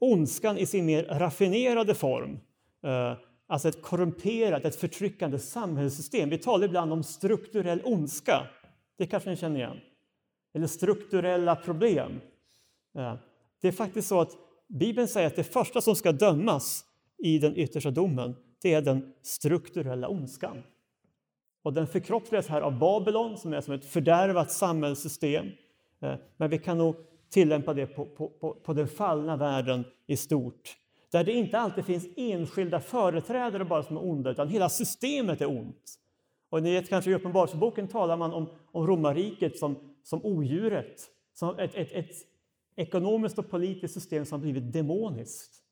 ondskan 0.00 0.58
i 0.58 0.66
sin 0.66 0.86
mer 0.86 1.04
raffinerade 1.04 1.94
form. 1.94 2.40
Eh, 2.84 3.16
alltså 3.46 3.68
ett 3.68 3.82
korrumperat, 3.82 4.64
ett 4.64 4.76
förtryckande 4.76 5.38
samhällssystem. 5.38 6.30
Vi 6.30 6.38
talar 6.38 6.66
ibland 6.66 6.92
om 6.92 7.02
strukturell 7.02 7.80
ondska. 7.84 8.46
Det 8.98 9.06
kanske 9.06 9.30
ni 9.30 9.36
känner 9.36 9.56
igen. 9.56 9.76
Eller 10.54 10.66
strukturella 10.66 11.56
problem. 11.56 12.20
Eh, 12.98 13.14
det 13.60 13.68
är 13.68 13.72
faktiskt 13.72 14.08
så 14.08 14.20
att 14.20 14.36
Bibeln 14.68 15.08
säger 15.08 15.26
att 15.26 15.36
det 15.36 15.44
första 15.44 15.80
som 15.80 15.96
ska 15.96 16.12
dömas 16.12 16.84
i 17.18 17.38
den 17.38 17.56
yttersta 17.56 17.90
domen, 17.90 18.36
det 18.62 18.74
är 18.74 18.82
den 18.82 19.12
strukturella 19.22 20.08
ondskan. 20.08 20.62
Och 21.62 21.72
den 21.72 21.86
förkroppsligas 21.86 22.48
här 22.48 22.60
av 22.60 22.78
Babylon, 22.78 23.38
som 23.38 23.52
är 23.52 23.60
som 23.60 23.74
ett 23.74 23.84
fördärvat 23.84 24.50
samhällssystem. 24.50 25.46
Eh, 26.02 26.14
men 26.36 26.50
vi 26.50 26.58
kan 26.58 26.78
nog 26.78 26.96
tillämpa 27.30 27.74
det 27.74 27.86
på, 27.86 28.04
på, 28.04 28.28
på, 28.28 28.54
på 28.54 28.72
den 28.72 28.88
fallna 28.88 29.36
världen 29.36 29.84
i 30.06 30.16
stort. 30.16 30.76
Där 31.10 31.24
det 31.24 31.32
inte 31.32 31.58
alltid 31.58 31.84
finns 31.84 32.08
enskilda 32.16 32.80
företrädare 32.80 33.64
bara 33.64 33.82
som 33.82 33.96
är 33.96 34.04
onda, 34.04 34.30
utan 34.30 34.48
hela 34.48 34.68
systemet 34.68 35.40
är 35.40 35.48
ont. 35.48 35.94
Och 36.50 36.62
ni 36.62 36.72
vet 36.72 36.88
kanske 36.88 37.10
i 37.10 37.14
Uppenbarelseboken 37.14 37.88
talar 37.88 38.16
man 38.16 38.32
om, 38.32 38.48
om 38.72 38.86
romarriket 38.86 39.58
som, 39.58 39.76
som 40.02 40.24
odjuret, 40.24 41.10
som 41.34 41.58
ett, 41.58 41.74
ett, 41.74 41.92
ett 41.92 42.16
ekonomiskt 42.76 43.38
och 43.38 43.50
politiskt 43.50 43.94
system 43.94 44.24
som 44.24 44.40
har 44.40 44.42
blivit 44.42 44.72
demoniskt. 44.72 45.62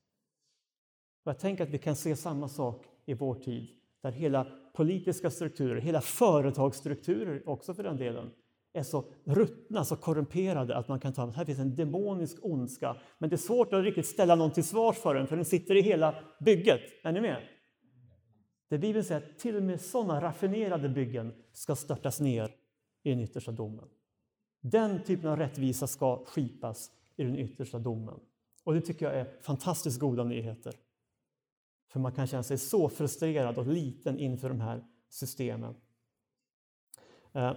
Och 1.24 1.30
jag 1.30 1.38
tänker 1.38 1.64
att 1.64 1.70
vi 1.70 1.78
kan 1.78 1.96
se 1.96 2.16
samma 2.16 2.48
sak 2.48 2.86
i 3.06 3.14
vår 3.14 3.34
tid, 3.34 3.68
där 4.02 4.12
hela 4.12 4.46
politiska 4.72 5.30
strukturer, 5.30 5.80
hela 5.80 6.00
företagsstrukturer 6.00 7.48
också 7.48 7.74
för 7.74 7.82
den 7.82 7.96
delen, 7.96 8.30
är 8.72 8.82
så 8.82 9.04
ruttna, 9.24 9.84
så 9.84 9.96
korrumperade 9.96 10.76
att 10.76 10.88
man 10.88 11.00
kan 11.00 11.12
ta 11.12 11.22
att 11.22 11.36
här 11.36 11.44
finns 11.44 11.58
en 11.58 11.76
demonisk 11.76 12.38
ondska. 12.42 12.96
Men 13.18 13.30
det 13.30 13.36
är 13.36 13.38
svårt 13.38 13.72
att 13.72 13.84
riktigt 13.84 14.06
ställa 14.06 14.34
någon 14.34 14.52
till 14.52 14.64
svars 14.64 14.96
för 14.96 15.14
den, 15.14 15.26
för 15.26 15.36
den 15.36 15.44
sitter 15.44 15.74
i 15.74 15.82
hela 15.82 16.14
bygget. 16.40 16.80
Är 17.02 17.12
ni 17.12 17.20
med? 17.20 17.42
Det 18.68 18.78
Bibeln 18.78 19.04
säger 19.04 19.20
att 19.20 19.38
till 19.38 19.56
och 19.56 19.62
med 19.62 19.80
sådana 19.80 20.20
raffinerade 20.20 20.88
byggen 20.88 21.32
ska 21.52 21.76
störtas 21.76 22.20
ner 22.20 22.54
i 23.02 23.10
den 23.10 23.20
yttersta 23.20 23.52
domen. 23.52 23.88
Den 24.60 25.04
typen 25.04 25.30
av 25.30 25.36
rättvisa 25.36 25.86
ska 25.86 26.24
skipas 26.24 26.90
i 27.16 27.24
den 27.24 27.36
yttersta 27.36 27.78
domen. 27.78 28.20
Och 28.64 28.74
det 28.74 28.80
tycker 28.80 29.06
jag 29.06 29.14
är 29.14 29.40
fantastiskt 29.40 30.00
goda 30.00 30.24
nyheter. 30.24 30.74
För 31.88 32.00
man 32.00 32.12
kan 32.12 32.26
känna 32.26 32.42
sig 32.42 32.58
så 32.58 32.88
frustrerad 32.88 33.58
och 33.58 33.66
liten 33.66 34.18
inför 34.18 34.48
de 34.48 34.60
här 34.60 34.84
systemen. 35.08 35.74
Eh, 37.32 37.52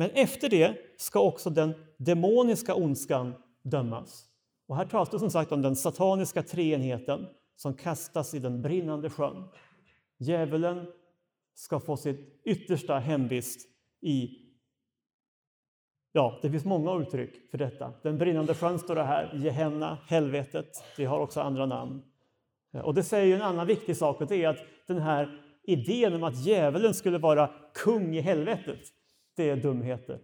men 0.00 0.10
efter 0.10 0.48
det 0.48 0.76
ska 0.96 1.20
också 1.20 1.50
den 1.50 1.74
demoniska 1.96 2.74
ondskan 2.74 3.34
dömas. 3.62 4.24
Och 4.68 4.76
här 4.76 4.84
talas 4.84 5.10
det 5.10 5.18
som 5.18 5.30
sagt 5.30 5.52
om 5.52 5.62
den 5.62 5.76
sataniska 5.76 6.42
treenheten 6.42 7.26
som 7.56 7.74
kastas 7.74 8.34
i 8.34 8.38
den 8.38 8.62
brinnande 8.62 9.10
sjön. 9.10 9.44
Djävulen 10.18 10.86
ska 11.54 11.80
få 11.80 11.96
sitt 11.96 12.40
yttersta 12.44 12.98
hemvist 12.98 13.68
i 14.02 14.28
Ja, 16.12 16.38
det 16.42 16.50
finns 16.50 16.64
många 16.64 17.02
uttryck 17.02 17.50
för 17.50 17.58
detta. 17.58 17.92
Den 18.02 18.18
brinnande 18.18 18.54
sjön 18.54 18.78
står 18.78 18.94
det 18.94 19.04
här, 19.04 19.32
Gehenna, 19.34 19.98
helvetet. 20.06 20.84
Det 20.96 21.04
har 21.04 21.20
också 21.20 21.40
andra 21.40 21.66
namn. 21.66 22.02
Och 22.72 22.94
det 22.94 23.02
säger 23.02 23.36
en 23.36 23.42
annan 23.42 23.66
viktig 23.66 23.96
sak 23.96 24.20
och 24.20 24.26
det 24.26 24.44
är 24.44 24.48
att 24.48 24.64
den 24.86 24.98
här 24.98 25.40
idén 25.62 26.14
om 26.14 26.24
att 26.24 26.46
djävulen 26.46 26.94
skulle 26.94 27.18
vara 27.18 27.50
kung 27.74 28.16
i 28.16 28.20
helvetet, 28.20 28.80
det 29.40 29.50
är 29.50 29.56
dumheter. 29.56 30.20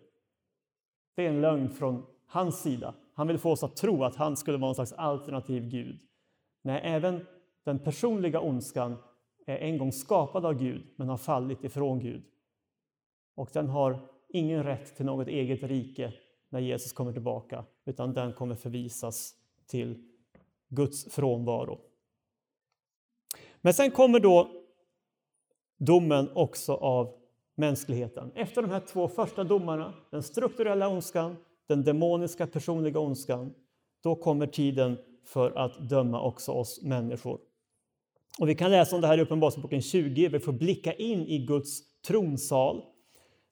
Det 1.15 1.25
är 1.25 1.29
en 1.29 1.41
lögn 1.41 1.71
från 1.71 2.07
hans 2.27 2.63
sida. 2.63 2.95
Han 3.15 3.27
vill 3.27 3.39
få 3.39 3.51
oss 3.51 3.63
att 3.63 3.77
tro 3.77 4.05
att 4.05 4.17
han 4.17 4.37
skulle 4.37 4.59
vara 4.59 4.69
någon 4.69 4.75
slags 4.75 4.93
alternativ 4.93 5.69
Gud. 5.69 5.99
Nej, 6.63 6.81
även 6.85 7.27
den 7.65 7.79
personliga 7.79 8.41
ondskan 8.41 8.97
är 9.47 9.57
en 9.57 9.79
gång 9.79 9.93
skapad 9.93 10.47
av 10.47 10.55
Gud 10.55 10.87
men 10.97 11.09
har 11.09 11.17
fallit 11.17 11.65
ifrån 11.65 11.99
Gud. 11.99 12.23
Och 13.35 13.51
den 13.53 13.69
har 13.69 14.09
ingen 14.29 14.65
rätt 14.65 14.97
till 14.97 15.07
något 15.07 15.29
eget 15.29 15.63
rike 15.63 16.13
när 16.49 16.61
Jesus 16.61 16.93
kommer 16.93 17.13
tillbaka, 17.13 17.65
utan 17.85 18.15
den 18.15 18.33
kommer 18.33 18.55
förvisas 18.55 19.35
till 19.67 20.09
Guds 20.69 21.15
frånvaro. 21.15 21.81
Men 23.61 23.75
sen 23.75 23.91
kommer 23.91 24.21
då 24.21 24.51
domen 25.77 26.31
också 26.35 26.75
av 26.75 27.26
mänskligheten. 27.57 28.33
Efter 28.35 28.63
de 28.63 28.71
här 28.71 28.81
två 28.81 29.09
första 29.09 29.45
domarna, 29.45 29.95
den 30.11 30.23
strukturella 30.23 30.89
ondskan, 30.89 31.37
den 31.69 31.85
demoniska 31.85 32.47
personliga 32.47 33.01
ondskan, 33.01 33.53
då 34.03 34.15
kommer 34.15 34.47
tiden 34.47 34.99
för 35.25 35.59
att 35.59 35.89
döma 35.89 36.23
också 36.23 36.53
oss 36.53 36.83
människor. 36.83 37.39
Och 38.39 38.49
vi 38.49 38.55
kan 38.55 38.71
läsa 38.71 38.97
om 38.97 39.03
det 39.03 39.09
här 39.09 39.19
i 39.19 39.23
Uppenbarelseboken 39.23 39.83
20. 39.83 40.29
Vi 40.29 40.41
får 40.41 40.53
blicka 40.53 40.93
in 40.93 41.27
i 41.27 41.39
Guds 41.39 42.01
tronsal. 42.07 42.83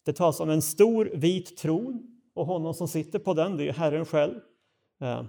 Det 0.05 0.13
talas 0.13 0.41
om 0.41 0.51
en 0.51 0.63
stor 0.63 1.11
vit 1.15 1.57
tron 1.57 2.21
och 2.35 2.47
honom 2.47 2.75
som 2.75 2.89
sitter 2.89 3.19
på 3.19 3.35
den, 3.35 3.57
det 3.57 3.69
är 3.69 3.73
Herren 3.73 4.05
själv. 4.05 4.35
Eh, 5.01 5.25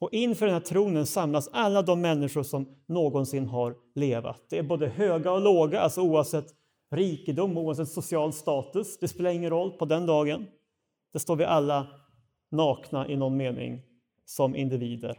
och 0.00 0.08
inför 0.12 0.46
den 0.46 0.54
här 0.54 0.60
tronen 0.60 1.06
samlas 1.06 1.48
alla 1.52 1.82
de 1.82 2.00
människor 2.00 2.42
som 2.42 2.68
någonsin 2.86 3.46
har 3.46 3.76
levat. 3.94 4.42
Det 4.50 4.58
är 4.58 4.62
både 4.62 4.88
höga 4.88 5.32
och 5.32 5.40
låga, 5.40 5.80
alltså 5.80 6.00
oavsett 6.00 6.46
rikedom, 6.90 7.58
oavsett 7.58 7.88
social 7.88 8.32
status. 8.32 8.98
Det 8.98 9.08
spelar 9.08 9.30
ingen 9.30 9.50
roll 9.50 9.70
på 9.70 9.84
den 9.84 10.06
dagen. 10.06 10.46
Där 11.12 11.20
står 11.20 11.36
vi 11.36 11.44
alla 11.44 11.86
nakna 12.50 13.08
i 13.08 13.16
någon 13.16 13.36
mening 13.36 13.82
som 14.24 14.56
individer. 14.56 15.18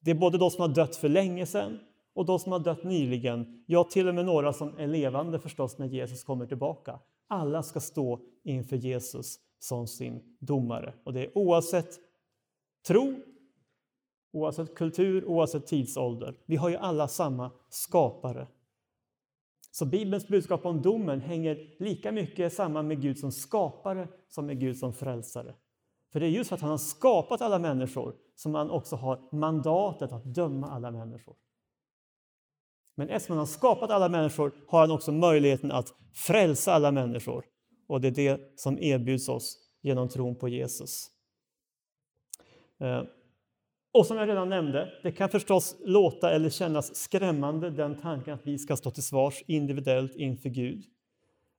Det 0.00 0.10
är 0.10 0.14
både 0.14 0.38
de 0.38 0.50
som 0.50 0.60
har 0.60 0.68
dött 0.68 0.96
för 0.96 1.08
länge 1.08 1.46
sedan 1.46 1.78
och 2.14 2.26
de 2.26 2.38
som 2.38 2.52
har 2.52 2.58
dött 2.58 2.84
nyligen. 2.84 3.64
Ja, 3.66 3.84
till 3.84 4.08
och 4.08 4.14
med 4.14 4.24
några 4.24 4.52
som 4.52 4.78
är 4.78 4.86
levande 4.86 5.38
förstås 5.38 5.78
när 5.78 5.86
Jesus 5.86 6.24
kommer 6.24 6.46
tillbaka. 6.46 6.98
Alla 7.28 7.62
ska 7.62 7.80
stå 7.80 8.20
inför 8.44 8.76
Jesus 8.76 9.38
som 9.58 9.86
sin 9.86 10.36
domare. 10.38 10.94
Och 11.04 11.12
det 11.12 11.24
är 11.24 11.38
oavsett 11.38 11.98
tro, 12.86 13.14
oavsett 14.32 14.74
kultur, 14.74 15.24
oavsett 15.24 15.66
tidsålder. 15.66 16.34
Vi 16.46 16.56
har 16.56 16.68
ju 16.68 16.76
alla 16.76 17.08
samma 17.08 17.50
skapare. 17.68 18.46
Så 19.70 19.86
Bibelns 19.86 20.28
budskap 20.28 20.66
om 20.66 20.82
domen 20.82 21.20
hänger 21.20 21.76
lika 21.78 22.12
mycket 22.12 22.52
samman 22.52 22.88
med 22.88 23.02
Gud 23.02 23.18
som 23.18 23.32
skapare 23.32 24.08
som 24.28 24.46
med 24.46 24.60
Gud 24.60 24.76
som 24.76 24.92
frälsare. 24.92 25.54
För 26.12 26.20
det 26.20 26.26
är 26.26 26.30
just 26.30 26.48
för 26.48 26.54
att 26.54 26.62
han 26.62 26.70
har 26.70 26.78
skapat 26.78 27.40
alla 27.40 27.58
människor 27.58 28.14
som 28.34 28.54
han 28.54 28.70
också 28.70 28.96
har 28.96 29.28
mandatet 29.32 30.12
att 30.12 30.34
döma 30.34 30.70
alla 30.70 30.90
människor. 30.90 31.36
Men 32.94 33.08
eftersom 33.08 33.32
han 33.32 33.38
har 33.38 33.46
skapat 33.46 33.90
alla 33.90 34.08
människor 34.08 34.52
har 34.68 34.80
han 34.80 34.90
också 34.90 35.12
möjligheten 35.12 35.72
att 35.72 35.94
frälsa 36.12 36.72
alla 36.72 36.92
människor. 36.92 37.44
Och 37.86 38.00
det 38.00 38.08
är 38.08 38.12
det 38.12 38.60
som 38.60 38.78
erbjuds 38.78 39.28
oss 39.28 39.58
genom 39.82 40.08
tron 40.08 40.36
på 40.36 40.48
Jesus. 40.48 41.06
Eh, 42.78 43.02
och 43.92 44.06
som 44.06 44.16
jag 44.16 44.28
redan 44.28 44.48
nämnde, 44.48 44.92
det 45.02 45.12
kan 45.12 45.28
förstås 45.28 45.76
låta 45.84 46.30
eller 46.30 46.50
kännas 46.50 46.96
skrämmande 46.96 47.70
den 47.70 48.00
tanken 48.00 48.34
att 48.34 48.46
vi 48.46 48.58
ska 48.58 48.76
stå 48.76 48.90
till 48.90 49.02
svars 49.02 49.42
individuellt 49.46 50.16
inför 50.16 50.48
Gud. 50.48 50.84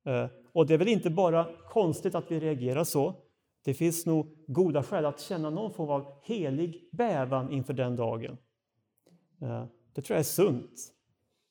Eh, 0.05 0.27
och 0.53 0.67
det 0.67 0.73
är 0.73 0.77
väl 0.77 0.88
inte 0.88 1.09
bara 1.09 1.47
konstigt 1.69 2.15
att 2.15 2.32
vi 2.32 2.39
reagerar 2.39 2.84
så. 2.84 3.15
Det 3.63 3.73
finns 3.73 4.05
nog 4.05 4.36
goda 4.47 4.84
skäl 4.84 5.05
att 5.05 5.19
känna 5.19 5.49
någon 5.49 5.73
form 5.73 5.89
av 5.89 6.13
helig 6.23 6.89
bävan 6.91 7.51
inför 7.51 7.73
den 7.73 7.95
dagen. 7.95 8.38
Eh, 9.41 9.65
det 9.93 10.01
tror 10.01 10.15
jag 10.15 10.19
är 10.19 10.23
sunt. 10.23 10.93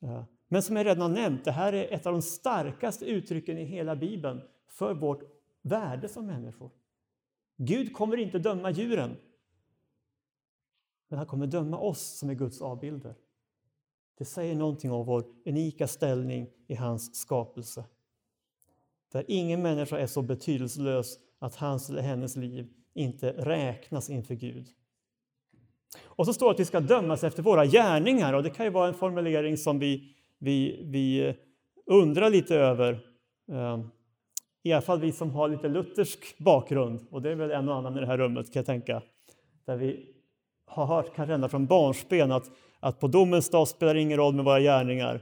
Eh, 0.02 0.22
men 0.48 0.62
som 0.62 0.76
jag 0.76 0.86
redan 0.86 1.02
har 1.02 1.08
nämnt, 1.08 1.44
det 1.44 1.52
här 1.52 1.72
är 1.72 1.94
ett 1.94 2.06
av 2.06 2.12
de 2.12 2.22
starkaste 2.22 3.04
uttrycken 3.04 3.58
i 3.58 3.64
hela 3.64 3.96
Bibeln 3.96 4.40
för 4.68 4.94
vårt 4.94 5.22
värde 5.62 6.08
som 6.08 6.26
människor. 6.26 6.70
Gud 7.56 7.92
kommer 7.92 8.16
inte 8.16 8.38
döma 8.38 8.70
djuren, 8.70 9.16
men 11.10 11.18
han 11.18 11.26
kommer 11.26 11.46
döma 11.46 11.78
oss 11.78 12.18
som 12.18 12.30
är 12.30 12.34
Guds 12.34 12.62
avbilder. 12.62 13.14
Det 14.18 14.24
säger 14.24 14.54
någonting 14.54 14.92
om 14.92 15.06
vår 15.06 15.24
unika 15.46 15.88
ställning 15.88 16.50
i 16.66 16.74
hans 16.74 17.14
skapelse. 17.14 17.84
Där 19.12 19.24
ingen 19.28 19.62
människa 19.62 19.98
är 19.98 20.06
så 20.06 20.22
betydelselös 20.22 21.18
att 21.38 21.54
hans 21.54 21.90
eller 21.90 22.02
hennes 22.02 22.36
liv 22.36 22.68
inte 22.94 23.32
räknas 23.32 24.10
inför 24.10 24.34
Gud. 24.34 24.66
Och 26.02 26.26
så 26.26 26.32
står 26.32 26.46
det 26.46 26.52
att 26.52 26.60
vi 26.60 26.64
ska 26.64 26.80
dömas 26.80 27.24
efter 27.24 27.42
våra 27.42 27.66
gärningar 27.66 28.32
och 28.32 28.42
det 28.42 28.50
kan 28.50 28.66
ju 28.66 28.72
vara 28.72 28.88
en 28.88 28.94
formulering 28.94 29.56
som 29.56 29.78
vi, 29.78 30.16
vi, 30.38 30.84
vi 30.84 31.36
undrar 31.86 32.30
lite 32.30 32.56
över. 32.56 33.00
Ehm, 33.52 33.90
I 34.62 34.72
alla 34.72 34.82
fall 34.82 35.00
vi 35.00 35.12
som 35.12 35.30
har 35.30 35.48
lite 35.48 35.68
luthersk 35.68 36.38
bakgrund, 36.38 37.06
och 37.10 37.22
det 37.22 37.30
är 37.30 37.34
väl 37.34 37.50
en 37.50 37.68
och 37.68 37.74
annan 37.74 37.96
i 37.96 38.00
det 38.00 38.06
här 38.06 38.18
rummet 38.18 38.52
kan 38.52 38.60
jag 38.60 38.66
tänka, 38.66 39.02
där 39.64 39.76
vi 39.76 40.19
har 40.70 40.86
hört 40.86 41.14
kanske 41.14 41.34
ända 41.34 41.48
från 41.48 41.66
barnsben 41.66 42.32
att, 42.32 42.50
att 42.80 43.00
på 43.00 43.08
domens 43.08 43.50
dag 43.50 43.68
spelar 43.68 43.94
det 43.94 44.00
ingen 44.00 44.18
roll 44.18 44.34
med 44.34 44.44
våra 44.44 44.60
gärningar, 44.60 45.14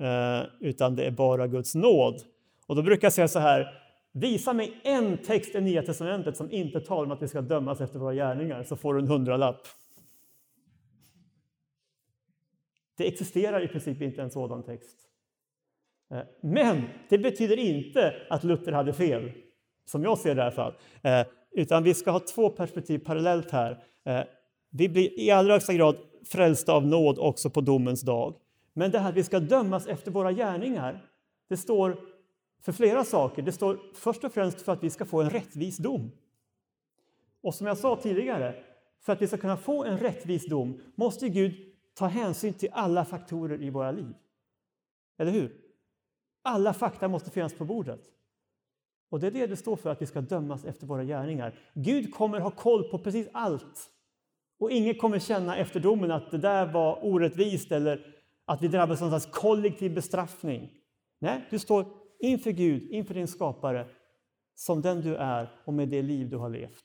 eh, 0.00 0.46
utan 0.60 0.96
det 0.96 1.04
är 1.04 1.10
bara 1.10 1.46
Guds 1.46 1.74
nåd. 1.74 2.22
Och 2.66 2.76
då 2.76 2.82
brukar 2.82 3.06
jag 3.06 3.12
säga 3.12 3.28
så 3.28 3.38
här, 3.38 3.66
visa 4.12 4.52
mig 4.52 4.80
en 4.84 5.18
text 5.18 5.54
i 5.54 5.60
Nya 5.60 5.82
Testamentet 5.82 6.36
som 6.36 6.50
inte 6.50 6.80
talar 6.80 7.04
om 7.04 7.10
att 7.10 7.22
vi 7.22 7.28
ska 7.28 7.40
dömas 7.40 7.80
efter 7.80 7.98
våra 7.98 8.14
gärningar, 8.14 8.62
så 8.62 8.76
får 8.76 8.94
du 8.94 9.00
en 9.00 9.08
hundralapp. 9.08 9.60
Det 12.96 13.08
existerar 13.08 13.64
i 13.64 13.68
princip 13.68 14.02
inte 14.02 14.22
en 14.22 14.30
sådan 14.30 14.62
text. 14.62 14.96
Eh, 16.10 16.22
men 16.42 16.82
det 17.08 17.18
betyder 17.18 17.56
inte 17.56 18.14
att 18.30 18.44
Luther 18.44 18.72
hade 18.72 18.92
fel, 18.92 19.32
som 19.84 20.02
jag 20.02 20.18
ser 20.18 20.34
det 20.34 20.38
i 20.38 20.42
alla 20.42 20.50
fall. 20.50 20.74
Eh, 21.02 21.26
utan 21.50 21.82
vi 21.82 21.94
ska 21.94 22.10
ha 22.10 22.20
två 22.20 22.50
perspektiv 22.50 22.98
parallellt 22.98 23.50
här. 23.50 23.84
Eh, 24.04 24.22
vi 24.70 24.88
blir 24.88 25.20
i 25.20 25.30
allra 25.30 25.52
högsta 25.52 25.74
grad 25.74 25.96
frälsta 26.24 26.72
av 26.72 26.86
nåd 26.86 27.18
också 27.18 27.50
på 27.50 27.60
domens 27.60 28.00
dag. 28.00 28.34
Men 28.72 28.90
det 28.90 28.98
här 28.98 29.08
att 29.08 29.16
vi 29.16 29.24
ska 29.24 29.40
dömas 29.40 29.86
efter 29.86 30.10
våra 30.10 30.32
gärningar, 30.32 31.04
det 31.48 31.56
står 31.56 31.98
för 32.60 32.72
flera 32.72 33.04
saker. 33.04 33.42
Det 33.42 33.52
står 33.52 33.78
först 33.94 34.24
och 34.24 34.32
främst 34.32 34.62
för 34.62 34.72
att 34.72 34.82
vi 34.82 34.90
ska 34.90 35.04
få 35.04 35.22
en 35.22 35.30
rättvis 35.30 35.76
dom. 35.76 36.10
Och 37.42 37.54
som 37.54 37.66
jag 37.66 37.78
sa 37.78 37.96
tidigare, 37.96 38.54
för 39.00 39.12
att 39.12 39.22
vi 39.22 39.26
ska 39.26 39.36
kunna 39.36 39.56
få 39.56 39.84
en 39.84 39.98
rättvis 39.98 40.46
dom 40.46 40.80
måste 40.94 41.28
Gud 41.28 41.54
ta 41.94 42.06
hänsyn 42.06 42.54
till 42.54 42.68
alla 42.72 43.04
faktorer 43.04 43.62
i 43.62 43.70
våra 43.70 43.90
liv. 43.90 44.14
Eller 45.18 45.32
hur? 45.32 45.60
Alla 46.42 46.74
fakta 46.74 47.08
måste 47.08 47.30
finnas 47.30 47.54
på 47.54 47.64
bordet. 47.64 48.00
Och 49.08 49.20
det 49.20 49.26
är 49.26 49.30
det 49.30 49.46
det 49.46 49.56
står 49.56 49.76
för, 49.76 49.90
att 49.90 50.02
vi 50.02 50.06
ska 50.06 50.20
dömas 50.20 50.64
efter 50.64 50.86
våra 50.86 51.04
gärningar. 51.04 51.58
Gud 51.74 52.14
kommer 52.14 52.40
ha 52.40 52.50
koll 52.50 52.90
på 52.90 52.98
precis 52.98 53.28
allt. 53.32 53.90
Och 54.58 54.70
ingen 54.70 54.94
kommer 54.94 55.18
känna 55.18 55.56
efter 55.56 55.80
domen 55.80 56.10
att 56.10 56.30
det 56.30 56.38
där 56.38 56.72
var 56.72 57.04
orättvist 57.04 57.72
eller 57.72 58.16
att 58.44 58.62
vi 58.62 58.68
drabbas 58.68 59.02
av 59.02 59.10
någon 59.10 59.20
slags 59.20 59.38
kollektiv 59.40 59.94
bestraffning. 59.94 60.72
Nej, 61.18 61.46
du 61.50 61.58
står 61.58 61.86
inför 62.18 62.50
Gud, 62.50 62.90
inför 62.90 63.14
din 63.14 63.28
skapare, 63.28 63.88
som 64.54 64.82
den 64.82 65.00
du 65.00 65.16
är 65.16 65.60
och 65.64 65.72
med 65.72 65.88
det 65.88 66.02
liv 66.02 66.30
du 66.30 66.36
har 66.36 66.48
levt. 66.48 66.84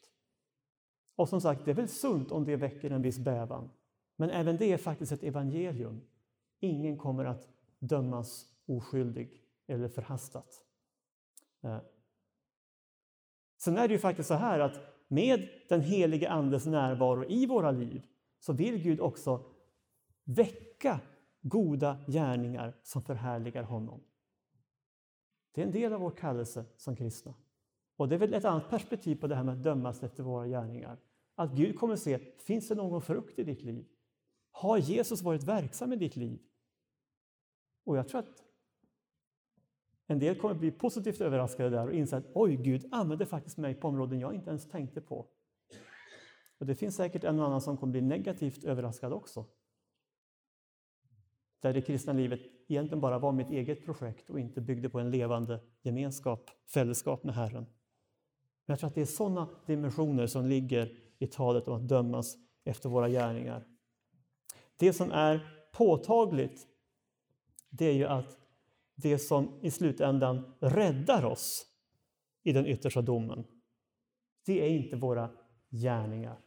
Och 1.16 1.30
som 1.30 1.42
sagt, 1.42 1.66
det 1.66 1.72
är 1.72 1.76
väl 1.76 1.88
sunt 1.88 2.32
om 2.32 2.46
det 2.46 2.56
väcker 2.56 2.92
en 2.92 3.02
viss 3.02 3.20
bävan. 3.20 3.70
Men 4.16 4.30
även 4.30 4.58
det 4.58 4.72
är 4.72 4.78
faktiskt 4.78 5.12
ett 5.12 5.24
evangelium. 5.24 6.02
Ingen 6.60 6.98
kommer 6.98 7.26
att 7.26 7.48
dömas 7.80 8.46
oskyldig 8.68 9.42
eller 9.68 9.88
förhastat. 9.88 10.64
Eh. 11.64 11.78
Sen 13.58 13.78
är 13.78 13.88
det 13.88 13.94
ju 13.94 14.00
faktiskt 14.00 14.28
så 14.28 14.34
här 14.34 14.60
att 14.60 14.80
med 15.12 15.50
den 15.70 15.82
helige 15.82 16.30
Andes 16.30 16.66
närvaro 16.66 17.26
i 17.26 17.46
våra 17.46 17.72
liv 17.72 18.08
så 18.40 18.54
vill 18.54 18.78
Gud 18.78 19.00
också 19.00 19.46
väcka 20.24 21.00
goda 21.42 21.98
gärningar 22.08 22.80
som 22.84 23.02
förhärligar 23.02 23.64
honom. 23.64 24.04
Det 25.52 25.62
är 25.62 25.66
en 25.66 25.72
del 25.72 25.94
av 25.94 26.02
vår 26.02 26.12
kallelse 26.12 26.66
som 26.78 26.96
kristna. 26.96 27.34
Och 27.98 28.10
det 28.10 28.16
är 28.16 28.20
väl 28.20 28.34
ett 28.34 28.46
annat 28.46 28.70
perspektiv 28.70 29.16
på 29.16 29.28
det 29.28 29.36
här 29.36 29.44
med 29.44 29.54
att 29.54 29.64
dömas 29.64 30.04
efter 30.04 30.24
våra 30.24 30.48
gärningar. 30.48 30.98
Att 31.36 31.52
Gud 31.52 31.80
kommer 31.80 31.94
att 31.94 32.00
se, 32.00 32.20
finns 32.38 32.68
det 32.68 32.76
någon 32.76 33.02
frukt 33.02 33.40
i 33.40 33.44
ditt 33.44 33.62
liv? 33.62 33.86
Har 34.52 34.78
Jesus 34.78 35.22
varit 35.22 35.44
verksam 35.44 35.94
i 35.94 35.96
ditt 35.96 36.16
liv? 36.16 36.40
Och 37.84 37.98
jag 37.98 38.08
tror 38.08 38.20
att 38.20 38.44
en 40.12 40.20
del 40.20 40.36
kommer 40.36 40.56
bli 40.56 40.72
positivt 40.72 41.22
överraskade 41.22 41.70
där 41.70 41.88
och 41.88 41.94
inse 41.94 42.18
att 42.18 42.32
oj, 42.34 42.56
Gud 42.56 42.86
använder 42.92 43.26
faktiskt 43.26 43.58
mig 43.58 43.76
på 43.76 43.88
områden 43.88 44.20
jag 44.20 44.34
inte 44.34 44.50
ens 44.50 44.70
tänkte 44.70 45.02
på. 45.02 45.28
Och 46.58 46.66
det 46.66 46.76
finns 46.76 46.96
säkert 46.96 47.24
en 47.24 47.40
och 47.40 47.46
annan 47.46 47.62
som 47.62 47.78
kommer 47.78 47.92
bli 47.92 48.02
negativt 48.02 48.64
överraskad 48.64 49.14
också. 49.14 49.46
Där 51.60 51.74
det 51.74 51.82
kristna 51.82 52.14
livet 52.14 52.40
egentligen 52.68 53.02
bara 53.02 53.20
var 53.20 53.32
mitt 53.32 53.50
eget 53.50 53.86
projekt 53.86 54.30
och 54.30 54.40
inte 54.40 54.62
byggde 54.62 54.90
på 54.90 55.00
en 55.00 55.12
levande 55.12 55.60
gemenskap, 55.82 56.50
fällskap 56.74 57.24
med 57.24 57.36
Herren. 57.36 57.64
Men 58.66 58.74
jag 58.74 58.80
tror 58.80 58.88
att 58.88 58.96
det 58.96 59.02
är 59.02 59.06
sådana 59.06 59.50
dimensioner 59.66 60.28
som 60.28 60.46
ligger 60.46 60.98
i 61.20 61.28
talet 61.28 61.68
om 61.68 61.74
att 61.74 61.88
dömas 61.88 62.38
efter 62.64 62.90
våra 62.90 63.10
gärningar. 63.10 63.68
Det 64.78 64.94
som 64.94 65.12
är 65.12 65.68
påtagligt 65.74 66.68
det 67.70 67.86
är 67.86 67.94
ju 67.94 68.06
att 68.06 68.41
det 69.02 69.20
som 69.20 69.60
i 69.62 69.72
slutändan 69.72 70.54
räddar 70.60 71.26
oss 71.26 71.66
i 72.44 72.54
den 72.54 72.66
yttersta 72.66 73.02
domen, 73.02 73.46
det 74.46 74.66
är 74.66 74.70
inte 74.70 74.96
våra 74.96 75.30
gärningar. 75.70 76.42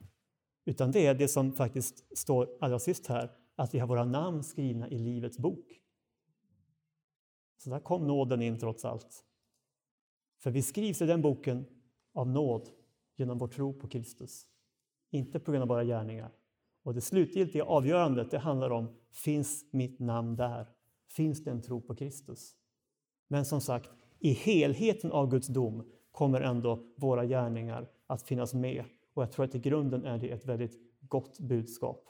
Utan 0.64 0.92
det 0.92 1.06
är 1.06 1.14
det 1.14 1.28
som 1.28 1.52
faktiskt 1.52 2.18
står 2.18 2.48
allra 2.60 2.78
sist 2.78 3.06
här, 3.06 3.30
att 3.56 3.74
vi 3.74 3.78
har 3.78 3.86
våra 3.86 4.04
namn 4.04 4.42
skrivna 4.42 4.88
i 4.88 4.98
Livets 4.98 5.38
bok. 5.38 5.80
Så 7.56 7.70
där 7.70 7.80
kom 7.80 8.06
nåden 8.06 8.42
in 8.42 8.58
trots 8.58 8.84
allt. 8.84 9.24
För 10.38 10.50
vi 10.50 10.62
skrivs 10.62 11.02
i 11.02 11.06
den 11.06 11.22
boken 11.22 11.64
av 12.14 12.28
nåd 12.28 12.68
genom 13.16 13.38
vår 13.38 13.48
tro 13.48 13.72
på 13.72 13.88
Kristus, 13.88 14.46
inte 15.10 15.40
på 15.40 15.50
grund 15.50 15.62
av 15.62 15.68
våra 15.68 15.84
gärningar. 15.84 16.32
Och 16.82 16.94
det 16.94 17.00
slutgiltiga 17.00 17.64
avgörandet 17.64 18.30
det 18.30 18.38
handlar 18.38 18.70
om, 18.70 18.96
finns 19.12 19.72
mitt 19.72 20.00
namn 20.00 20.36
där? 20.36 20.73
Finns 21.16 21.44
det 21.44 21.50
en 21.50 21.62
tro 21.62 21.80
på 21.80 21.94
Kristus? 21.94 22.56
Men 23.28 23.44
som 23.44 23.60
sagt, 23.60 23.90
i 24.18 24.32
helheten 24.32 25.12
av 25.12 25.30
Guds 25.30 25.46
dom 25.46 25.90
kommer 26.12 26.40
ändå 26.40 26.78
våra 26.96 27.26
gärningar 27.26 27.90
att 28.06 28.22
finnas 28.22 28.54
med. 28.54 28.84
Och 29.14 29.22
jag 29.22 29.32
tror 29.32 29.44
att 29.44 29.54
i 29.54 29.58
grunden 29.58 30.04
är 30.04 30.18
det 30.18 30.30
ett 30.30 30.44
väldigt 30.44 30.78
gott 31.00 31.38
budskap. 31.38 32.08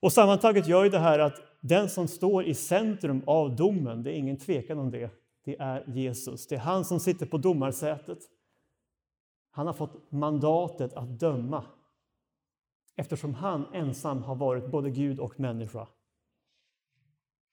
Och 0.00 0.12
sammantaget 0.12 0.68
gör 0.68 0.84
ju 0.84 0.90
det 0.90 0.98
här 0.98 1.18
att 1.18 1.42
den 1.60 1.90
som 1.90 2.08
står 2.08 2.44
i 2.44 2.54
centrum 2.54 3.22
av 3.26 3.56
domen, 3.56 4.02
det 4.02 4.10
är 4.10 4.14
ingen 4.14 4.36
tvekan 4.36 4.78
om 4.78 4.90
det, 4.90 5.10
det 5.44 5.56
är 5.60 5.84
Jesus. 5.86 6.46
Det 6.46 6.54
är 6.54 6.60
han 6.60 6.84
som 6.84 7.00
sitter 7.00 7.26
på 7.26 7.38
domarsätet. 7.38 8.18
Han 9.50 9.66
har 9.66 9.74
fått 9.74 10.10
mandatet 10.12 10.94
att 10.94 11.20
döma 11.20 11.64
eftersom 12.96 13.34
han 13.34 13.74
ensam 13.74 14.22
har 14.22 14.34
varit 14.34 14.70
både 14.70 14.90
Gud 14.90 15.20
och 15.20 15.40
människa 15.40 15.88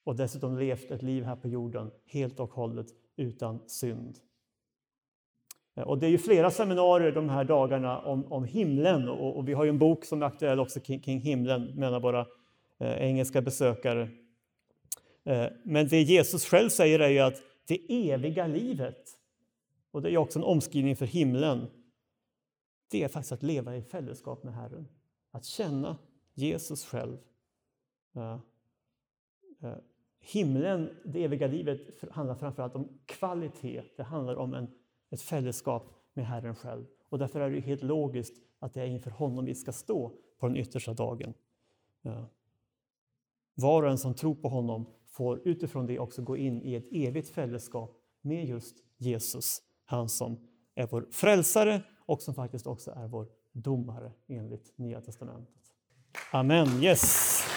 och 0.10 0.16
dessutom 0.16 0.58
levt 0.58 0.92
ett 0.92 1.02
liv 1.02 1.24
här 1.24 1.36
på 1.36 1.48
jorden 1.48 1.92
helt 2.06 2.40
och 2.40 2.54
hållet 2.54 2.88
utan 3.16 3.60
synd. 3.68 4.18
Eh, 5.76 5.84
och 5.84 6.00
det 6.00 6.08
är 6.08 6.10
ju 6.10 6.18
flera 6.18 6.52
seminarier 6.52 7.12
de 7.12 7.30
här 7.30 7.44
dagarna 7.44 8.00
om, 8.00 8.32
om 8.32 8.44
himlen 8.44 9.10
och, 9.10 9.38
och 9.38 9.48
vi 9.48 9.54
har 9.54 9.64
ju 9.64 9.70
en 9.70 9.80
bok 9.80 10.06
som 10.06 10.22
är 10.22 10.26
aktuell 10.26 10.60
också 10.60 10.80
kring, 10.80 11.00
kring 11.00 11.20
himlen, 11.20 11.64
menar 11.76 12.00
våra 12.00 12.20
eh, 12.78 12.94
engelska 12.94 13.42
besökare. 13.42 14.10
Eh, 15.24 15.48
men 15.64 15.88
det 15.88 16.02
Jesus 16.02 16.46
själv 16.46 16.70
säger 16.70 17.00
är 17.00 17.10
ju 17.10 17.20
att 17.20 17.42
det 17.68 18.12
eviga 18.12 18.48
livet, 18.48 19.10
och 19.92 20.02
det 20.02 20.12
är 20.12 20.18
också 20.18 20.40
en 20.40 20.46
omskrivning 20.46 20.96
för 20.96 21.06
himlen, 21.06 21.68
det 22.92 23.04
är 23.04 23.08
faktiskt 23.08 23.32
att 23.32 23.44
leva 23.44 23.76
i 23.76 23.82
fällskap 23.82 24.44
med 24.44 24.54
Herren. 24.54 24.88
Att 25.32 25.46
känna 25.46 25.98
Jesus 26.34 26.86
själv. 26.86 27.18
Eh, 28.16 28.38
himlen, 30.20 30.90
det 31.04 31.24
eviga 31.24 31.48
livet, 31.48 31.80
handlar 32.12 32.36
framför 32.36 32.64
allt 32.64 32.76
om 32.76 33.00
kvalitet. 33.06 33.84
Det 33.98 34.04
handlar 34.04 34.36
om 34.36 34.54
en, 34.54 34.68
ett 35.10 35.22
fällskap 35.22 35.90
med 36.14 36.26
Herren 36.26 36.56
själv. 36.56 36.86
Och 37.10 37.20
därför 37.20 37.40
är 37.40 37.50
det 37.50 37.60
helt 37.60 37.84
logiskt 37.84 38.34
att 38.60 38.74
det 38.74 38.82
är 38.82 38.86
inför 38.86 39.12
honom 39.12 39.46
vi 39.46 39.56
ska 39.56 39.72
stå 39.72 40.12
på 40.40 40.48
den 40.48 40.58
yttersta 40.58 40.94
dagen. 40.94 41.34
Var 43.56 43.84
och 43.84 43.90
en 43.90 43.98
som 43.98 44.14
tror 44.14 44.36
på 44.36 44.50
honom 44.50 44.86
får 45.06 45.48
utifrån 45.48 45.86
det 45.86 46.00
också 46.00 46.22
gå 46.22 46.38
in 46.38 46.62
i 46.62 46.76
ett 46.76 46.88
evigt 46.92 47.30
fällskap 47.30 47.96
med 48.22 48.46
just 48.46 48.76
Jesus, 48.98 49.62
han 49.86 50.10
som 50.10 50.48
är 50.76 50.88
vår 50.88 51.08
frälsare 51.12 51.82
och 52.06 52.22
som 52.22 52.34
faktiskt 52.34 52.68
också 52.68 52.92
är 52.92 53.08
vår 53.08 53.28
domare 53.52 54.12
enligt 54.28 54.78
Nya 54.78 55.02
testamentet. 55.02 55.56
Amen. 56.32 56.68
Yes. 56.84 57.49